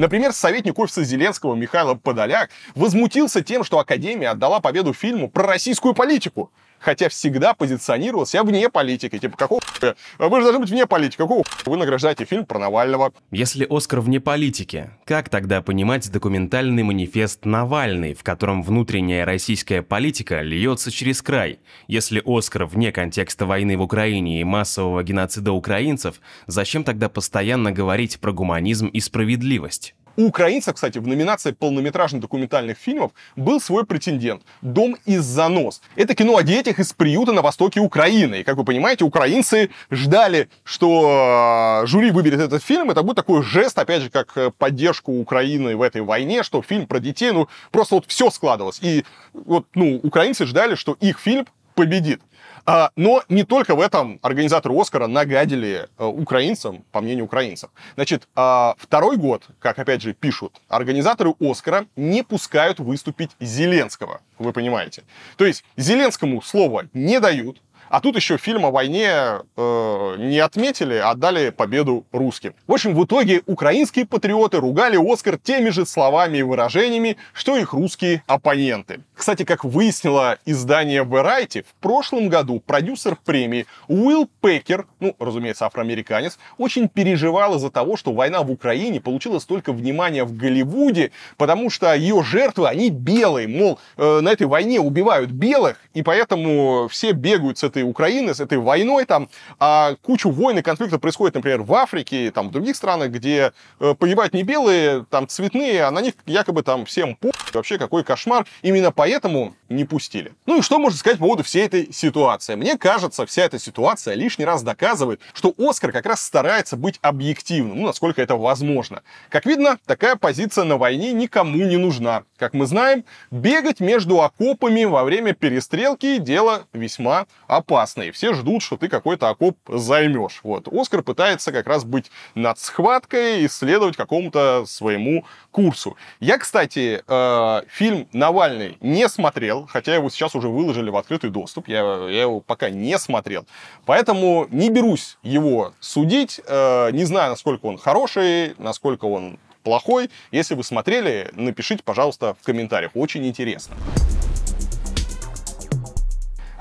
[0.01, 5.93] Например, советник офиса Зеленского Михаил Подоляк возмутился тем, что Академия отдала победу фильму про российскую
[5.93, 9.17] политику хотя всегда позиционировал себя вне политики.
[9.17, 9.95] Типа, какого хуя?
[10.17, 11.17] Вы же должны быть вне политики.
[11.17, 13.13] Какого вы награждаете фильм про Навального?
[13.31, 20.41] Если Оскар вне политики, как тогда понимать документальный манифест «Навальный», в котором внутренняя российская политика
[20.41, 21.59] льется через край?
[21.87, 28.19] Если Оскар вне контекста войны в Украине и массового геноцида украинцев, зачем тогда постоянно говорить
[28.19, 29.95] про гуманизм и справедливость?
[30.21, 35.81] У украинцев, кстати, в номинации полнометражных документальных фильмов был свой претендент «Дом из занос».
[35.95, 38.41] Это кино о детях из приюта на востоке Украины.
[38.41, 42.91] И, как вы понимаете, украинцы ждали, что э, жюри выберет этот фильм.
[42.91, 46.85] Это будет такой жест, опять же, как э, поддержку Украины в этой войне, что фильм
[46.85, 48.77] про детей, ну, просто вот все складывалось.
[48.83, 49.03] И
[49.33, 52.21] вот, ну, украинцы ждали, что их фильм победит.
[52.65, 57.69] А, но не только в этом организаторы Оскара нагадили э, украинцам, по мнению украинцев.
[57.95, 64.53] Значит, а, второй год, как опять же пишут, организаторы Оскара не пускают выступить Зеленского, вы
[64.53, 65.03] понимаете.
[65.37, 67.61] То есть Зеленскому слова не дают,
[67.91, 69.09] а тут еще фильм о войне
[69.57, 72.53] э, не отметили, а отдали победу русским.
[72.65, 77.73] В общем, в итоге украинские патриоты ругали Оскар теми же словами и выражениями, что их
[77.73, 79.01] русские оппоненты.
[79.13, 86.39] Кстати, как выяснило издание Variety, в прошлом году продюсер премии Уилл Пекер, ну, разумеется, афроамериканец,
[86.57, 91.93] очень переживал из-за того, что война в Украине получила столько внимания в Голливуде, потому что
[91.93, 97.57] ее жертвы, они белые, мол, э, на этой войне убивают белых, и поэтому все бегают
[97.57, 99.29] с этой этой Украины, с этой войной там,
[99.59, 103.95] а кучу войн и конфликтов происходит, например, в Африке, там, в других странах, где э,
[103.97, 108.45] погибают не белые, там, цветные, а на них якобы там всем по вообще какой кошмар.
[108.61, 110.33] Именно поэтому не пустили.
[110.45, 112.55] Ну и что можно сказать по поводу всей этой ситуации?
[112.55, 117.79] Мне кажется, вся эта ситуация лишний раз доказывает, что Оскар как раз старается быть объективным,
[117.79, 119.01] ну, насколько это возможно.
[119.29, 122.23] Как видно, такая позиция на войне никому не нужна.
[122.37, 127.25] Как мы знаем, бегать между окопами во время перестрелки дело весьма
[127.71, 128.07] опасное.
[128.07, 130.41] И все ждут, что ты какой-то окоп займешь.
[130.43, 130.67] Вот.
[130.71, 135.95] Оскар пытается как раз быть над схваткой и следовать какому-то своему курсу.
[136.19, 141.67] Я, кстати, э, фильм «Навальный» не смотрел, хотя его сейчас уже выложили в открытый доступ.
[141.67, 143.45] Я, я его пока не смотрел.
[143.85, 146.41] Поэтому не берусь его судить.
[146.47, 150.09] Э, не знаю, насколько он хороший, насколько он плохой.
[150.31, 152.91] Если вы смотрели, напишите, пожалуйста, в комментариях.
[152.95, 153.75] Очень интересно.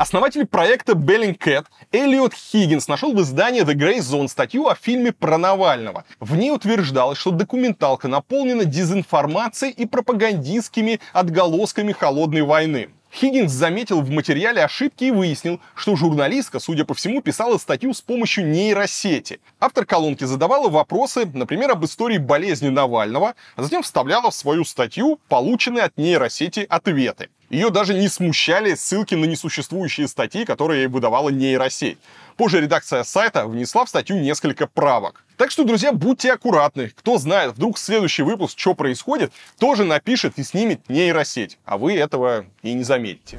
[0.01, 5.37] Основатель проекта Bellingcat Эллиот Хиггинс нашел в издании The Grey Zone статью о фильме про
[5.37, 6.07] Навального.
[6.21, 12.89] В ней утверждалось, что документалка наполнена дезинформацией и пропагандистскими отголосками холодной войны.
[13.13, 18.01] Хиггинс заметил в материале ошибки и выяснил, что журналистка, судя по всему, писала статью с
[18.01, 19.41] помощью нейросети.
[19.59, 25.19] Автор колонки задавала вопросы, например, об истории болезни Навального, а затем вставляла в свою статью
[25.29, 27.31] полученные от нейросети ответы.
[27.51, 31.99] Ее даже не смущали ссылки на несуществующие статьи, которые выдавала нейросеть.
[32.37, 35.25] Позже редакция сайта внесла в статью несколько правок.
[35.41, 36.93] Так что, друзья, будьте аккуратны.
[36.95, 42.45] Кто знает, вдруг следующий выпуск, что происходит, тоже напишет и снимет нейросеть, а вы этого
[42.63, 43.39] и не заметите.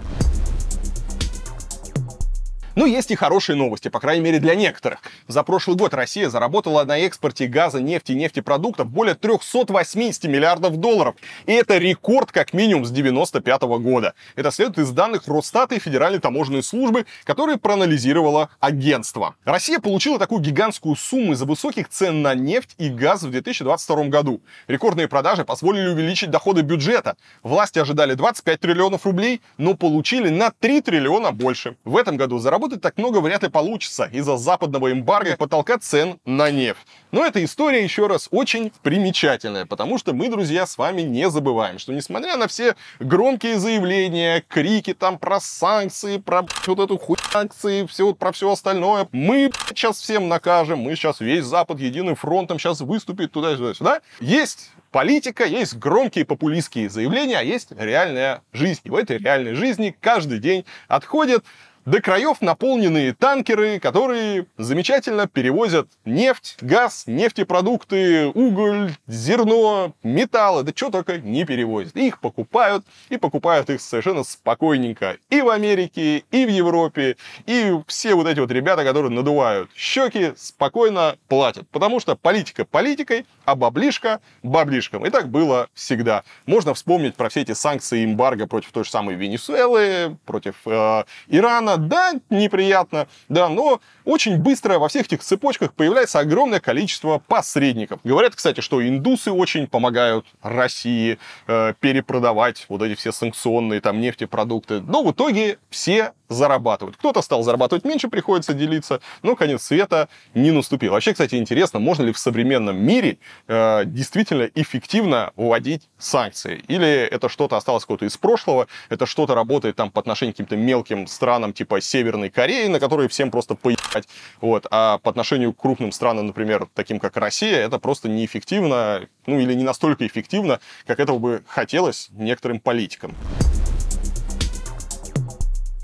[2.75, 4.99] Но есть и хорошие новости, по крайней мере для некоторых.
[5.27, 11.15] За прошлый год Россия заработала на экспорте газа, нефти и нефтепродуктов более 380 миллиардов долларов.
[11.47, 14.13] И это рекорд как минимум с 95 года.
[14.37, 19.35] Это следует из данных Росстата и Федеральной таможенной службы, которые проанализировало агентство.
[19.43, 24.41] Россия получила такую гигантскую сумму из-за высоких цен на нефть и газ в 2022 году.
[24.67, 27.17] Рекордные продажи позволили увеличить доходы бюджета.
[27.43, 31.75] Власти ожидали 25 триллионов рублей, но получили на 3 триллиона больше.
[31.83, 36.19] В этом году заработали заработать так много вряд ли получится из-за западного эмбарго потолка цен
[36.25, 36.85] на нефть.
[37.11, 41.79] Но эта история, еще раз, очень примечательная, потому что мы, друзья, с вами не забываем,
[41.79, 47.85] что несмотря на все громкие заявления, крики там про санкции, про вот эту хуй санкции,
[47.87, 52.81] все, про все остальное, мы сейчас всем накажем, мы сейчас весь Запад единым фронтом сейчас
[52.81, 58.81] выступит туда-сюда, есть политика, есть громкие популистские заявления, а есть реальная жизнь.
[58.83, 61.43] И в этой реальной жизни каждый день отходят
[61.85, 70.89] до краев наполненные танкеры, которые замечательно перевозят нефть, газ, нефтепродукты, уголь, зерно, металлы, да что
[70.89, 71.95] только не перевозят.
[71.95, 78.15] их покупают, и покупают их совершенно спокойненько и в Америке, и в Европе, и все
[78.15, 81.67] вот эти вот ребята, которые надувают щеки, спокойно платят.
[81.69, 85.05] Потому что политика политикой, а баблишка баблишком.
[85.05, 86.23] И так было всегда.
[86.45, 91.70] Можно вспомнить про все эти санкции эмбарго против той же самой Венесуэлы, против э, Ирана,
[91.77, 97.99] неприятно, да, неприятно, да, но очень быстро во всех этих цепочках появляется огромное количество посредников.
[98.03, 104.81] Говорят, кстати, что индусы очень помогают России э, перепродавать вот эти все санкционные там нефтепродукты.
[104.81, 106.97] Но в итоге все зарабатывают.
[106.97, 110.93] Кто-то стал зарабатывать меньше, приходится делиться, но конец света не наступил.
[110.93, 113.17] Вообще, кстати, интересно, можно ли в современном мире
[113.47, 116.63] э, действительно эффективно вводить санкции?
[116.67, 120.55] Или это что-то осталось какое-то из прошлого, это что-то работает там по отношению к каким-то
[120.55, 124.07] мелким странам типа Северной Кореи, на которые всем просто поебать.
[124.39, 124.65] Вот.
[124.71, 129.53] А по отношению к крупным странам, например, таким как Россия, это просто неэффективно, ну или
[129.53, 133.15] не настолько эффективно, как этого бы хотелось некоторым политикам.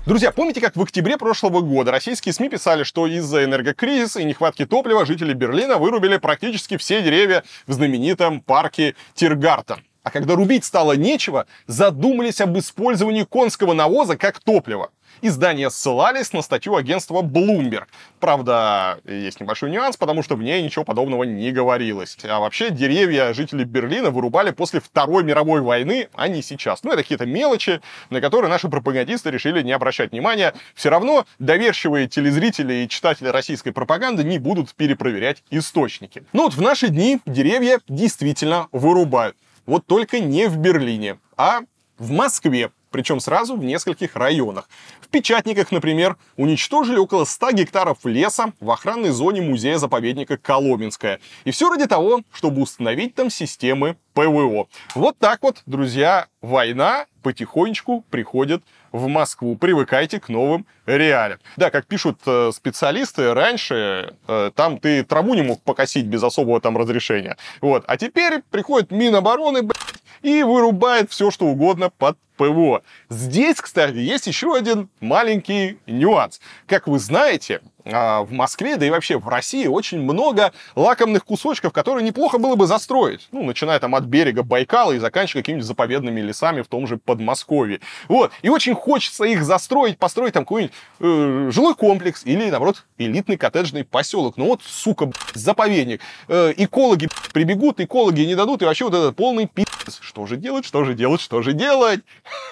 [0.08, 4.64] Друзья, помните, как в октябре прошлого года российские СМИ писали, что из-за энергокризиса и нехватки
[4.64, 9.84] топлива жители Берлина вырубили практически все деревья в знаменитом парке Тиргартен.
[10.04, 14.92] А когда рубить стало нечего, задумались об использовании конского навоза как топлива.
[15.20, 17.86] Издания ссылались на статью агентства Bloomberg.
[18.20, 22.16] Правда, есть небольшой нюанс, потому что в ней ничего подобного не говорилось.
[22.24, 26.82] А вообще деревья жители Берлина вырубали после Второй мировой войны, а не сейчас.
[26.84, 27.80] Ну, это какие-то мелочи,
[28.10, 30.54] на которые наши пропагандисты решили не обращать внимания.
[30.74, 36.24] Все равно доверчивые телезрители и читатели российской пропаганды не будут перепроверять источники.
[36.32, 39.36] Ну вот в наши дни деревья действительно вырубают.
[39.66, 41.60] Вот только не в Берлине, а
[41.98, 44.68] в Москве причем сразу в нескольких районах.
[45.00, 51.20] В Печатниках, например, уничтожили около 100 гектаров леса в охранной зоне музея-заповедника Коломенское.
[51.44, 54.66] И все ради того, чтобы установить там системы ПВО.
[54.94, 58.62] Вот так вот, друзья, война потихонечку приходит
[58.92, 59.56] в Москву.
[59.56, 61.38] Привыкайте к новым реалиям.
[61.56, 66.60] Да, как пишут э, специалисты, раньше э, там ты траву не мог покосить без особого
[66.60, 67.36] там разрешения.
[67.60, 67.84] Вот.
[67.86, 72.82] А теперь приходит Минобороны, блядь, и вырубает все, что угодно под ПВО.
[73.10, 76.40] Здесь, кстати, есть еще один маленький нюанс.
[76.66, 77.60] Как вы знаете,
[77.90, 82.54] а, в Москве, да и вообще в России очень много лакомных кусочков, которые неплохо было
[82.54, 83.28] бы застроить.
[83.32, 87.80] Ну, начиная там от берега Байкала и заканчивая какими-нибудь заповедными лесами в том же Подмосковье.
[88.08, 88.32] Вот.
[88.42, 93.84] И очень хочется их застроить, построить там какой-нибудь э, жилой комплекс или, наоборот, элитный коттеджный
[93.84, 94.36] поселок.
[94.36, 96.00] Ну вот, сука, заповедник.
[96.28, 99.98] Э, экологи прибегут, экологи не дадут, и вообще вот этот полный пи***ц.
[100.00, 102.00] Что же делать, что же делать, что же делать?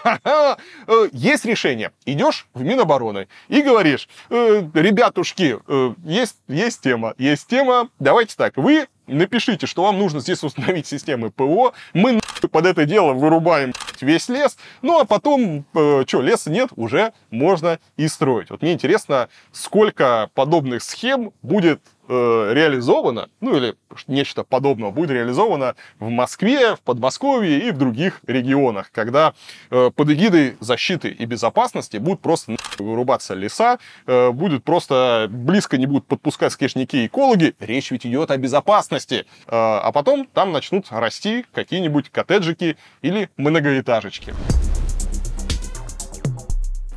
[0.89, 1.93] Э, есть решение.
[2.05, 8.57] Идешь в Минобороны и говоришь, «Э, ребятушки, э, есть, есть тема, есть тема, давайте так,
[8.57, 12.21] вы напишите, что вам нужно здесь установить системы ПО, мы
[12.51, 18.09] под это дело вырубаем весь лес, ну а потом, что, леса нет, уже можно и
[18.09, 18.51] строить.
[18.51, 23.75] Вот мне интересно, сколько подобных схем будет э, реализовано, ну или
[24.07, 29.35] нечто подобного будет реализовано в Москве, в Подмосковье и в других регионах, когда
[29.71, 35.87] э, под эгидой защиты и безопасности будут просто вырубаться леса, э, будет просто близко не
[35.87, 41.45] будут подпускать скешники экологи, речь ведь идет о безопасности, э, а потом там начнут расти
[41.53, 44.35] какие-нибудь коттеджики или многоэтажечки.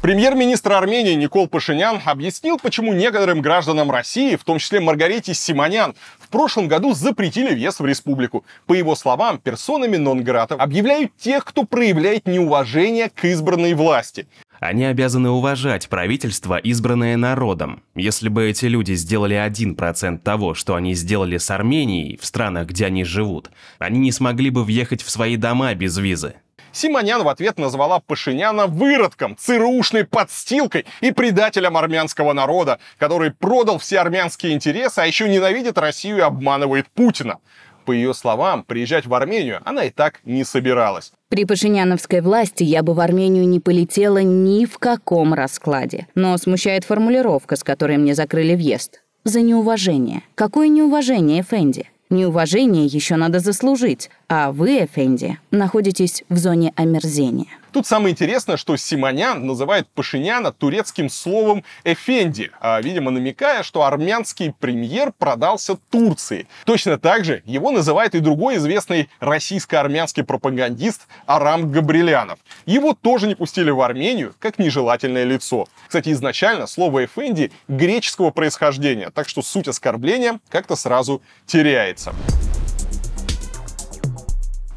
[0.02, 6.30] Премьер-министр Армении Никол Пашинян объяснил, почему некоторым гражданам России, в том числе Маргарите Симонян, в
[6.30, 8.46] прошлом году запретили въезд в республику.
[8.66, 14.26] По его словам, персонами нон-грата объявляют тех, кто проявляет неуважение к избранной власти.
[14.62, 17.84] Они обязаны уважать правительство, избранное народом.
[17.94, 22.86] Если бы эти люди сделали 1% того, что они сделали с Арменией в странах, где
[22.86, 26.36] они живут, они не смогли бы въехать в свои дома без визы.
[26.72, 34.00] Симонян в ответ назвала Пашиняна выродком, ЦРУшной подстилкой и предателем армянского народа, который продал все
[34.00, 37.38] армянские интересы, а еще ненавидит Россию и обманывает Путина.
[37.86, 41.12] По ее словам, приезжать в Армению она и так не собиралась.
[41.30, 46.08] При пашиняновской власти я бы в Армению не полетела ни в каком раскладе.
[46.14, 49.02] Но смущает формулировка, с которой мне закрыли въезд.
[49.24, 50.22] За неуважение.
[50.36, 51.90] Какое неуважение, Фэнди?
[52.10, 57.48] Неуважение еще надо заслужить, а вы, Эфенди, находитесь в зоне омерзения.
[57.72, 64.54] Тут самое интересное, что Симонян называет Пашиняна турецким словом «эфенди», а, видимо, намекая, что армянский
[64.60, 66.48] премьер продался Турции.
[66.66, 72.40] Точно так же его называет и другой известный российско-армянский пропагандист Арам Габрилянов.
[72.66, 75.68] Его тоже не пустили в Армению как нежелательное лицо.
[75.88, 82.14] Кстати, изначально слово «эфенди» греческого происхождения, так что суть оскорбления как-то сразу теряется.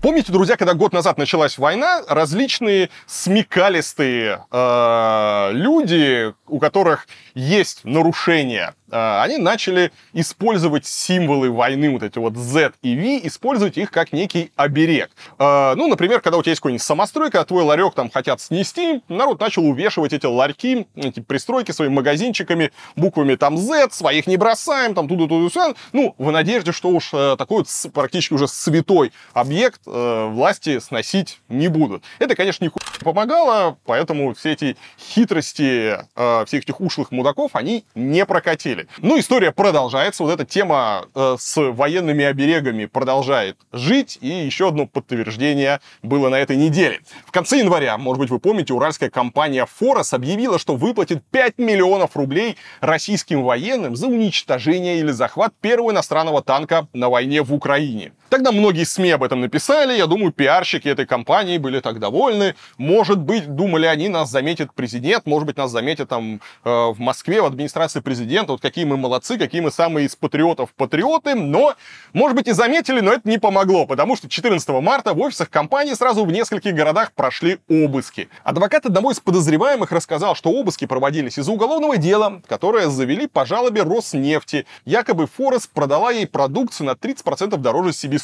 [0.03, 8.75] Помните, друзья, когда год назад началась война, различные смекалистые э, люди, у которых есть нарушения
[8.93, 14.53] они начали использовать символы войны, вот эти вот Z и V, использовать их как некий
[14.57, 15.11] оберег.
[15.39, 19.03] А, ну, например, когда у тебя есть какой-нибудь самостройка, а твой ларек там хотят снести,
[19.09, 24.95] народ начал увешивать эти ларьки, эти пристройки своими магазинчиками, буквами там Z, своих не бросаем,
[24.95, 29.13] там туда туда туда ну, в надежде, что уж э, такой вот практически уже святой
[29.33, 32.03] объект э, власти сносить не будут.
[32.19, 32.71] Это, конечно, не
[33.01, 38.89] помогало, поэтому все эти хитрости э, всех этих ушлых мудаков, они не прокатили далее.
[38.99, 40.23] Ну, история продолжается.
[40.23, 44.19] Вот эта тема э, с военными оберегами продолжает жить.
[44.21, 47.01] И еще одно подтверждение было на этой неделе.
[47.27, 52.17] В конце января, может быть, вы помните, уральская компания «Форос» объявила, что выплатит 5 миллионов
[52.17, 58.13] рублей российским военным за уничтожение или захват первого иностранного танка на войне в Украине.
[58.33, 59.95] Тогда многие СМИ об этом написали.
[59.95, 62.55] Я думаю, пиарщики этой компании были так довольны.
[62.79, 67.43] Может быть, думали они, нас заметит президент, может быть, нас заметят там э, в Москве,
[67.43, 68.53] в администрации президента.
[68.53, 71.35] Вот какие мы молодцы, какие мы самые из патриотов патриоты.
[71.35, 71.75] Но,
[72.15, 75.93] может быть, и заметили, но это не помогло, потому что 14 марта в офисах компании
[75.93, 78.31] сразу в нескольких городах прошли обыски.
[78.45, 83.83] Адвокат одного из подозреваемых рассказал, что обыски проводились из-за уголовного дела, которое завели по жалобе
[83.83, 84.65] Роснефти.
[84.87, 88.22] Якобы Форест продала ей продукцию на 30% дороже себестоимости.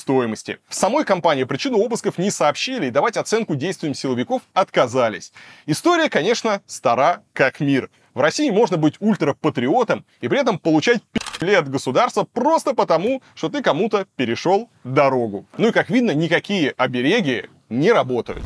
[0.68, 5.32] В самой компании причину обысков не сообщили и давать оценку действиям силовиков отказались.
[5.66, 7.90] История, конечно, стара как мир.
[8.14, 11.02] В России можно быть ультрапатриотом и при этом получать
[11.40, 15.46] от государства просто потому, что ты кому-то перешел дорогу.
[15.56, 18.42] Ну и как видно, никакие обереги не работают.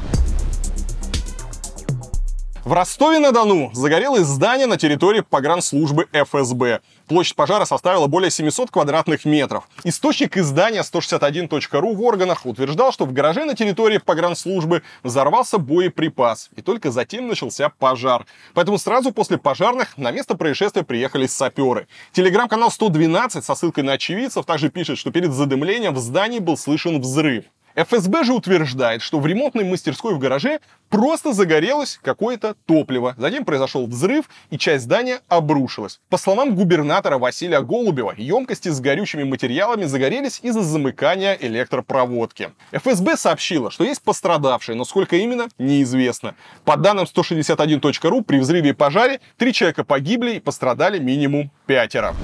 [2.64, 6.80] В Ростове-на-Дону загорелось здание на территории погранслужбы ФСБ.
[7.12, 9.68] Площадь пожара составила более 700 квадратных метров.
[9.84, 16.48] Источник издания 161.ru в органах утверждал, что в гараже на территории погранслужбы взорвался боеприпас.
[16.56, 18.24] И только затем начался пожар.
[18.54, 21.86] Поэтому сразу после пожарных на место происшествия приехали саперы.
[22.12, 26.98] Телеграм-канал 112 со ссылкой на очевидцев также пишет, что перед задымлением в здании был слышен
[26.98, 27.44] взрыв.
[27.76, 33.14] ФСБ же утверждает, что в ремонтной мастерской в гараже просто загорелось какое-то топливо.
[33.16, 36.00] Затем произошел взрыв, и часть здания обрушилась.
[36.08, 42.50] По словам губернатора Василия Голубева, емкости с горючими материалами загорелись из-за замыкания электропроводки.
[42.72, 46.34] ФСБ сообщила, что есть пострадавшие, но сколько именно, неизвестно.
[46.64, 52.14] По данным 161.ru, при взрыве и пожаре три человека погибли и пострадали минимум пятеро.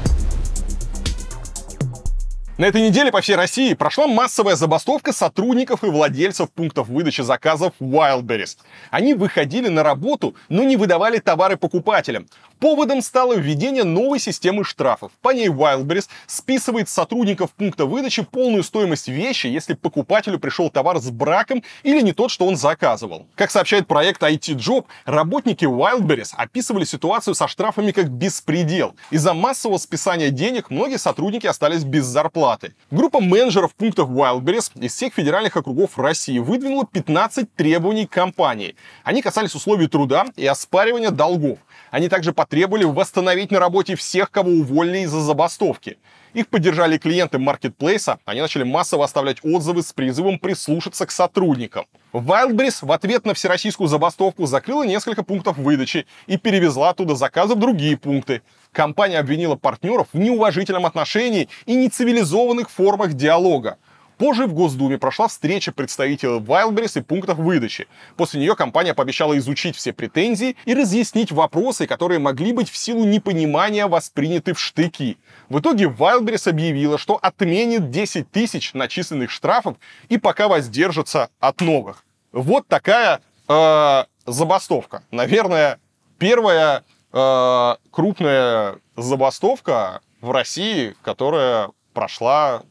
[2.59, 7.73] На этой неделе по всей России прошла массовая забастовка сотрудников и владельцев пунктов выдачи заказов
[7.79, 8.57] Wildberries.
[8.91, 12.27] Они выходили на работу, но не выдавали товары покупателям.
[12.59, 15.13] Поводом стало введение новой системы штрафов.
[15.23, 21.11] По ней Wildberries списывает сотрудников пункта выдачи полную стоимость вещи, если покупателю пришел товар с
[21.11, 23.29] браком или не тот, что он заказывал.
[23.37, 28.97] Как сообщает проект IT Job, работники Wildberries описывали ситуацию со штрафами как беспредел.
[29.13, 32.48] Из-за массового списания денег многие сотрудники остались без зарплаты.
[32.91, 38.77] Группа менеджеров пунктов Wildberries из всех федеральных округов России выдвинула 15 требований компании.
[39.05, 41.59] Они касались условий труда и оспаривания долгов.
[41.91, 45.99] Они также потребовали восстановить на работе всех, кого уволили из-за забастовки.
[46.35, 51.87] Их поддержали клиенты маркетплейса, они начали массово оставлять отзывы с призывом прислушаться к сотрудникам.
[52.13, 57.59] Wildberries в ответ на всероссийскую забастовку закрыла несколько пунктов выдачи и перевезла оттуда заказы в
[57.59, 58.43] другие пункты.
[58.73, 63.79] Компания обвинила партнеров в неуважительном отношении и нецивилизованных формах диалога.
[64.19, 67.87] Позже в Госдуме прошла встреча представителей Wildberries и пунктов выдачи.
[68.17, 73.05] После нее компания пообещала изучить все претензии и разъяснить вопросы, которые могли быть в силу
[73.05, 75.19] непонимания восприняты в штыки.
[75.49, 79.77] В итоге Wildberries объявила, что отменит 10 тысяч начисленных штрафов
[80.09, 82.05] и пока воздержится от новых.
[82.33, 85.05] Вот такая э, забастовка.
[85.13, 85.79] Наверное,
[86.19, 86.83] первая
[87.13, 92.63] э, крупная забастовка в России, которая прошла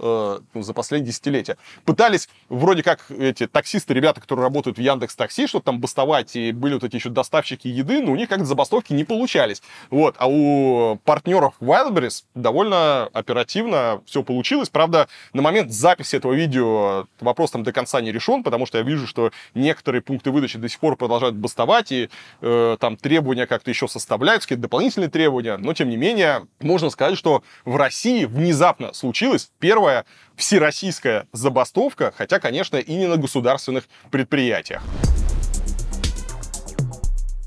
[0.00, 1.56] э, за последние десятилетия.
[1.84, 6.52] Пытались вроде как эти таксисты, ребята, которые работают в Яндекс Такси, что там бастовать, и
[6.52, 9.62] были вот эти еще доставщики еды, но у них как-то забастовки не получались.
[9.90, 10.16] Вот.
[10.18, 14.68] А у партнеров Wildberries довольно оперативно все получилось.
[14.68, 18.84] Правда, на момент записи этого видео вопрос там до конца не решен, потому что я
[18.84, 22.08] вижу, что некоторые пункты выдачи до сих пор продолжают бастовать, и
[22.40, 25.56] э, там требования как-то еще составляются, какие-то дополнительные требования.
[25.56, 29.89] Но, тем не менее, можно сказать, что в России внезапно случилось первое
[30.36, 34.82] всероссийская забастовка, хотя, конечно, и не на государственных предприятиях.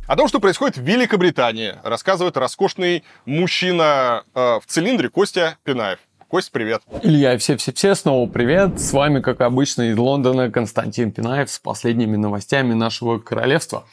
[0.06, 6.00] О том, что происходит в Великобритании, рассказывает роскошный мужчина э, в цилиндре Костя Пинаев.
[6.28, 6.82] Кость, привет.
[7.04, 8.82] Илья, все-все-все, снова привет.
[8.82, 13.86] С вами, как обычно, из Лондона Константин Пинаев с последними новостями нашего королевства.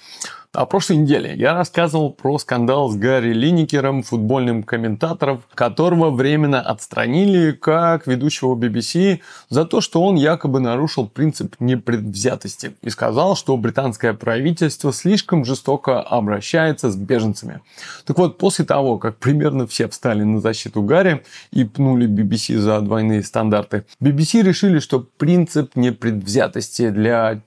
[0.53, 7.53] На прошлой неделе я рассказывал про скандал с Гарри Линникером, футбольным комментатором, которого временно отстранили
[7.53, 14.13] как ведущего BBC за то, что он якобы нарушил принцип непредвзятости и сказал, что британское
[14.13, 17.61] правительство слишком жестоко обращается с беженцами.
[18.05, 21.23] Так вот, после того, как примерно все встали на защиту Гарри
[21.53, 27.41] и пнули BBC за двойные стандарты, BBC решили, что принцип непредвзятости для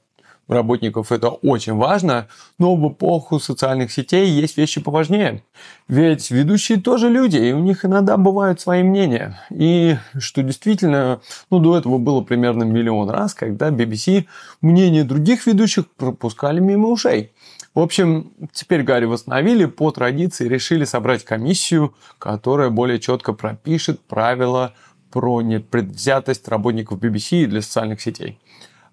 [0.48, 2.28] работников это очень важно,
[2.60, 5.44] но в эпоху социальных сетей есть вещи поважнее.
[5.88, 9.40] Ведь ведущие тоже люди, и у них иногда бывают свои мнения.
[9.50, 14.26] И что действительно, ну до этого было примерно миллион раз, когда BBC
[14.62, 17.32] мнение других ведущих пропускали мимо ушей.
[17.74, 24.74] В общем, теперь Гарри восстановили, по традиции решили собрать комиссию, которая более четко пропишет правила
[25.10, 28.40] про непредвзятость работников BBC для социальных сетей.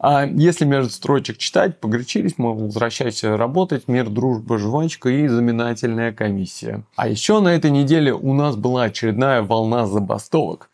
[0.03, 6.85] А если между строчек читать, погорячились, мы возвращайся работать, мир, дружба, жвачка и заминательная комиссия.
[6.97, 10.71] А еще на этой неделе у нас была очередная волна забастовок.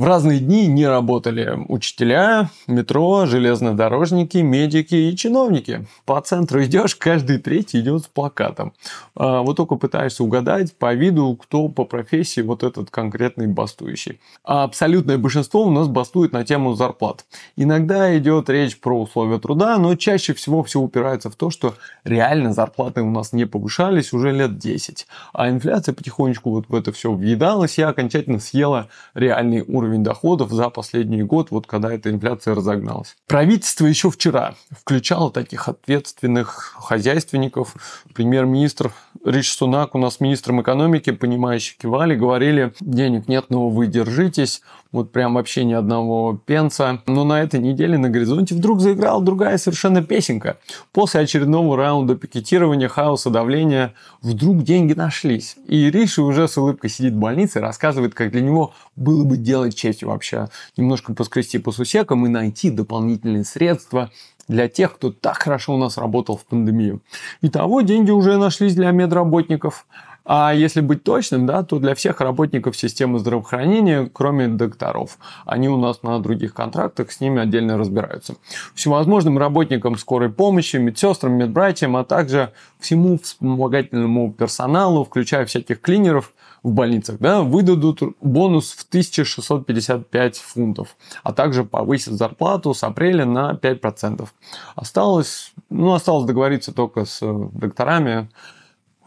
[0.00, 5.86] В разные дни не работали учителя, метро, железнодорожники, медики и чиновники.
[6.06, 8.72] По центру идешь, каждый третий идет с плакатом.
[9.14, 14.22] А вот только пытаешься угадать по виду, кто по профессии вот этот конкретный бастующий.
[14.42, 17.26] А абсолютное большинство у нас бастует на тему зарплат.
[17.56, 21.74] Иногда идет речь про условия труда, но чаще всего все упирается в то, что
[22.04, 25.06] реально зарплаты у нас не повышались уже лет 10.
[25.34, 30.50] А инфляция потихонечку вот в это все въедалась и окончательно съела реальный уровень уровень доходов
[30.52, 33.16] за последний год, вот когда эта инфляция разогналась.
[33.26, 37.74] Правительство еще вчера включало таких ответственных хозяйственников,
[38.14, 38.92] премьер-министр
[39.24, 44.62] Риш Сунак у нас министром экономики, понимающие кивали, говорили, денег нет, но вы держитесь,
[44.92, 47.02] вот прям вообще ни одного пенса.
[47.06, 50.58] Но на этой неделе на горизонте вдруг заиграла другая совершенно песенка.
[50.92, 55.56] После очередного раунда пикетирования, хаоса, давления, вдруг деньги нашлись.
[55.66, 59.74] И Риши уже с улыбкой сидит в больнице рассказывает, как для него было бы делать
[59.74, 64.10] честь вообще немножко поскрести по сусекам и найти дополнительные средства
[64.50, 67.00] для тех, кто так хорошо у нас работал в пандемию.
[67.40, 69.86] Итого деньги уже нашлись для медработников.
[70.32, 75.18] А если быть точным, да, то для всех работников системы здравоохранения, кроме докторов.
[75.44, 78.36] Они у нас на других контрактах, с ними отдельно разбираются.
[78.76, 86.32] Всевозможным работникам скорой помощи, медсестрам, медбратьям, а также всему вспомогательному персоналу, включая всяких клинеров
[86.62, 93.58] в больницах, да, выдадут бонус в 1655 фунтов, а также повысят зарплату с апреля на
[93.60, 94.28] 5%.
[94.76, 98.28] Осталось, ну, осталось договориться только с докторами,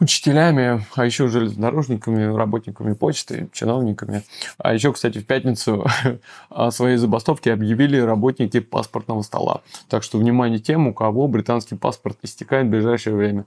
[0.00, 4.22] учителями, а еще железнодорожниками, работниками почты, чиновниками.
[4.58, 5.86] А еще, кстати, в пятницу
[6.50, 9.62] о своей забастовке объявили работники паспортного стола.
[9.88, 13.46] Так что, внимание тем, у кого британский паспорт истекает в ближайшее время.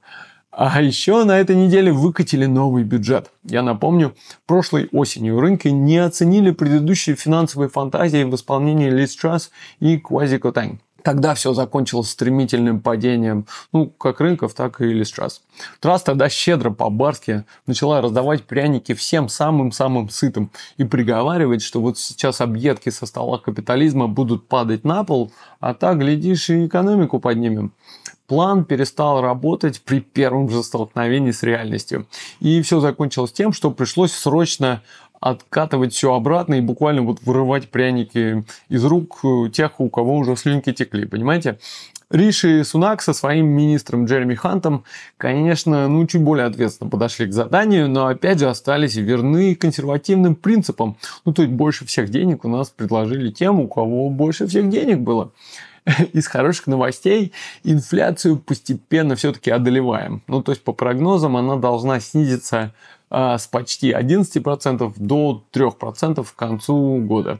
[0.51, 3.29] А еще на этой неделе выкатили новый бюджет.
[3.43, 4.15] Я напомню,
[4.47, 9.49] прошлой осенью рынки не оценили предыдущие финансовые фантазии в исполнении Liz Truss
[9.79, 10.79] и Квази Котань.
[11.03, 15.41] Тогда все закончилось стремительным падением, ну, как рынков, так и Листрас.
[15.79, 22.41] Трас тогда щедро по-барски начала раздавать пряники всем самым-самым сытым и приговаривать, что вот сейчас
[22.41, 27.73] объедки со стола капитализма будут падать на пол, а так, глядишь, и экономику поднимем.
[28.27, 32.07] План перестал работать при первом же столкновении с реальностью.
[32.41, 34.83] И все закончилось тем, что пришлось срочно
[35.19, 40.35] откатывать все обратно и буквально вот вырывать пряники из рук э, тех, у кого уже
[40.35, 41.59] слюнки текли, понимаете?
[42.09, 44.85] Риши Сунак со своим министром Джереми Хантом,
[45.17, 50.95] конечно, ну, чуть более ответственно подошли к заданию, но опять же остались верны консервативным принципам.
[51.25, 54.99] Ну, то есть больше всех денег у нас предложили тем, у кого больше всех денег
[54.99, 55.31] было.
[56.13, 57.33] Из хороших новостей
[57.65, 60.21] инфляцию постепенно все-таки одолеваем.
[60.27, 62.73] Ну, то есть по прогнозам она должна снизиться
[63.09, 67.39] с почти 11% до 3% к концу года.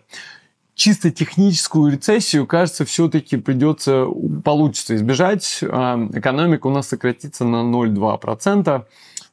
[0.75, 4.05] Чисто техническую рецессию, кажется, все-таки придется,
[4.43, 5.59] получится избежать.
[5.63, 8.85] А, экономика у нас сократится на 0,2%,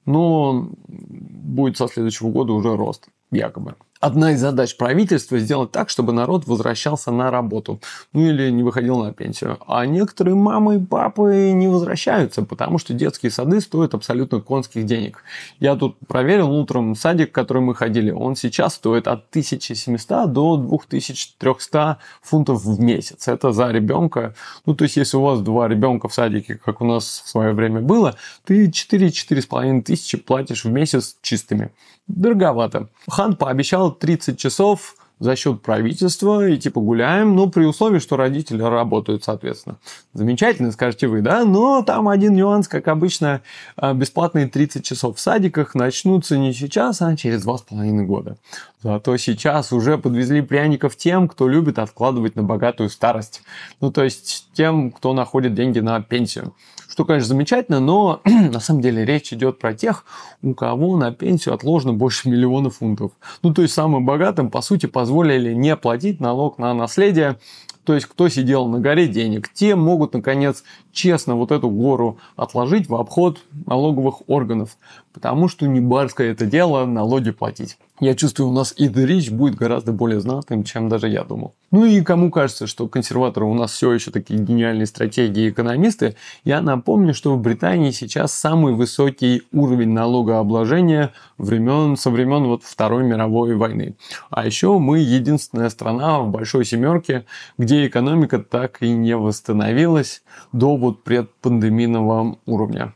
[0.06, 3.74] но будет со следующего года уже рост, якобы
[4.04, 7.80] одна из задач правительства сделать так, чтобы народ возвращался на работу,
[8.12, 9.58] ну или не выходил на пенсию.
[9.66, 15.24] А некоторые мамы и папы не возвращаются, потому что детские сады стоят абсолютно конских денег.
[15.58, 20.58] Я тут проверил утром садик, в который мы ходили, он сейчас стоит от 1700 до
[20.58, 23.26] 2300 фунтов в месяц.
[23.26, 24.34] Это за ребенка.
[24.66, 27.52] Ну, то есть, если у вас два ребенка в садике, как у нас в свое
[27.52, 31.70] время было, ты 4-4,5 тысячи платишь в месяц чистыми.
[32.06, 32.88] Дороговато.
[33.08, 38.62] Хан пообещал 30 часов за счет правительства и типа гуляем, но при условии, что родители
[38.62, 39.76] работают, соответственно.
[40.12, 41.44] Замечательно, скажете вы, да?
[41.44, 43.40] Но там один нюанс, как обычно,
[43.76, 48.36] а, бесплатные 30 часов в садиках начнутся не сейчас, а через 2,5 года.
[48.82, 53.42] Зато сейчас уже подвезли пряников тем, кто любит откладывать на богатую старость.
[53.80, 56.52] Ну, то есть тем, кто находит деньги на пенсию.
[56.88, 60.04] Что, конечно, замечательно, но на самом деле речь идет про тех,
[60.42, 63.12] у кого на пенсию отложено больше миллиона фунтов.
[63.42, 67.38] Ну, то есть самым богатым, по сути, позволили не платить налог на наследие,
[67.84, 72.88] то есть, кто сидел на горе денег, те могут, наконец, честно вот эту гору отложить
[72.88, 74.78] в обход налоговых органов.
[75.12, 77.76] Потому что не барское это дело налоги платить.
[78.00, 81.54] Я чувствую, у нас и Рич будет гораздо более знатным, чем даже я думал.
[81.70, 86.16] Ну и кому кажется, что консерваторы у нас все еще такие гениальные стратегии и экономисты,
[86.42, 93.04] я напомню, что в Британии сейчас самый высокий уровень налогообложения времен, со времен вот Второй
[93.04, 93.94] мировой войны.
[94.28, 97.26] А еще мы единственная страна в Большой Семерке,
[97.58, 102.92] где экономика так и не восстановилась до вот предпандемийного уровня.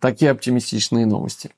[0.00, 1.50] Такие оптимистичные новости.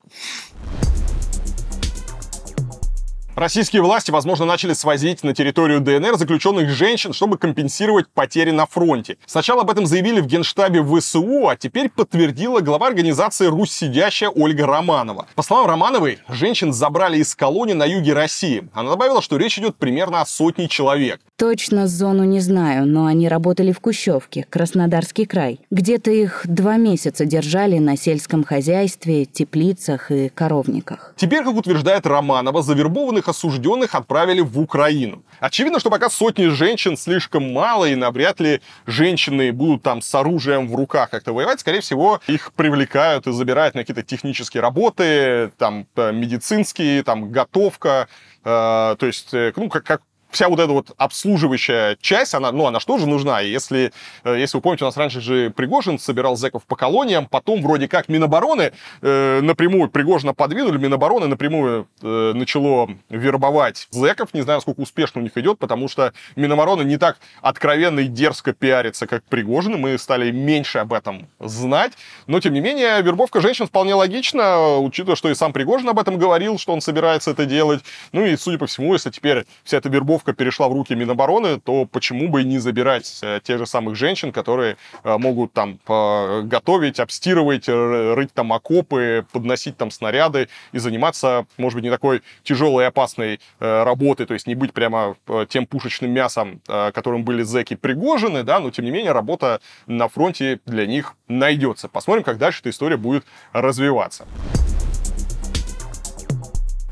[3.35, 9.17] Российские власти, возможно, начали свозить на территорию ДНР заключенных женщин, чтобы компенсировать потери на фронте.
[9.25, 14.67] Сначала об этом заявили в генштабе ВСУ, а теперь подтвердила глава организации «Русь сидящая» Ольга
[14.67, 15.25] Романова.
[15.33, 18.69] По словам Романовой, женщин забрали из колонии на юге России.
[18.71, 21.19] Она добавила, что речь идет примерно о сотне человек.
[21.35, 25.59] Точно зону не знаю, но они работали в Кущевке, Краснодарский край.
[25.71, 31.13] Где-то их два месяца держали на сельском хозяйстве, теплицах и коровниках.
[31.17, 35.23] Теперь, как утверждает Романова, завербованных военных осужденных отправили в Украину.
[35.39, 40.67] Очевидно, что пока сотни женщин слишком мало, и навряд ли женщины будут там с оружием
[40.67, 41.59] в руках как-то воевать.
[41.59, 48.07] Скорее всего, их привлекают и забирают на какие-то технические работы, там, э, медицинские, там, готовка,
[48.43, 50.01] э, то есть, э, ну, как, как
[50.33, 53.39] вся вот эта вот обслуживающая часть, она, ну, она что же нужна?
[53.39, 53.93] Если,
[54.23, 57.87] э, если вы помните, у нас раньше же Пригожин собирал зэков по колониям, потом вроде
[57.87, 64.81] как Минобороны э, напрямую Пригожина подвинули, Минобороны напрямую э, начало вербовать зэков, не знаю, сколько
[64.81, 69.79] успешно у них идет, потому что Минобороны не так откровенно и дерзко пиарится, как Пригожин,
[69.79, 71.93] мы стали меньше об этом знать,
[72.27, 76.17] но, тем не менее, вербовка женщин вполне логична, учитывая, что и сам Пригожин об этом
[76.17, 79.89] говорил, что он собирается это делать, ну и, судя по всему, если теперь вся эта
[79.89, 83.95] вербовка перешла в руки Минобороны, то почему бы и не забирать э, тех же самых
[83.95, 91.45] женщин, которые э, могут там готовить, обстирывать, рыть там окопы, подносить там снаряды и заниматься,
[91.57, 95.15] может быть, не такой тяжелой и опасной э, работой, то есть не быть прямо
[95.49, 100.59] тем пушечным мясом, которым были зэки Пригожины, да, но тем не менее работа на фронте
[100.65, 101.89] для них найдется.
[101.89, 104.25] Посмотрим, как дальше эта история будет развиваться.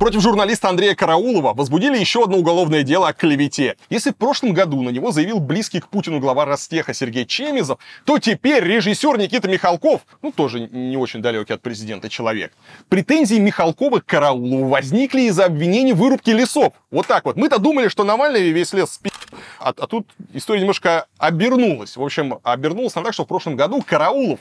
[0.01, 3.77] Против журналиста Андрея Караулова возбудили еще одно уголовное дело о клевете.
[3.91, 8.17] Если в прошлом году на него заявил близкий к Путину глава Ростеха Сергей Чемизов, то
[8.17, 12.51] теперь режиссер Никита Михалков, ну тоже не очень далекий от президента человек,
[12.89, 16.73] претензии Михалкова к Караулову возникли из-за обвинений в вырубке лесов.
[16.89, 17.35] Вот так вот.
[17.35, 19.11] Мы-то думали, что Навальный весь лес спи...
[19.59, 21.95] А, а тут история немножко обернулась.
[21.95, 24.39] В общем, обернулась она так, что в прошлом году Караулов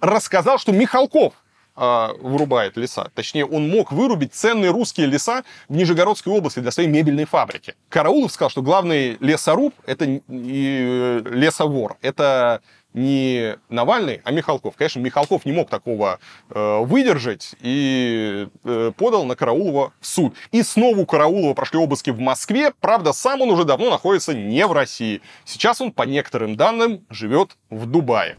[0.00, 1.34] рассказал, что Михалков
[1.80, 3.10] э, вырубает леса.
[3.14, 7.74] Точнее, он мог вырубить ценные русские леса в Нижегородской области для своей мебельной фабрики.
[7.88, 11.96] Караулов сказал, что главный лесоруб— это э, лесовор.
[12.02, 12.60] Это
[12.92, 14.74] не Навальный, а Михалков.
[14.76, 16.18] Конечно, Михалков не мог такого
[16.50, 20.34] э, выдержать и э, подал на Караулова в суд.
[20.50, 22.72] И снова у Караулова прошли обыски в Москве.
[22.80, 25.22] Правда, сам он уже давно находится не в России.
[25.44, 28.36] Сейчас он, по некоторым данным, живет в Дубае.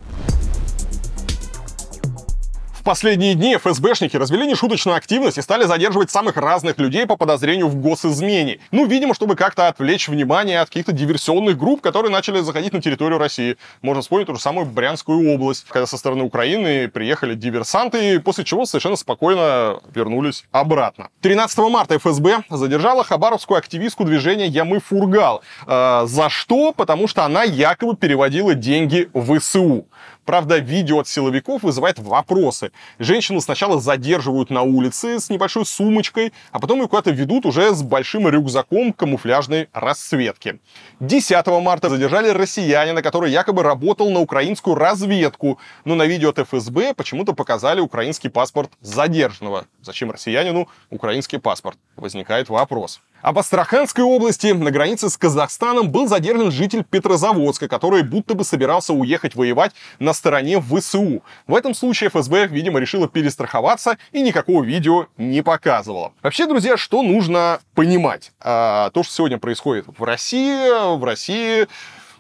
[2.82, 7.68] В последние дни ФСБшники развели нешуточную активность и стали задерживать самых разных людей по подозрению
[7.68, 8.58] в госизмене.
[8.72, 13.20] Ну, видимо, чтобы как-то отвлечь внимание от каких-то диверсионных групп, которые начали заходить на территорию
[13.20, 13.58] России.
[13.84, 18.66] Можно вспомнить ту же самую Брянскую область, когда со стороны Украины приехали диверсанты, после чего
[18.66, 21.10] совершенно спокойно вернулись обратно.
[21.22, 25.44] 13 марта ФСБ задержала хабаровскую активистку движения Ямы Фургал.
[25.68, 26.74] Э, за что?
[26.74, 29.86] Потому что она якобы переводила деньги в СУ.
[30.26, 32.71] Правда, видео от силовиков вызывает вопросы.
[33.00, 37.82] Женщину сначала задерживают на улице с небольшой сумочкой, а потом ее куда-то ведут уже с
[37.82, 40.60] большим рюкзаком камуфляжной расцветки.
[41.02, 46.94] 10 марта задержали россиянина, который якобы работал на украинскую разведку, но на видео от ФСБ
[46.94, 49.66] почему-то показали украинский паспорт задержанного.
[49.82, 51.80] Зачем россиянину украинский паспорт?
[51.96, 53.02] Возникает вопрос.
[53.22, 58.44] А в Астраханской области на границе с Казахстаном был задержан житель Петрозаводска, который будто бы
[58.44, 61.22] собирался уехать воевать на стороне ВСУ.
[61.46, 66.14] В этом случае ФСБ, видимо, решила перестраховаться и никакого видео не показывала.
[66.24, 68.32] Вообще, друзья, что нужно понимать?
[68.40, 71.68] А, то, что сегодня происходит в России, в России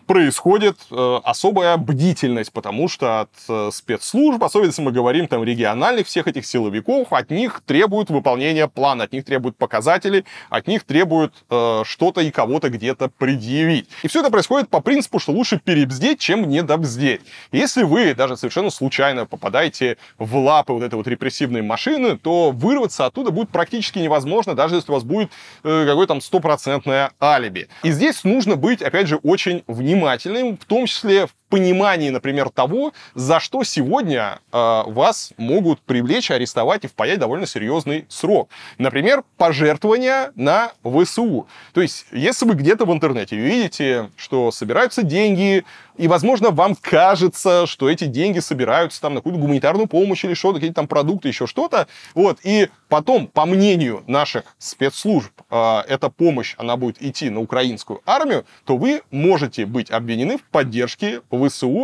[0.05, 6.07] происходит э, особая бдительность, потому что от э, спецслужб, особенно если мы говорим там региональных
[6.07, 11.33] всех этих силовиков, от них требуют выполнения плана, от них требуют показателей, от них требуют
[11.49, 13.87] э, что-то и кого-то где-то предъявить.
[14.03, 17.21] И все это происходит по принципу, что лучше перебздеть, чем недобздеть.
[17.51, 23.05] Если вы даже совершенно случайно попадаете в лапы вот этой вот репрессивной машины, то вырваться
[23.05, 25.31] оттуда будет практически невозможно, даже если у вас будет
[25.63, 27.69] э, какое-то там стопроцентное алиби.
[27.83, 32.49] И здесь нужно быть, опять же, очень внимательным внимательным, в том числе в понимании, например,
[32.49, 38.49] того, за что сегодня э, вас могут привлечь, арестовать и впаять довольно серьезный срок.
[38.79, 41.47] Например, пожертвования на ВСУ.
[41.73, 45.63] То есть, если вы где-то в интернете видите, что собираются деньги,
[45.97, 50.55] и, возможно, вам кажется, что эти деньги собираются там на какую-то гуманитарную помощь или что-то,
[50.55, 56.55] какие-то там продукты, еще что-то, вот, и потом, по мнению наших спецслужб, э, эта помощь,
[56.57, 61.21] она будет идти на украинскую армию, то вы можете быть обвинены в поддержке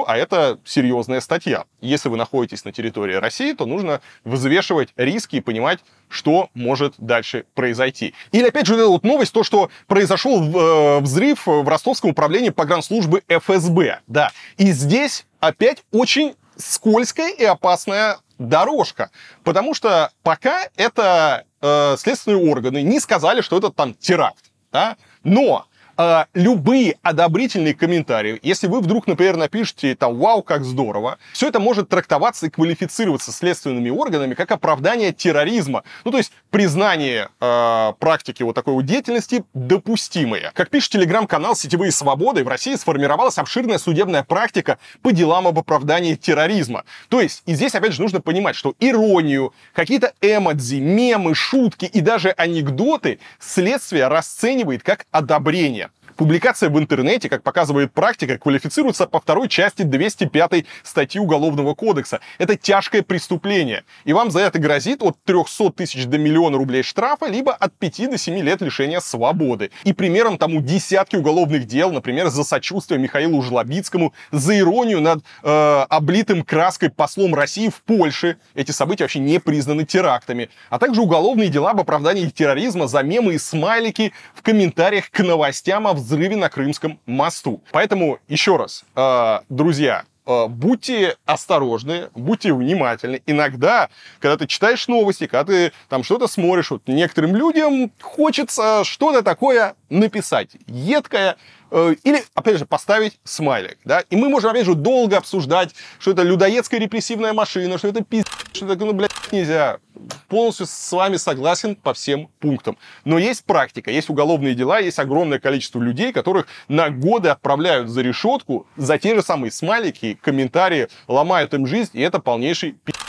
[0.07, 1.65] а это серьезная статья.
[1.81, 5.79] Если вы находитесь на территории России, то нужно взвешивать риски и понимать,
[6.09, 8.13] что может дальше произойти.
[8.31, 13.99] Или опять же вот новость, то, что произошел э, взрыв в ростовском управлении погранслужбы ФСБ.
[14.07, 14.31] Да.
[14.57, 19.09] И здесь опять очень скользкая и опасная дорожка.
[19.43, 24.51] Потому что пока это э, следственные органы не сказали, что это там теракт.
[24.71, 24.97] Да?
[25.23, 25.65] Но
[25.97, 31.59] э, любые одобрительные комментарии, если вы вдруг, например, напишите там «Вау, как здорово», все это
[31.59, 35.83] может трактоваться и квалифицироваться следственными органами как оправдание терроризма.
[36.05, 40.51] Ну, то есть признание э, практики вот такой вот деятельности допустимое.
[40.53, 46.15] Как пишет телеграм-канал «Сетевые свободы», в России сформировалась обширная судебная практика по делам об оправдании
[46.15, 46.85] терроризма.
[47.09, 52.01] То есть, и здесь, опять же, нужно понимать, что иронию, какие-то эмодзи, мемы, шутки и
[52.01, 55.89] даже анекдоты следствие расценивает как одобрение.
[56.17, 62.21] Публикация в интернете, как показывает практика, квалифицируется по второй части 205 статьи Уголовного кодекса.
[62.39, 63.83] Это тяжкое преступление.
[64.03, 68.09] И вам за это грозит от 300 тысяч до миллиона рублей штрафа, либо от 5
[68.09, 69.69] до 7 лет лишения свободы.
[69.83, 75.85] И примером тому десятки уголовных дел, например, за сочувствие Михаилу Жлобицкому, за иронию над э,
[75.87, 78.37] облитым краской послом России в Польше.
[78.55, 80.49] Эти события вообще не признаны терактами.
[80.71, 85.85] А также уголовные дела об оправдании терроризма за мемы и смайлики в комментариях к новостям
[85.85, 87.61] о взрыве на Крымском мосту.
[87.71, 93.21] Поэтому, еще раз, э, друзья, э, будьте осторожны, будьте внимательны.
[93.25, 93.89] Иногда,
[94.19, 99.75] когда ты читаешь новости, когда ты там что-то смотришь, вот некоторым людям хочется что-то такое
[99.89, 101.35] написать, едкое,
[101.71, 106.23] или, опять же, поставить смайлик, да, и мы можем, опять же, долго обсуждать, что это
[106.23, 109.79] людоедская репрессивная машина, что это пиздец, что это, ну, блядь, нельзя.
[110.27, 112.77] Полностью с вами согласен по всем пунктам.
[113.03, 118.01] Но есть практика, есть уголовные дела, есть огромное количество людей, которых на годы отправляют за
[118.01, 123.03] решетку за те же самые смайлики, комментарии, ломают им жизнь, и это полнейший пиздец.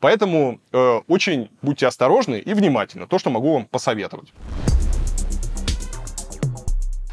[0.00, 3.06] Поэтому э, очень будьте осторожны и внимательны.
[3.06, 4.32] То, что могу вам посоветовать.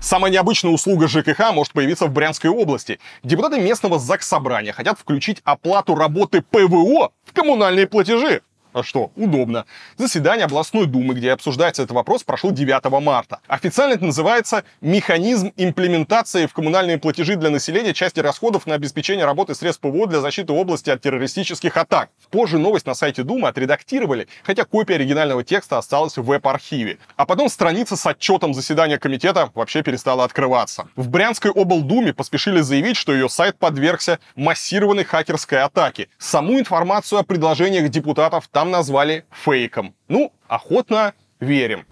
[0.07, 2.97] Самая необычная услуга ЖКХ может появиться в Брянской области.
[3.23, 8.41] Депутаты местного ЗАГС-собрания хотят включить оплату работы ПВО в коммунальные платежи.
[8.77, 9.65] А что, удобно.
[9.97, 13.39] Заседание областной думы, где обсуждается этот вопрос, прошло 9 марта.
[13.47, 19.55] Официально это называется «Механизм имплементации в коммунальные платежи для населения части расходов на обеспечение работы
[19.55, 22.11] средств ПВО для защиты области от террористических атак».
[22.29, 26.99] Позже новость на сайте Думы отредактировали, хотя копия оригинального текста осталась в веб-архиве.
[27.15, 30.87] А потом страница с отчетом заседания комитета вообще перестала открываться.
[30.95, 36.09] В Брянской облдуме поспешили заявить, что ее сайт подвергся массированной хакерской атаке.
[36.19, 39.95] Саму информацию о предложениях депутатов там назвали фейком.
[40.07, 41.85] Ну, охотно верим.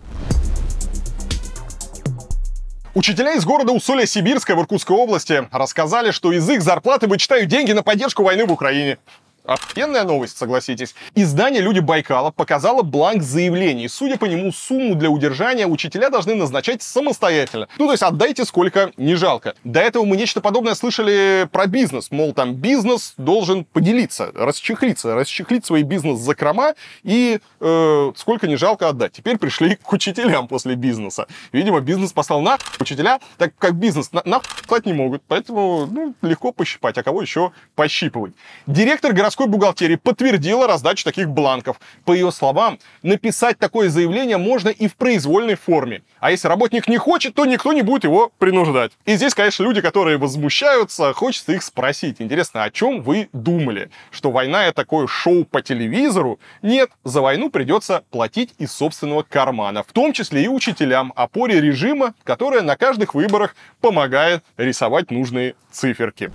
[2.94, 7.84] Учителя из города Усолья-Сибирская в Иркутской области рассказали, что из их зарплаты вычитают деньги на
[7.84, 9.00] поддержку войны в Украине.
[9.46, 10.96] Охуенная новость, согласитесь.
[11.14, 13.88] Издание «Люди Байкала» показало бланк заявлений.
[13.88, 17.68] Судя по нему, сумму для удержания учителя должны назначать самостоятельно.
[17.78, 19.54] Ну, то есть отдайте сколько не жалко.
[19.64, 22.10] До этого мы нечто подобное слышали про бизнес.
[22.10, 26.74] Мол, там бизнес должен поделиться, расчехлиться, расчехлить свой бизнес закрома
[27.04, 29.14] и э, сколько не жалко отдать.
[29.14, 31.28] Теперь пришли к учителям после бизнеса.
[31.52, 34.42] Видимо, бизнес послал на учителя, так как бизнес на, на
[34.86, 35.22] не могут.
[35.28, 38.34] Поэтому ну, легко пощипать, а кого еще пощипывать.
[38.68, 41.80] Директор городского городской бухгалтерии подтвердила раздачу таких бланков.
[42.06, 46.04] По ее словам, написать такое заявление можно и в произвольной форме.
[46.20, 48.94] А если работник не хочет, то никто не будет его принуждать.
[49.06, 52.18] И здесь, конечно, люди, которые возмущаются, хочется их спросить.
[52.20, 53.90] Интересно, о чем вы думали?
[54.12, 56.40] Что война это такое шоу по телевизору?
[56.62, 59.84] Нет, за войну придется платить из собственного кармана.
[59.84, 66.32] В том числе и учителям, опоре режима, которая на каждых выборах помогает рисовать нужные циферки.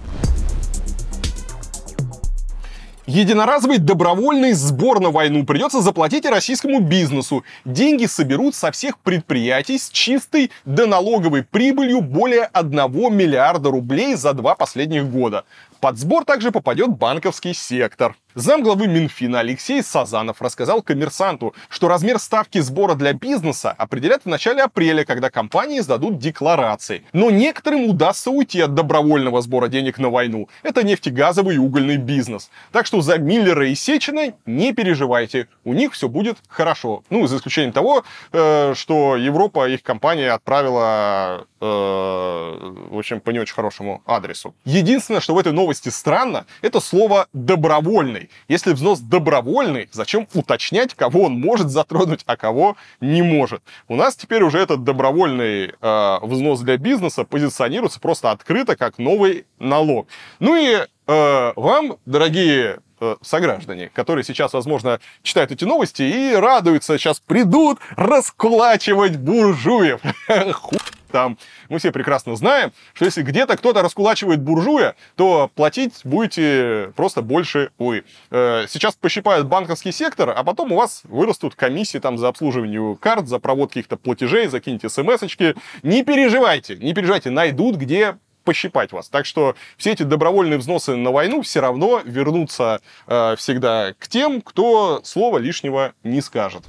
[3.11, 7.43] Единоразовый добровольный сбор на войну придется заплатить и российскому бизнесу.
[7.65, 12.73] Деньги соберут со всех предприятий с чистой доналоговой прибылью более 1
[13.13, 15.45] миллиарда рублей за два последних года.
[15.81, 18.15] Под сбор также попадет банковский сектор.
[18.35, 24.63] Замглавы Минфина Алексей Сазанов рассказал коммерсанту, что размер ставки сбора для бизнеса определят в начале
[24.63, 27.03] апреля, когда компании сдадут декларации.
[27.13, 30.49] Но некоторым удастся уйти от добровольного сбора денег на войну.
[30.63, 32.51] Это нефтегазовый и угольный бизнес.
[32.71, 37.03] Так что за Миллера и Сечина не переживайте, у них все будет хорошо.
[37.11, 43.41] Ну, за исключением того, э, что Европа их компания отправила, э, в общем, по не
[43.41, 44.55] очень хорошему адресу.
[44.65, 48.29] Единственное, что в этой новости странно, это слово «добровольный».
[48.49, 53.63] Если взнос добровольный, зачем уточнять, кого он может затронуть, а кого не может?
[53.87, 59.47] У нас теперь уже этот добровольный э, взнос для бизнеса позиционируется просто открыто как новый
[59.61, 60.09] налог.
[60.41, 66.99] Ну и э, вам, дорогие э, сограждане, которые сейчас, возможно, читают эти новости и радуются,
[66.99, 70.01] сейчас придут раскулачивать буржуев.
[71.11, 71.39] там.
[71.69, 77.71] Мы все прекрасно знаем, что если где-то кто-то раскулачивает буржуя, то платить будете просто больше
[77.79, 78.05] вы.
[78.31, 83.29] Э, сейчас пощипают банковский сектор, а потом у вас вырастут комиссии там за обслуживание карт,
[83.29, 85.55] за провод каких-то платежей, закиньте смс-очки.
[85.83, 89.09] Не переживайте, не переживайте, найдут где пощипать вас.
[89.09, 94.41] Так что все эти добровольные взносы на войну все равно вернутся э, всегда к тем,
[94.41, 96.65] кто слова лишнего не скажет.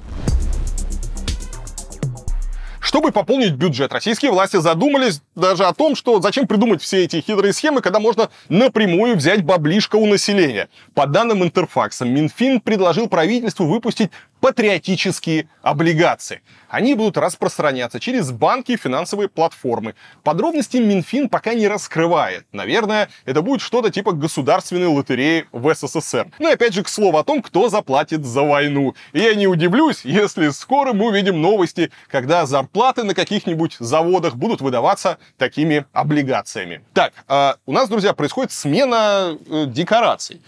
[2.92, 7.54] Чтобы пополнить бюджет, российские власти задумались даже о том, что зачем придумать все эти хитрые
[7.54, 10.68] схемы, когда можно напрямую взять баблишко у населения.
[10.92, 14.10] По данным Интерфакса, Минфин предложил правительству выпустить
[14.42, 16.42] патриотические облигации.
[16.68, 19.94] Они будут распространяться через банки и финансовые платформы.
[20.24, 22.44] Подробности Минфин пока не раскрывает.
[22.50, 26.26] Наверное, это будет что-то типа государственной лотереи в СССР.
[26.40, 28.96] Ну и опять же к слову о том, кто заплатит за войну.
[29.12, 34.60] И я не удивлюсь, если скоро мы увидим новости, когда зарплаты на каких-нибудь заводах будут
[34.60, 36.82] выдаваться такими облигациями.
[36.94, 40.42] Так, э, у нас, друзья, происходит смена э, декораций.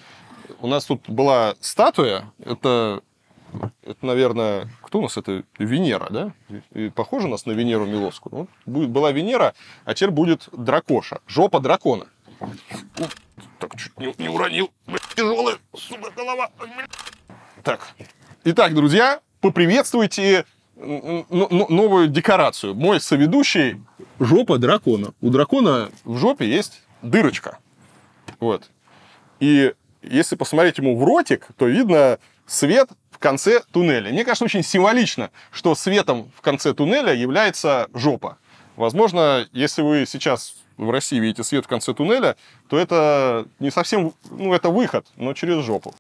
[0.60, 3.00] У нас тут была статуя, это
[3.82, 5.44] это, наверное, кто у нас это?
[5.58, 6.32] Венера, да?
[6.72, 8.48] И похоже у нас на Венеру Миловскую.
[8.66, 9.54] Ну, была Венера,
[9.84, 11.20] а теперь будет дракоша.
[11.26, 12.06] Жопа дракона.
[13.58, 14.70] Так, чуть не, не уронил.
[15.14, 16.50] Тяжелая, сука, голова.
[17.62, 17.94] Так.
[18.44, 20.44] Итак, друзья, поприветствуйте
[20.76, 22.74] новую декорацию.
[22.74, 23.80] Мой соведущий–
[24.18, 25.14] жопа дракона.
[25.20, 27.58] У дракона в жопе есть дырочка.
[28.40, 28.70] Вот.
[29.40, 29.72] И
[30.02, 32.90] если посмотреть ему в ротик, то видно свет
[33.24, 34.12] конце туннеля.
[34.12, 38.36] Мне кажется, очень символично, что светом в конце туннеля является жопа.
[38.76, 42.36] Возможно, если вы сейчас в России видите свет в конце туннеля,
[42.68, 45.94] то это не совсем, ну, это выход, но через жопу.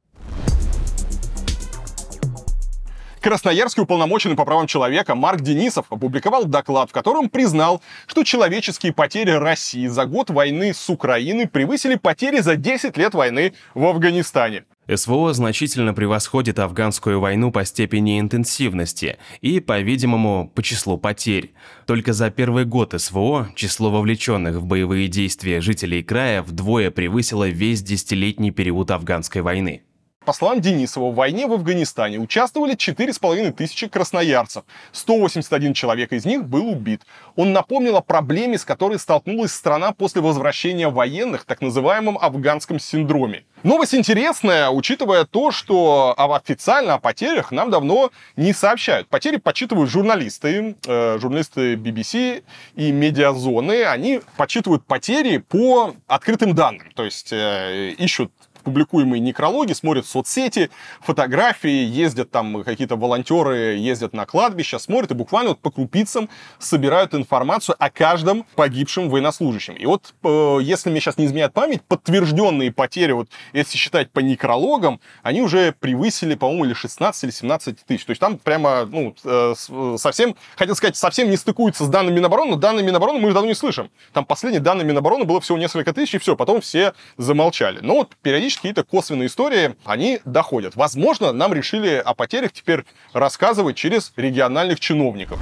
[3.22, 9.30] Красноярский уполномоченный по правам человека Марк Денисов опубликовал доклад, в котором признал, что человеческие потери
[9.30, 14.64] России за год войны с Украиной превысили потери за 10 лет войны в Афганистане.
[14.92, 21.54] СВО значительно превосходит афганскую войну по степени интенсивности и, по-видимому, по числу потерь.
[21.86, 27.82] Только за первый год СВО число вовлеченных в боевые действия жителей края вдвое превысило весь
[27.82, 29.82] десятилетний период афганской войны.
[30.24, 34.64] По словам Денисова, в войне в Афганистане участвовали 4,5 тысячи красноярцев.
[34.92, 37.02] 181 человек из них был убит.
[37.36, 43.44] Он напомнил о проблеме, с которой столкнулась страна после возвращения военных, так называемом афганском синдроме.
[43.64, 49.08] Новость интересная, учитывая то, что официально о потерях нам давно не сообщают.
[49.08, 52.44] Потери подсчитывают журналисты, э, журналисты BBC
[52.76, 53.84] и медиазоны.
[53.84, 56.90] Они подсчитывают потери по открытым данным.
[56.94, 58.32] То есть э, ищут
[58.64, 60.70] публикуемые некрологи, смотрят соцсети,
[61.00, 66.28] фотографии, ездят там какие-то волонтеры, ездят на кладбище, смотрят и буквально вот по крупицам
[66.58, 69.74] собирают информацию о каждом погибшем военнослужащем.
[69.74, 74.20] И вот, э, если мне сейчас не изменяет память, подтвержденные потери, вот если считать по
[74.20, 78.04] некрологам, они уже превысили, по-моему, или 16 или 17 тысяч.
[78.04, 79.54] То есть там прямо, ну, э,
[79.98, 83.48] совсем, хотел сказать, совсем не стыкуется с данными Минобороны, но данные Минобороны мы уже давно
[83.48, 83.90] не слышим.
[84.12, 87.80] Там последние данные Минобороны было всего несколько тысяч, и все, потом все замолчали.
[87.82, 90.76] Но вот периодически периодически какие-то косвенные истории, они доходят.
[90.76, 95.38] Возможно, нам решили о потерях теперь рассказывать через региональных чиновников.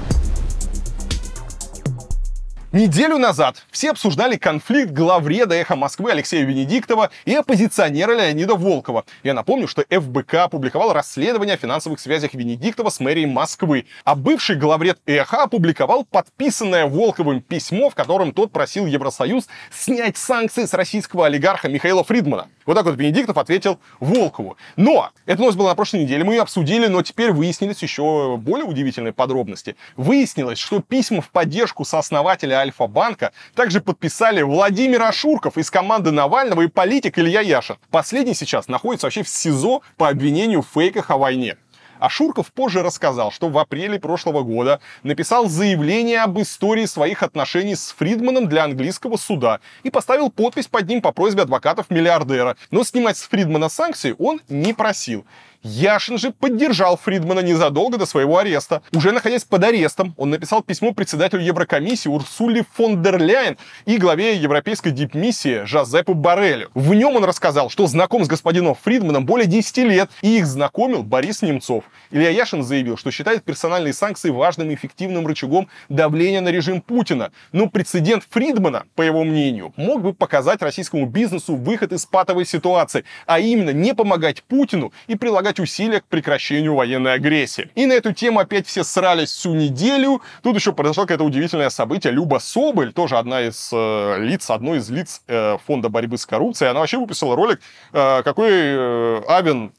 [2.73, 9.05] Неделю назад все обсуждали конфликт главреда «Эхо Москвы» Алексея Венедиктова и оппозиционера Леонида Волкова.
[9.21, 14.55] Я напомню, что ФБК опубликовал расследование о финансовых связях Венедиктова с мэрией Москвы, а бывший
[14.55, 21.27] главред «Эхо» опубликовал подписанное Волковым письмо, в котором тот просил Евросоюз снять санкции с российского
[21.27, 22.47] олигарха Михаила Фридмана.
[22.65, 24.57] Вот так вот Венедиктов ответил Волкову.
[24.77, 28.65] Но, эта новость была на прошлой неделе, мы ее обсудили, но теперь выяснились еще более
[28.65, 29.75] удивительные подробности.
[29.95, 36.67] Выяснилось, что письма в поддержку сооснователя Альфа-банка также подписали Владимир Ашурков из команды Навального и
[36.67, 37.75] политик Илья Яшин.
[37.91, 41.57] Последний сейчас находится вообще в СИЗО по обвинению в фейках о войне.
[41.99, 47.75] А Шурков позже рассказал, что в апреле прошлого года написал заявление об истории своих отношений
[47.75, 52.55] с Фридманом для английского суда и поставил подпись под ним по просьбе адвокатов миллиардера.
[52.71, 55.25] Но снимать с Фридмана санкции он не просил.
[55.63, 58.81] Яшин же поддержал Фридмана незадолго до своего ареста.
[58.91, 64.35] Уже находясь под арестом, он написал письмо председателю Еврокомиссии Урсуле фон дер Ляйен и главе
[64.35, 66.69] Европейской дипмиссии Жозепу Барелю.
[66.73, 71.01] В нем он рассказал, что знаком с господином Фридманом более 10 лет, и их знакомил
[71.01, 71.85] Борис Немцов.
[72.11, 77.31] Илья Яшин заявил, что считает персональные санкции важным и эффективным рычагом давления на режим Путина.
[77.53, 83.05] Но прецедент Фридмана, по его мнению, мог бы показать российскому бизнесу выход из патовой ситуации,
[83.25, 87.69] а именно не помогать Путину и прилагать прилагать усилия к прекращению военной агрессии.
[87.75, 90.21] И на эту тему опять все срались всю неделю.
[90.41, 92.13] Тут еще произошло какое-то удивительное событие.
[92.13, 96.71] Люба Соболь, тоже одна из э, лиц, одной из лиц э, фонда борьбы с коррупцией,
[96.71, 97.61] она вообще выпустила ролик,
[97.93, 99.71] э, какой э, Авен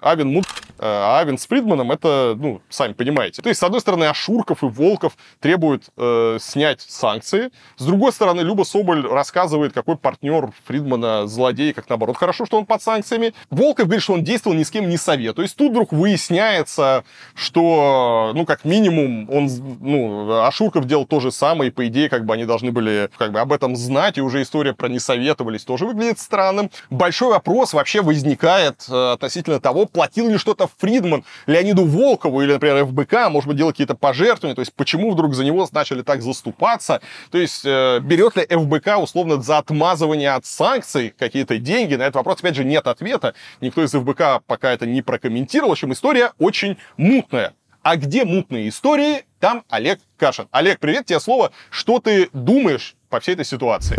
[0.00, 0.44] Авен Мут,
[0.78, 3.42] а Авен с Фридманом, это, ну, сами понимаете.
[3.42, 7.50] То есть, с одной стороны, Ашурков и Волков требуют э, снять санкции.
[7.76, 12.16] С другой стороны, Люба Соболь рассказывает, какой партнер Фридмана злодей, как наоборот.
[12.16, 13.34] Хорошо, что он под санкциями.
[13.50, 15.36] Волков говорит, что он действовал ни с кем не совет.
[15.36, 17.04] То есть, тут вдруг выясняется,
[17.34, 19.48] что, ну, как минимум, он,
[19.80, 23.32] ну, Ашурков делал то же самое, и, по идее, как бы они должны были, как
[23.32, 26.70] бы, об этом знать, и уже история про не советовались тоже выглядит странным.
[26.90, 32.86] Большой вопрос вообще возникает э, относительно того, платил ли что-то Фридман Леониду Волкову или, например,
[32.86, 37.00] ФБК, может быть, делал какие-то пожертвования, то есть почему вдруг за него начали так заступаться,
[37.30, 42.16] то есть э, берет ли ФБК условно за отмазывание от санкций какие-то деньги, на этот
[42.16, 46.32] вопрос, опять же, нет ответа, никто из ФБК пока это не прокомментировал, в общем, история
[46.38, 47.54] очень мутная.
[47.82, 50.46] А где мутные истории, там Олег Кашин.
[50.52, 51.50] Олег, привет, тебе слово.
[51.68, 53.96] Что ты думаешь по всей этой ситуации?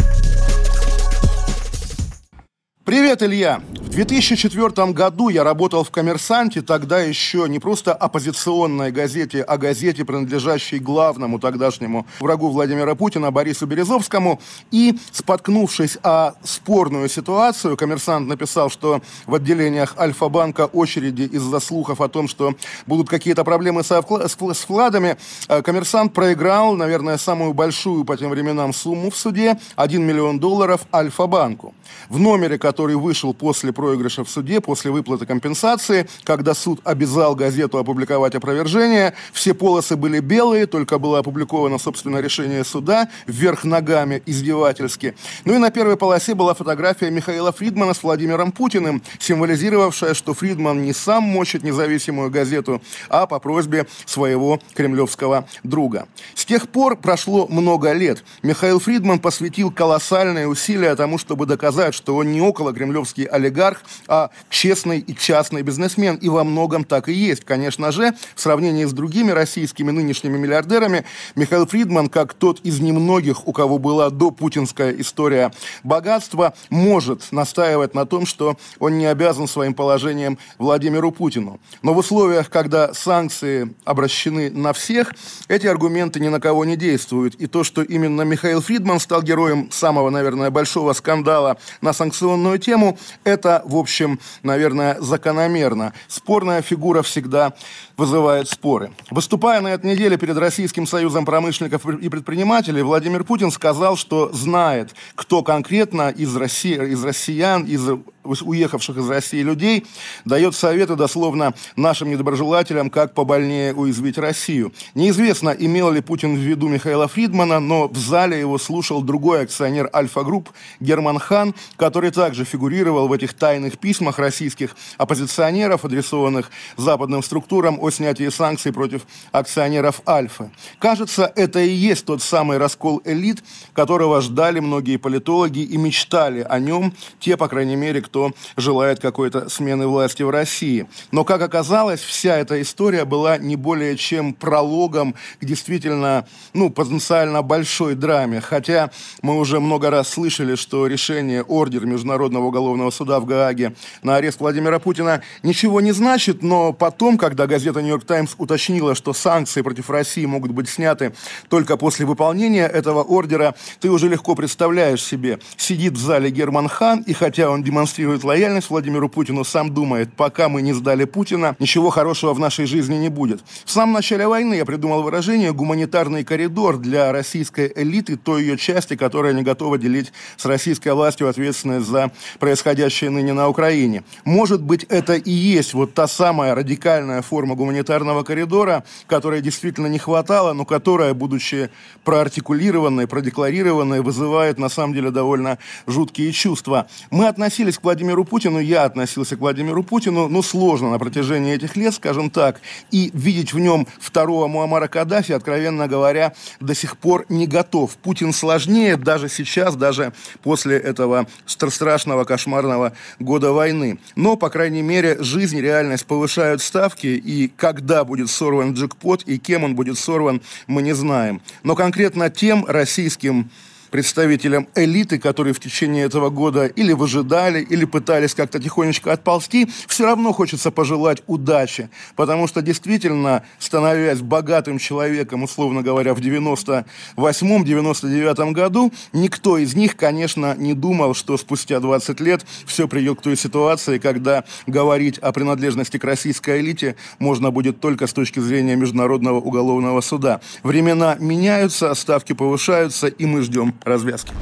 [2.86, 3.62] Привет, Илья!
[3.70, 10.04] В 2004 году я работал в «Коммерсанте», тогда еще не просто оппозиционной газете, а газете,
[10.04, 14.42] принадлежащей главному тогдашнему врагу Владимира Путина Борису Березовскому.
[14.72, 22.10] И, споткнувшись о спорную ситуацию, «Коммерсант» написал, что в отделениях Альфа-банка очереди из-за слухов о
[22.10, 22.56] том, что
[22.86, 25.18] будут какие-то проблемы со с вкладами.
[25.48, 30.82] Э, «Коммерсант» проиграл, наверное, самую большую по тем временам сумму в суде– 1 миллион долларов
[30.92, 31.74] Альфа-банку.
[32.10, 37.78] В номере, который вышел после проигрыша в суде, после выплаты компенсации, когда суд обязал газету
[37.78, 45.14] опубликовать опровержение, все полосы были белые, только было опубликовано, собственно, решение суда, вверх ногами, издевательски.
[45.46, 50.82] Ну и на первой полосе была фотография Михаила Фридмана с Владимиром Путиным, символизировавшая, что Фридман
[50.82, 56.08] не сам мочит независимую газету, а по просьбе своего кремлевского друга.
[56.34, 58.24] С тех пор прошло много лет.
[58.42, 64.30] Михаил Фридман посвятил колоссальные усилия тому, чтобы доказать, что он не около кремлевский олигарх, а
[64.50, 66.16] честный и частный бизнесмен.
[66.18, 67.44] И во многом так и есть.
[67.44, 71.04] Конечно же, в сравнении с другими российскими нынешними миллиардерами,
[71.36, 75.52] Михаил Фридман, как тот из немногих, у кого была до путинская история
[75.84, 81.60] богатства, может настаивать на том, что он не обязан своим положением Владимиру Путину.
[81.82, 85.14] Но в условиях, когда санкции обращены на всех,
[85.48, 87.36] эти аргументы ни на кого не действуют.
[87.36, 92.98] И то, что именно Михаил Фридман стал героем самого, наверное, большого скандала на санкционную тему,
[93.24, 95.94] это, в общем, наверное, закономерно.
[96.08, 97.54] Спорная фигура всегда
[97.98, 98.92] вызывает споры.
[99.12, 104.96] Выступая на этой неделе перед Российским союзом промышленников и предпринимателей, Владимир Путин сказал, что знает,
[105.16, 107.82] кто конкретно из, России, из россиян, из
[108.24, 109.86] уехавших из России людей,
[110.26, 114.74] дает советы дословно нашим недоброжелателям, как побольнее уязвить Россию.
[114.96, 119.90] Неизвестно, имел ли Путин в виду Михаила Фридмана, но в зале его слушал другой акционер
[119.94, 120.50] Альфа-групп
[120.80, 127.90] Герман Хан, который также фигурировал в этих тайных письмах российских оппозиционеров, адресованных западным структурам о
[127.90, 130.52] снятии санкций против акционеров Альфа.
[130.80, 133.44] Кажется, это и есть тот самый раскол элит,
[133.74, 139.50] которого ждали многие политологи и мечтали о нем, те, по крайней мере, кто желает какой-то
[139.50, 140.88] смены власти в России.
[141.12, 147.42] Но, как оказалось, вся эта история была не более чем прологом к действительно, ну, потенциально
[147.42, 148.42] большой драме.
[148.42, 148.90] Хотя
[149.22, 154.40] мы уже много раз слышали, что решение, ордер Международного уголовного суда в Гааге на арест
[154.40, 159.90] Владимира Путина ничего не значит, но потом, когда газета «Нью-Йорк Таймс» уточнила, что санкции против
[159.90, 161.14] России могут быть сняты
[161.50, 167.02] только после выполнения этого ордера, ты уже легко представляешь себе, сидит в зале Герман Хан,
[167.02, 171.90] и хотя он демонстрирует лояльность Владимиру Путину, сам думает, пока мы не сдали Путина, ничего
[171.90, 173.42] хорошего в нашей жизни не будет.
[173.66, 178.96] В самом начале войны я придумал выражение «гуманитарный коридор» для российской элиты, той ее части,
[178.96, 184.04] которая не готова делить с российской властью ответственность за происходящее ныне на Украине.
[184.26, 190.00] Может быть, это и есть вот та самая радикальная форма гуманитарного коридора, которой действительно не
[190.00, 191.70] хватало, но которая, будучи
[192.04, 196.88] проартикулированной, продекларированной, вызывает на самом деле довольно жуткие чувства.
[197.12, 201.76] Мы относились к Владимиру Путину, я относился к Владимиру Путину, ну, сложно на протяжении этих
[201.76, 207.26] лет, скажем так, и видеть в нем второго Муаммара Каддафи, откровенно говоря, до сих пор
[207.30, 207.96] не готов.
[207.98, 213.98] Путин сложнее даже сейчас, даже после этого страшного, кошмарного года войны.
[214.16, 219.64] Но, по крайней мере, жизнь, реальность повышают ставки, и когда будет сорван джекпот и кем
[219.64, 221.42] он будет сорван, мы не знаем.
[221.64, 223.50] Но конкретно тем российским
[223.94, 230.06] представителям элиты, которые в течение этого года или выжидали, или пытались как-то тихонечко отползти, все
[230.06, 231.92] равно хочется пожелать удачи.
[232.16, 240.56] Потому что действительно, становясь богатым человеком, условно говоря, в 98-99 году, никто из них, конечно,
[240.58, 245.98] не думал, что спустя 20 лет все придет к той ситуации, когда говорить о принадлежности
[245.98, 250.42] к российской элите можно будет только с точки зрения Международного уголовного суда.
[250.64, 254.34] Времена меняются, ставки повышаются, и мы ждем развязки.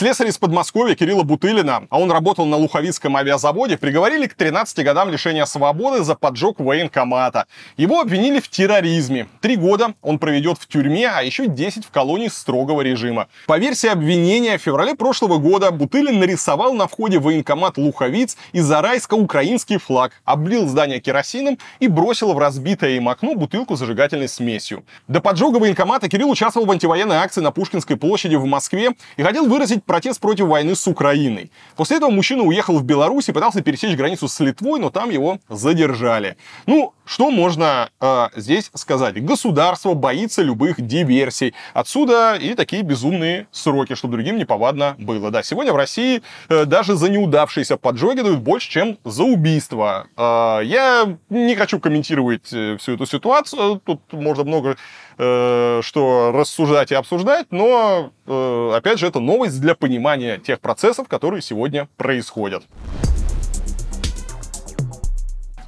[0.00, 5.10] Слесарь из Подмосковья Кирилла Бутылина, а он работал на Луховицком авиазаводе, приговорили к 13 годам
[5.10, 7.44] лишения свободы за поджог военкомата.
[7.76, 9.28] Его обвинили в терроризме.
[9.42, 13.28] Три года он проведет в тюрьме, а еще 10 в колонии строгого режима.
[13.46, 18.72] По версии обвинения, в феврале прошлого года Бутылин нарисовал на входе в военкомат Луховиц из
[18.72, 24.28] Арайска украинский флаг, облил здание керосином и бросил в разбитое им окно бутылку с зажигательной
[24.28, 24.82] смесью.
[25.08, 29.46] До поджога военкомата Кирилл участвовал в антивоенной акции на Пушкинской площади в Москве и хотел
[29.46, 31.50] выразить протест против войны с Украиной.
[31.74, 35.40] После этого мужчина уехал в Беларусь и пытался пересечь границу с Литвой, но там его
[35.48, 36.36] задержали.
[36.66, 39.20] Ну, что можно э, здесь сказать?
[39.24, 41.54] Государство боится любых диверсий.
[41.74, 45.32] Отсюда и такие безумные сроки, чтобы другим неповадно было.
[45.32, 50.06] Да, сегодня в России э, даже за неудавшиеся поджоги дают больше, чем за убийство.
[50.16, 53.82] Э, я не хочу комментировать э, всю эту ситуацию.
[53.84, 54.76] Тут можно много
[55.20, 61.42] что рассуждать и обсуждать, но, э, опять же, это новость для понимания тех процессов, которые
[61.42, 62.64] сегодня происходят.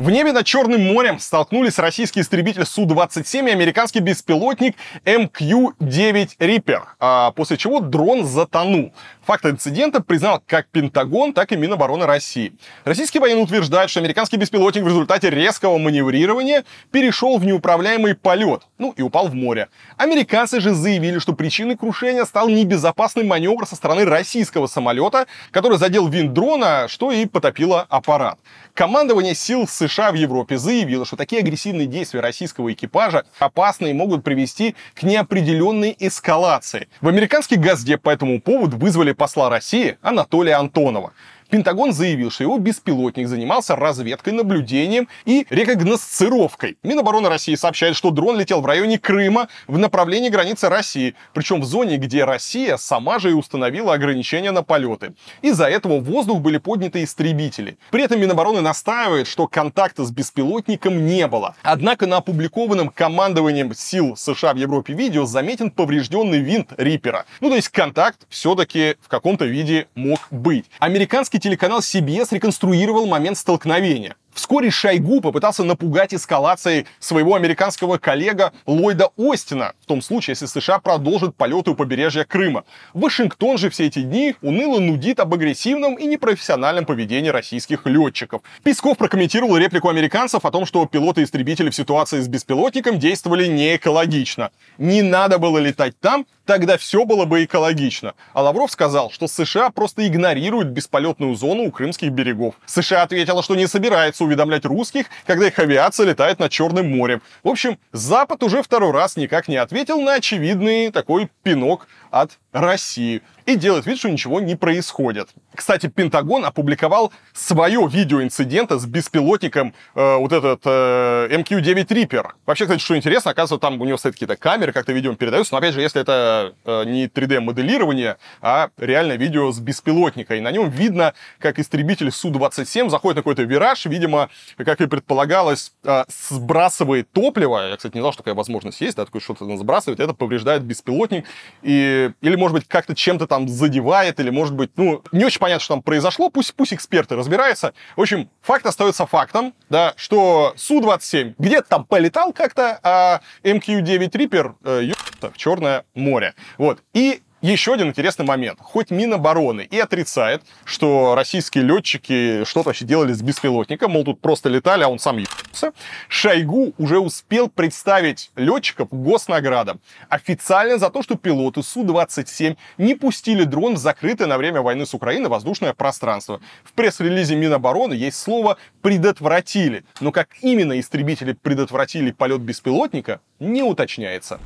[0.03, 4.75] В небе над Черным морем столкнулись российский истребитель Су-27 и американский беспилотник
[5.05, 8.93] МК-9 Reaper, а после чего дрон затонул.
[9.25, 12.55] Факт инцидента признал как Пентагон, так и Минобороны России.
[12.85, 18.93] Российские военные утверждают, что американский беспилотник в результате резкого маневрирования перешел в неуправляемый полет, ну
[18.97, 19.69] и упал в море.
[19.97, 26.09] Американцы же заявили, что причиной крушения стал небезопасный маневр со стороны российского самолета, который задел
[26.09, 28.41] винт дрона, что и потопило аппарат.
[28.75, 34.25] Командование сил США в Европе заявило, что такие агрессивные действия российского экипажа опасны и могут
[34.25, 36.89] привести к неопределенной эскалации.
[37.01, 41.13] В американский газдеп по этому поводу вызвали посла России Анатолия Антонова.
[41.53, 46.79] Пентагон заявил, что его беспилотник занимался разведкой, наблюдением и рекогносцировкой.
[46.83, 51.67] Минобороны России сообщает, что дрон летел в районе Крыма в направлении границы России, причем в
[51.67, 55.13] зоне, где Россия сама же и установила ограничения на полеты.
[55.43, 57.77] Из-за этого в воздух были подняты истребители.
[57.91, 61.55] При этом Минобороны настаивает, что контакта с беспилотником не было.
[61.63, 67.27] Однако на опубликованном командованием сил США в Европе видео заметен поврежденный винт Риппера.
[67.41, 70.65] Ну, то есть контакт все-таки в каком-то виде мог быть.
[70.79, 74.17] Американский телеканал CBS реконструировал момент столкновения.
[74.33, 80.79] Вскоре Шойгу попытался напугать эскалацией своего американского коллега Ллойда Остина, в том случае, если США
[80.79, 82.65] продолжит полеты у побережья Крыма.
[82.95, 88.41] Вашингтон же все эти дни уныло нудит об агрессивном и непрофессиональном поведении российских летчиков.
[88.63, 94.51] Песков прокомментировал реплику американцев о том, что пилоты-истребители в ситуации с беспилотником действовали не экологично.
[94.79, 98.15] Не надо было летать там, тогда все было бы экологично.
[98.33, 102.55] А Лавров сказал, что США просто игнорируют бесполетную зону у крымских берегов.
[102.67, 107.23] США ответила, что не собирается уведомлять русских, когда их авиация летает над Черным морем.
[107.43, 113.23] В общем, Запад уже второй раз никак не ответил на очевидный такой пинок от России
[113.47, 115.29] и делает вид, что ничего не происходит.
[115.55, 122.27] Кстати, Пентагон опубликовал свое видео инцидента с беспилотником э, вот этот э, MQ-9 Reaper.
[122.47, 125.59] Вообще, кстати, что интересно, оказывается, там у него стоят какие-то камеры, как-то видео передаются, но
[125.59, 130.69] опять же, если это э, не 3D-моделирование, а реально видео с беспилотника, и на нем
[130.71, 137.69] видно, как истребитель Су-27 заходит на какой-то вираж, видимо, как и предполагалось, э, сбрасывает топливо,
[137.69, 141.27] я, кстати, не знал, что такая возможность есть, да, такое что-то сбрасывает, это повреждает беспилотник,
[141.63, 145.65] и, или, может быть, как-то чем-то там задевает, или, может быть, ну, не очень понятно,
[145.65, 147.73] что там произошло, пусть, пусть эксперты разбираются.
[147.97, 154.55] В общем, факт остается фактом, да, что Су-27 где-то там полетал как-то, а МК-9 Reaper
[154.65, 154.93] э,
[155.23, 156.35] в Черное море.
[156.59, 156.83] Вот.
[156.93, 158.59] И еще один интересный момент.
[158.61, 164.49] Хоть Минобороны и отрицает, что российские летчики что-то вообще делали с беспилотником, мол, тут просто
[164.49, 165.73] летали, а он сам ебался,
[166.09, 169.81] Шойгу уже успел представить летчиков госнаградам.
[170.09, 174.95] Официально за то, что пилоты Су-27 не пустили дрон в закрытое на время войны с
[174.95, 176.41] Украиной воздушное пространство.
[176.65, 184.39] В пресс-релизе Минобороны есть слово «предотвратили», но как именно истребители предотвратили полет беспилотника, не уточняется.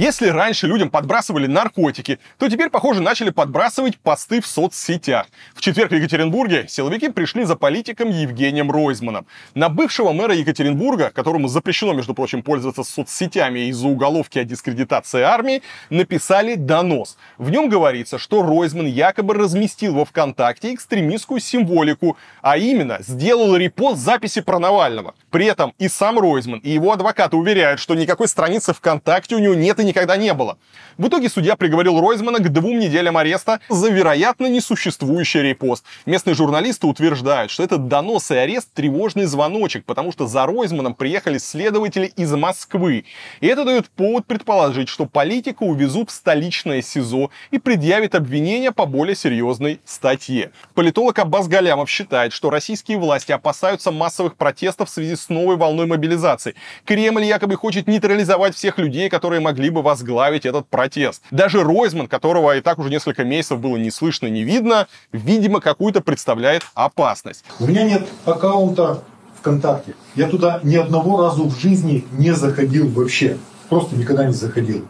[0.00, 5.26] Если раньше людям подбрасывали наркотики, то теперь, похоже, начали подбрасывать посты в соцсетях.
[5.54, 9.26] В четверг в Екатеринбурге силовики пришли за политиком Евгением Ройзманом.
[9.54, 15.60] На бывшего мэра Екатеринбурга, которому запрещено, между прочим, пользоваться соцсетями из-за уголовки о дискредитации армии,
[15.90, 17.18] написали донос.
[17.36, 24.00] В нем говорится, что Ройзман якобы разместил во ВКонтакте экстремистскую символику, а именно сделал репост
[24.00, 25.14] записи про Навального.
[25.30, 29.54] При этом и сам Ройзман, и его адвокаты уверяют, что никакой страницы ВКонтакте у него
[29.54, 30.58] нет и никогда не было.
[30.98, 35.84] В итоге судья приговорил Ройзмана к двум неделям ареста за, вероятно, несуществующий репост.
[36.04, 41.38] Местные журналисты утверждают, что этот донос и арест тревожный звоночек, потому что за Ройзманом приехали
[41.38, 43.04] следователи из Москвы.
[43.40, 48.84] И это дает повод предположить, что политика увезут в столичное СИЗО и предъявит обвинения по
[48.84, 50.50] более серьезной статье.
[50.74, 55.86] Политолог Аббас Галямов считает, что российские власти опасаются массовых протестов в связи с новой волной
[55.86, 56.54] мобилизации.
[56.84, 61.22] Кремль якобы хочет нейтрализовать всех людей, которые могли бы возглавить этот протест.
[61.30, 66.00] Даже Ройзман, которого и так уже несколько месяцев было не слышно, не видно, видимо, какую-то
[66.00, 67.44] представляет опасность.
[67.58, 69.02] У меня нет аккаунта
[69.40, 69.94] ВКонтакте.
[70.14, 73.36] Я туда ни одного разу в жизни не заходил вообще.
[73.68, 74.86] Просто никогда не заходил.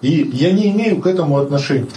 [0.00, 1.88] И я не имею к этому отношения.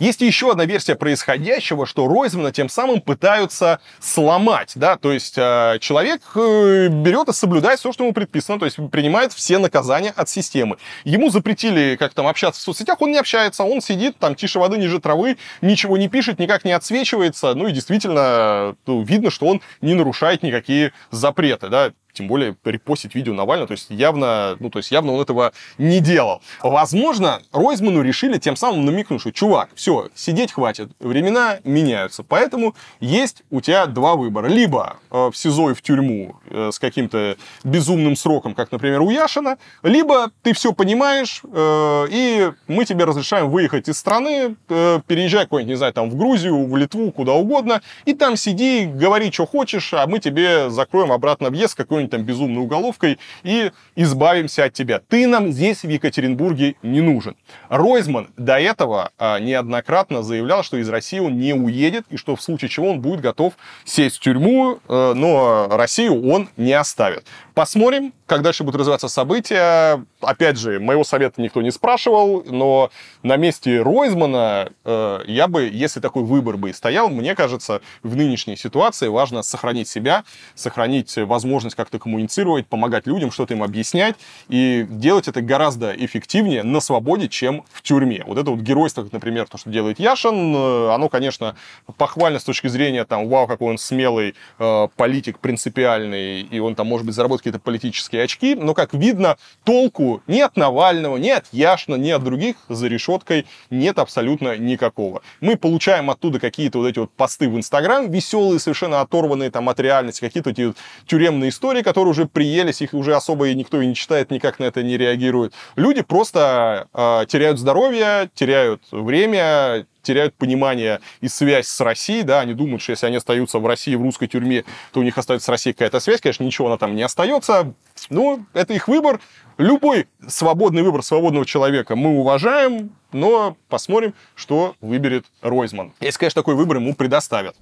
[0.00, 5.76] Есть еще одна версия происходящего, что Ройзмана тем самым пытаются сломать, да, то есть э,
[5.80, 10.30] человек э, берет и соблюдает все, что ему предписано, то есть принимает все наказания от
[10.30, 10.78] системы.
[11.04, 14.78] Ему запретили как там общаться в соцсетях, он не общается, он сидит там тише воды,
[14.78, 19.60] ниже травы, ничего не пишет, никак не отсвечивается, ну и действительно ну, видно, что он
[19.82, 24.78] не нарушает никакие запреты, да, тем более репостить видео Навального, то есть явно, ну, то
[24.78, 26.42] есть явно он этого не делал.
[26.62, 33.42] Возможно, Ройзману решили тем самым намекнуть, что, чувак, все, сидеть хватит, времена меняются, поэтому есть
[33.50, 34.46] у тебя два выбора.
[34.48, 39.10] Либо э, в СИЗО и в тюрьму э, с каким-то безумным сроком, как, например, у
[39.10, 45.46] Яшина, либо ты все понимаешь, э, и мы тебе разрешаем выехать из страны, э, переезжай
[45.46, 49.46] куда-нибудь, не знаю, там в Грузию, в Литву, куда угодно, и там сиди, говори, что
[49.46, 54.72] хочешь, а мы тебе закроем обратно въезд какой какой-нибудь там безумной уголовкой и избавимся от
[54.72, 55.00] тебя.
[55.08, 57.36] Ты нам здесь, в Екатеринбурге, не нужен.
[57.68, 62.42] Ройзман до этого а, неоднократно заявлял, что из России он не уедет, и что в
[62.42, 63.54] случае чего он будет готов
[63.84, 67.24] сесть в тюрьму, э, но Россию он не оставит.
[67.54, 70.04] Посмотрим, как дальше будут развиваться события.
[70.20, 72.90] Опять же, моего совета никто не спрашивал, но
[73.22, 78.16] на месте Ройзмана э, я бы, если такой выбор бы и стоял, мне кажется, в
[78.16, 80.24] нынешней ситуации важно сохранить себя,
[80.54, 84.14] сохранить возможность как-то коммуницировать, помогать людям, что-то им объяснять,
[84.48, 88.22] и делать это гораздо эффективнее на свободе, чем в тюрьме.
[88.26, 91.56] Вот это вот геройство, например, то, что делает Яшин, э, оно, конечно,
[91.96, 96.86] похвально с точки зрения, там, вау, какой он смелый э, политик, принципиальный, и он там,
[96.86, 101.46] может быть, заработает какие-то политические очки, но, как видно, толку ни от Навального, ни от
[101.52, 105.22] Яшина, ни от других за решеткой нет абсолютно никакого.
[105.40, 109.80] Мы получаем оттуда какие-то вот эти вот посты в Инстаграм, веселые, совершенно оторванные там от
[109.80, 110.74] реальности, какие-то эти
[111.06, 114.64] тюремные истории, которые уже приелись, их уже особо и никто и не читает, никак на
[114.64, 115.52] это не реагирует.
[115.76, 122.54] Люди просто э, теряют здоровье, теряют время, теряют понимание и связь с Россией, да, они
[122.54, 125.48] думают, что если они остаются в России, в русской тюрьме, то у них остается с
[125.48, 127.74] Россией какая-то связь, конечно, ничего она там не остается,
[128.08, 129.20] но это их выбор,
[129.58, 135.92] любой свободный выбор свободного человека мы уважаем, но посмотрим, что выберет Ройзман.
[136.00, 137.56] Если, конечно, такой выбор ему предоставят.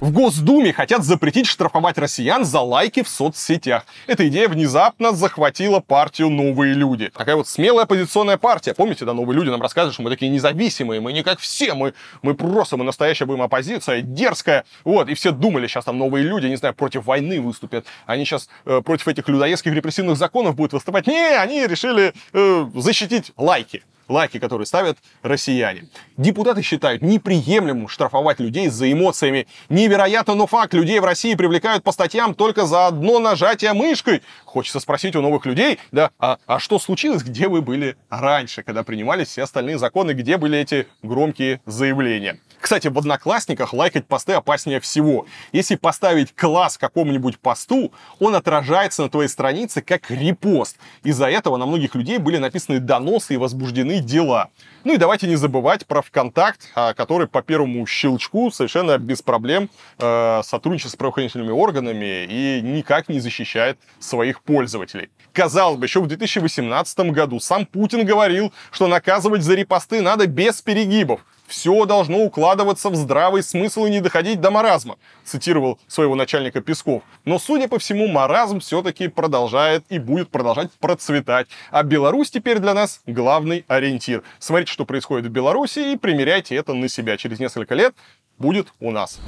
[0.00, 3.84] В Госдуме хотят запретить штрафовать россиян за лайки в соцсетях.
[4.06, 7.10] Эта идея внезапно захватила партию «Новые люди».
[7.14, 8.72] Такая вот смелая оппозиционная партия.
[8.72, 11.92] Помните, да, «Новые люди» нам рассказывают, что мы такие независимые, мы не как все, мы,
[12.22, 14.64] мы просто, мы настоящая будем оппозиция, дерзкая.
[14.84, 17.84] Вот, и все думали, сейчас там «Новые люди», не знаю, против войны выступят.
[18.06, 21.06] Они сейчас э, против этих людоедских репрессивных законов будут выступать.
[21.08, 25.84] Не, они решили э, защитить лайки лайки, которые ставят россияне.
[26.16, 29.46] Депутаты считают неприемлемым штрафовать людей за эмоциями.
[29.68, 30.74] Невероятно, но факт.
[30.74, 34.22] Людей в России привлекают по статьям только за одно нажатие мышкой.
[34.44, 38.82] Хочется спросить у новых людей, да, а, а что случилось, где вы были раньше, когда
[38.82, 42.38] принимались все остальные законы, где были эти громкие заявления?
[42.60, 45.26] Кстати, в Одноклассниках лайкать посты опаснее всего.
[45.52, 50.76] Если поставить класс какому-нибудь посту, он отражается на твоей странице как репост.
[51.02, 54.50] Из-за этого на многих людей были написаны доносы и возбуждены дела.
[54.84, 59.68] Ну и давайте не забывать про ВКонтакт, а, который по первому щелчку совершенно без проблем
[59.98, 65.10] э, сотрудничает с правоохранительными органами и никак не защищает своих пользователей.
[65.32, 70.60] Казалось бы, еще в 2018 году сам Путин говорил, что наказывать за репосты надо без
[70.60, 71.20] перегибов.
[71.50, 77.02] Все должно укладываться в здравый смысл и не доходить до маразма, цитировал своего начальника Песков.
[77.24, 81.48] Но, судя по всему, маразм все-таки продолжает и будет продолжать процветать.
[81.70, 84.22] А Беларусь теперь для нас главный ориентир.
[84.38, 87.16] Смотрите, что происходит в Беларуси и примеряйте это на себя.
[87.16, 87.94] Через несколько лет
[88.38, 89.20] будет у нас.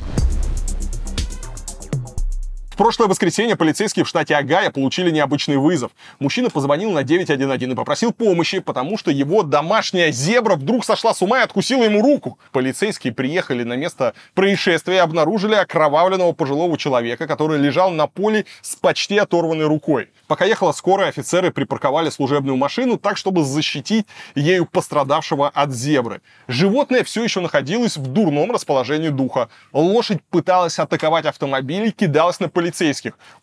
[2.72, 5.90] В прошлое воскресенье полицейские в штате Агая получили необычный вызов.
[6.20, 11.20] Мужчина позвонил на 911 и попросил помощи, потому что его домашняя зебра вдруг сошла с
[11.20, 12.38] ума и откусила ему руку.
[12.50, 18.74] Полицейские приехали на место происшествия и обнаружили окровавленного пожилого человека, который лежал на поле с
[18.74, 20.08] почти оторванной рукой.
[20.26, 26.22] Пока ехала скорая, офицеры припарковали служебную машину так, чтобы защитить ею пострадавшего от зебры.
[26.48, 29.50] Животное все еще находилось в дурном расположении духа.
[29.74, 32.61] Лошадь пыталась атаковать автомобиль и кидалась на полицейских.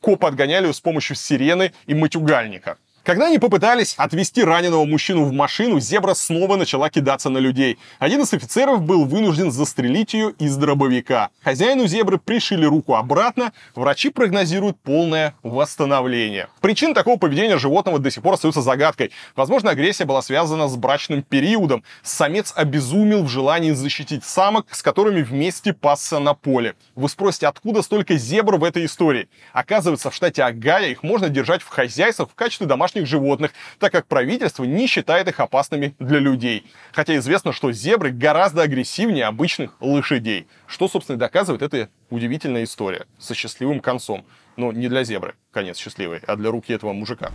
[0.02, 2.78] Копы отгоняли ее с помощью сирены и матюгальника.
[3.10, 7.80] Когда они попытались отвезти раненого мужчину в машину, зебра снова начала кидаться на людей.
[7.98, 11.30] Один из офицеров был вынужден застрелить ее из дробовика.
[11.44, 16.50] Хозяину зебры пришили руку обратно, врачи прогнозируют полное восстановление.
[16.62, 19.10] Причина такого поведения животного до сих пор остается загадкой.
[19.36, 21.84] Возможно, агрессия была связана с брачным периодом.
[22.04, 26.76] Самец обезумел в желании защитить самок, с которыми вместе пасся на поле.
[26.94, 29.30] Вы спросите, откуда столько зебр в этой истории?
[29.52, 34.08] Оказывается, в штате Агая их можно держать в хозяйствах в качестве домашних животных, так как
[34.08, 36.66] правительство не считает их опасными для людей.
[36.92, 40.48] Хотя известно, что зебры гораздо агрессивнее обычных лошадей.
[40.68, 44.26] Что, собственно, и доказывает эта удивительная история со счастливым концом.
[44.58, 47.32] Но не для зебры конец счастливый, а для руки этого мужика.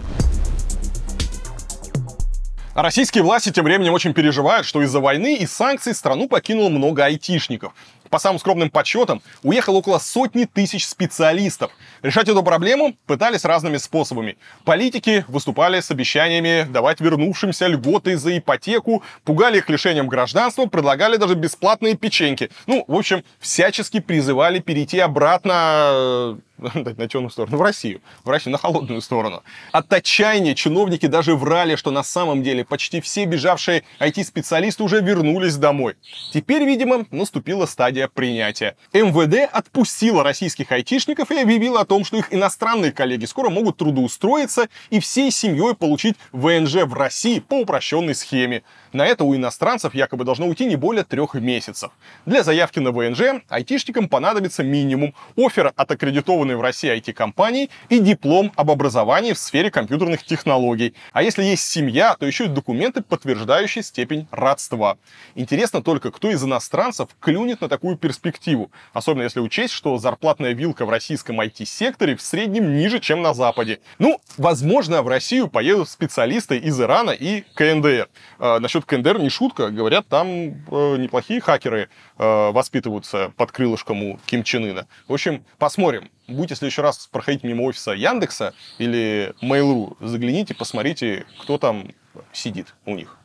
[2.74, 7.72] Российские власти тем временем очень переживают, что из-за войны и санкций страну покинуло много айтишников.
[8.10, 11.72] По самым скромным подсчетам, уехало около сотни тысяч специалистов.
[12.02, 14.36] Решать эту проблему пытались разными способами.
[14.64, 21.34] Политики выступали с обещаниями давать вернувшимся льготы за ипотеку, пугали их лишением гражданства, предлагали даже
[21.34, 22.50] бесплатные печеньки.
[22.66, 28.58] Ну, в общем, всячески призывали перейти обратно на темную сторону, в Россию, в Россию, на
[28.58, 29.42] холодную сторону.
[29.72, 35.56] От отчаяния чиновники даже врали, что на самом деле почти все бежавшие IT-специалисты уже вернулись
[35.56, 35.96] домой.
[36.32, 38.76] Теперь, видимо, наступила стадия принятия.
[38.92, 44.68] МВД отпустила российских айтишников и объявила о том, что их иностранные коллеги скоро могут трудоустроиться
[44.90, 48.62] и всей семьей получить ВНЖ в России по упрощенной схеме.
[48.94, 51.90] На это у иностранцев якобы должно уйти не более трех месяцев.
[52.26, 58.52] Для заявки на ВНЖ айтишникам понадобится минимум оффер от аккредитованной в России IT-компании и диплом
[58.54, 60.94] об образовании в сфере компьютерных технологий.
[61.12, 64.96] А если есть семья, то еще и документы, подтверждающие степень родства.
[65.34, 68.70] Интересно только, кто из иностранцев клюнет на такую перспективу.
[68.92, 73.80] Особенно если учесть, что зарплатная вилка в российском IT-секторе в среднем ниже, чем на Западе.
[73.98, 78.08] Ну, возможно, в Россию поедут специалисты из Ирана и КНДР.
[78.38, 79.70] Э, насчет КНДР не шутка.
[79.70, 81.88] Говорят, там э, неплохие хакеры
[82.18, 84.86] э, воспитываются под крылышком у Ким Чен Ына.
[85.08, 86.10] В общем, посмотрим.
[86.28, 91.88] Будете в следующий раз проходить мимо офиса Яндекса или Mail.ru, загляните, посмотрите, кто там
[92.32, 93.16] сидит у них.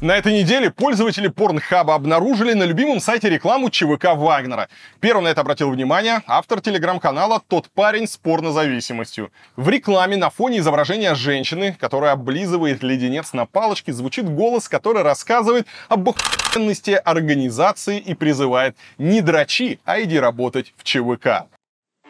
[0.00, 4.68] На этой неделе пользователи Порнхаба обнаружили на любимом сайте рекламу ЧВК Вагнера.
[5.00, 9.30] Первым на это обратил внимание автор телеграм-канала «Тот парень с порнозависимостью».
[9.56, 15.68] В рекламе на фоне изображения женщины, которая облизывает леденец на палочке, звучит голос, который рассказывает
[15.88, 21.46] об охуенности организации и призывает «Не дрочи, а иди работать в ЧВК».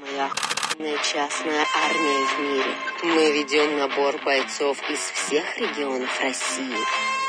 [0.00, 2.74] Моя охуенная частная армия в мире.
[3.02, 7.23] Мы ведем набор бойцов из всех регионов России.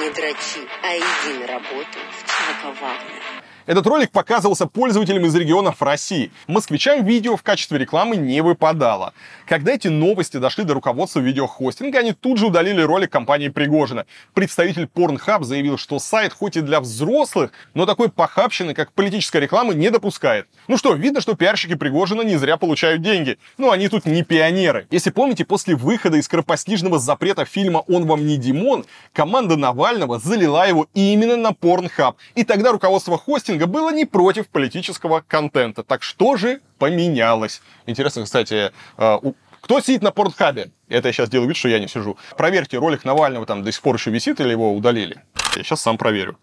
[0.00, 3.33] Не дрочи, а иди на работу в ЧВК Вагнер.
[3.66, 6.30] Этот ролик показывался пользователям из регионов России.
[6.46, 9.14] Москвичам видео в качестве рекламы не выпадало.
[9.46, 14.04] Когда эти новости дошли до руководства видеохостинга, они тут же удалили ролик компании Пригожина.
[14.34, 19.72] Представитель Pornhub заявил, что сайт хоть и для взрослых, но такой похабщины, как политическая реклама,
[19.72, 20.46] не допускает.
[20.68, 23.38] Ну что, видно, что пиарщики Пригожина не зря получают деньги.
[23.56, 24.86] Но они тут не пионеры.
[24.90, 28.84] Если помните, после выхода из скоропостижного запрета фильма «Он вам не Димон»,
[29.14, 32.16] команда Навального залила его именно на Pornhub.
[32.34, 35.82] И тогда руководство хостинга было не против политического контента.
[35.82, 37.62] Так что же поменялось?
[37.86, 39.18] Интересно, кстати, э,
[39.60, 40.70] кто сидит на Портхабе?
[40.88, 42.18] Это я сейчас делаю вид, что я не сижу.
[42.36, 45.22] Проверьте, ролик Навального там до сих пор еще висит или его удалили.
[45.56, 46.36] Я сейчас сам проверю.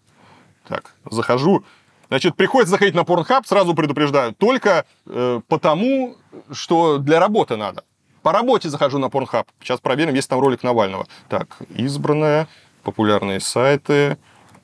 [0.66, 1.64] Так, захожу.
[2.08, 6.16] Значит, приходится заходить на Pornhub, сразу предупреждаю, только э, потому,
[6.50, 7.84] что для работы надо.
[8.22, 9.46] По работе захожу на Pornhub.
[9.60, 11.06] Сейчас проверим, есть там ролик Навального.
[11.28, 12.48] Так, избранное,
[12.82, 14.18] популярные сайты,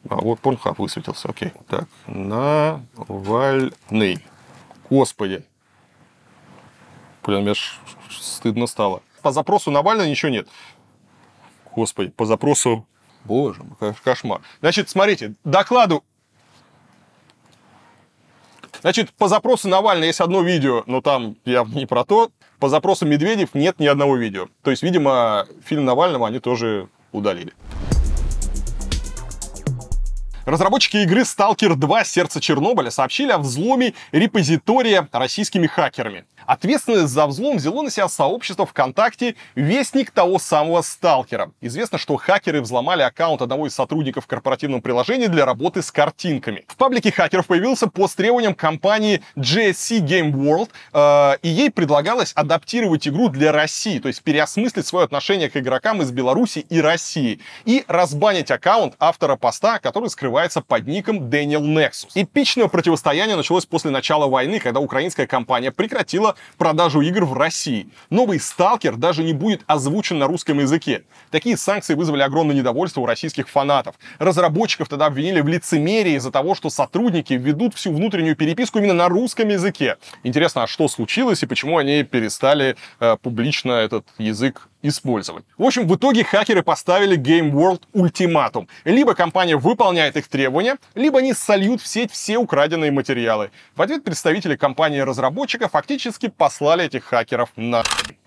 [0.08, 1.52] а вот Pornhub высветился, окей.
[1.68, 3.54] Так, Навальный.
[4.90, 5.44] Господи.
[7.24, 7.80] Блин, мне аж
[8.10, 9.02] стыдно стало.
[9.22, 10.48] По запросу Навального ничего нет.
[11.74, 12.86] Господи, по запросу
[13.24, 14.40] Боже мой, кошмар.
[14.60, 16.04] Значит, смотрите, докладу
[18.80, 22.30] Значит, по запросу Навального есть одно видео, но там явно не про то.
[22.60, 24.48] По запросу Медведев нет ни одного видео.
[24.62, 27.52] То есть, видимо, фильм Навального они тоже удалили.
[30.48, 36.24] Разработчики игры Stalker 2 «Сердце Чернобыля» сообщили о взломе репозитория российскими хакерами.
[36.48, 41.52] Ответственность за взлом взяло на себя сообщество ВКонтакте «Вестник того самого сталкера».
[41.60, 46.64] Известно, что хакеры взломали аккаунт одного из сотрудников корпоративного приложения для работы с картинками.
[46.66, 52.32] В паблике хакеров появился пост с требованием компании GSC Game World, э, и ей предлагалось
[52.32, 57.40] адаптировать игру для России, то есть переосмыслить свое отношение к игрокам из Беларуси и России,
[57.66, 62.08] и разбанить аккаунт автора поста, который скрывается под ником Daniel Nexus.
[62.14, 67.89] Эпичное противостояние началось после начала войны, когда украинская компания прекратила продажу игр в России.
[68.10, 71.05] Новый «Сталкер» даже не будет озвучен на русском языке.
[71.31, 73.97] Такие санкции вызвали огромное недовольство у российских фанатов.
[74.19, 79.09] Разработчиков тогда обвинили в лицемерии из-за того, что сотрудники ведут всю внутреннюю переписку именно на
[79.09, 79.97] русском языке.
[80.23, 85.44] Интересно, а что случилось и почему они перестали э, публично этот язык использовать.
[85.56, 88.68] В общем, в итоге хакеры поставили Game World ультиматум.
[88.84, 93.50] Либо компания выполняет их требования, либо они сольют в сеть все украденные материалы.
[93.74, 97.82] В ответ представители компании-разработчика фактически послали этих хакеров на...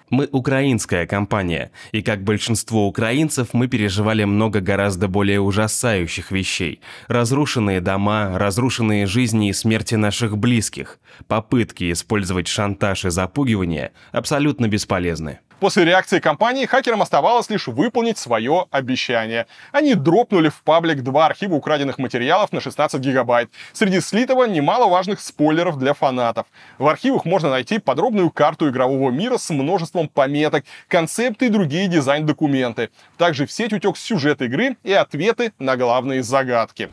[0.10, 6.81] Мы украинская компания, и как большинство украинцев мы переживали много гораздо более ужасающих вещей.
[7.07, 10.99] Разрушенные дома, разрушенные жизни и смерти наших близких.
[11.28, 15.39] Попытки использовать шантаж и запугивание абсолютно бесполезны.
[15.62, 19.46] После реакции компании хакерам оставалось лишь выполнить свое обещание.
[19.72, 23.52] Они дропнули в паблик два архива украденных материалов на 16 гигабайт.
[23.72, 26.48] Среди слитого немало важных спойлеров для фанатов.
[26.80, 32.90] В архивах можно найти подробную карту игрового мира с множеством пометок, концепты и другие дизайн-документы.
[33.20, 36.90] Также в сеть утек сюжет игры и ответы на главные загадки.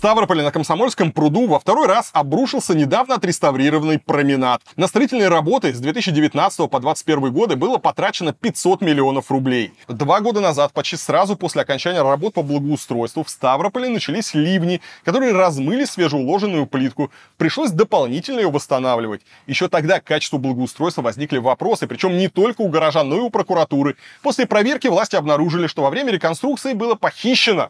[0.00, 4.62] Ставрополе на Комсомольском пруду во второй раз обрушился недавно отреставрированный променад.
[4.76, 9.74] На строительные работы с 2019 по 2021 годы было потрачено 500 миллионов рублей.
[9.88, 15.32] Два года назад, почти сразу после окончания работ по благоустройству, в Ставрополе начались ливни, которые
[15.32, 17.10] размыли свежеуложенную плитку.
[17.36, 19.20] Пришлось дополнительно ее восстанавливать.
[19.46, 23.28] Еще тогда к качеству благоустройства возникли вопросы, причем не только у горожан, но и у
[23.28, 23.96] прокуратуры.
[24.22, 27.68] После проверки власти обнаружили, что во время реконструкции было похищено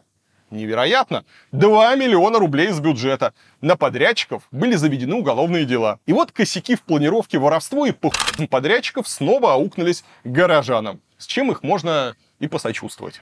[0.51, 1.23] Невероятно!
[1.53, 3.33] 2 миллиона рублей из бюджета.
[3.61, 5.99] На подрядчиков были заведены уголовные дела.
[6.05, 7.93] И вот косяки в планировке воровства и
[8.47, 10.99] подрядчиков снова аукнулись горожанам.
[11.17, 13.21] С чем их можно и посочувствовать.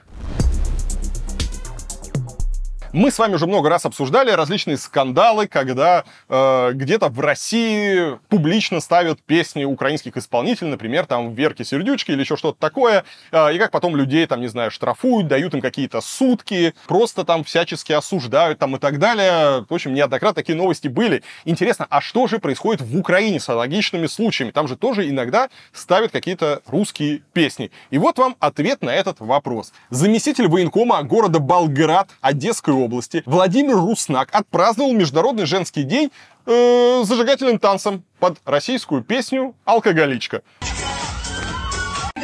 [2.92, 8.80] Мы с вами уже много раз обсуждали различные скандалы, когда э, где-то в России публично
[8.80, 13.70] ставят песни украинских исполнителей, например, там Верки Сердючки или еще что-то такое, э, и как
[13.70, 18.74] потом людей, там, не знаю, штрафуют, дают им какие-то сутки, просто там всячески осуждают там
[18.74, 19.64] и так далее.
[19.68, 21.22] В общем, неоднократно такие новости были.
[21.44, 24.50] Интересно, а что же происходит в Украине с аналогичными случаями?
[24.50, 27.70] Там же тоже иногда ставят какие-то русские песни.
[27.90, 29.72] И вот вам ответ на этот вопрос.
[29.90, 36.10] Заместитель военкома города Болград Одесской области Владимир Руснак отпраздновал Международный женский день
[36.46, 40.42] э, зажигательным танцем под российскую песню «Алкоголичка».
[42.16, 42.20] А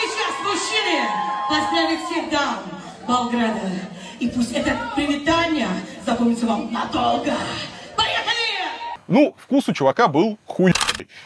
[0.00, 1.06] сейчас мужчины
[1.48, 2.58] поздравят всех дам
[3.06, 3.60] Болграда.
[4.20, 5.68] И пусть это привитание
[6.06, 7.32] запомнится вам надолго.
[9.12, 10.72] Ну, вкус у чувака был хуй.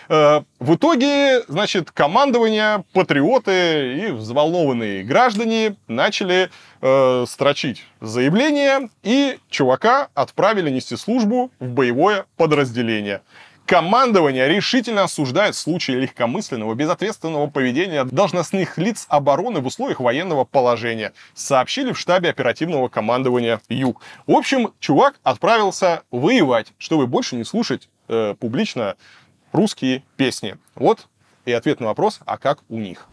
[0.09, 6.51] Э, в итоге, значит, командование, патриоты и взволнованные граждане начали
[6.83, 13.23] э, строчить заявление, и чувака отправили нести службу в боевое подразделение.
[13.67, 21.91] Командование решительно осуждает случаи легкомысленного, безответственного поведения должностных лиц обороны в условиях военного положения, сообщили
[21.91, 24.01] в штабе оперативного командования Юг.
[24.29, 28.95] В общем, чувак отправился воевать, чтобы больше не слушать э, публично
[29.51, 30.57] русские песни.
[30.77, 31.09] Вот
[31.45, 33.09] и ответ на вопрос, а как у них.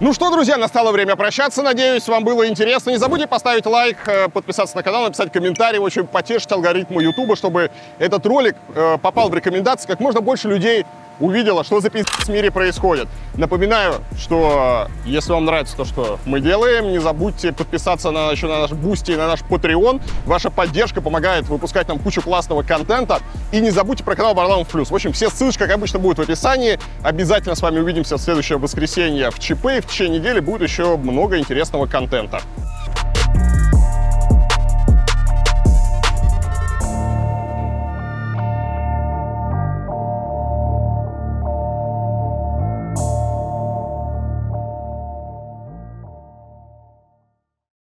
[0.00, 1.60] Ну что, друзья, настало время прощаться.
[1.60, 2.90] Надеюсь, вам было интересно.
[2.90, 5.80] Не забудьте поставить лайк, э, подписаться на канал, написать комментарий.
[5.80, 9.88] Очень потешить алгоритмы Ютуба, чтобы этот ролик э, попал в рекомендации.
[9.88, 10.86] Как можно больше людей
[11.20, 13.08] увидела, что за пиздец в мире происходит.
[13.34, 18.60] Напоминаю, что если вам нравится то, что мы делаем, не забудьте подписаться на, еще на
[18.60, 20.00] наш Бусти и на наш Patreon.
[20.26, 23.20] Ваша поддержка помогает выпускать нам кучу классного контента.
[23.52, 24.90] И не забудьте про канал Варламов Плюс.
[24.90, 26.78] В общем, все ссылочки, как обычно, будут в описании.
[27.02, 29.66] Обязательно с вами увидимся в следующее воскресенье в ЧП.
[29.78, 32.40] И в течение недели будет еще много интересного контента.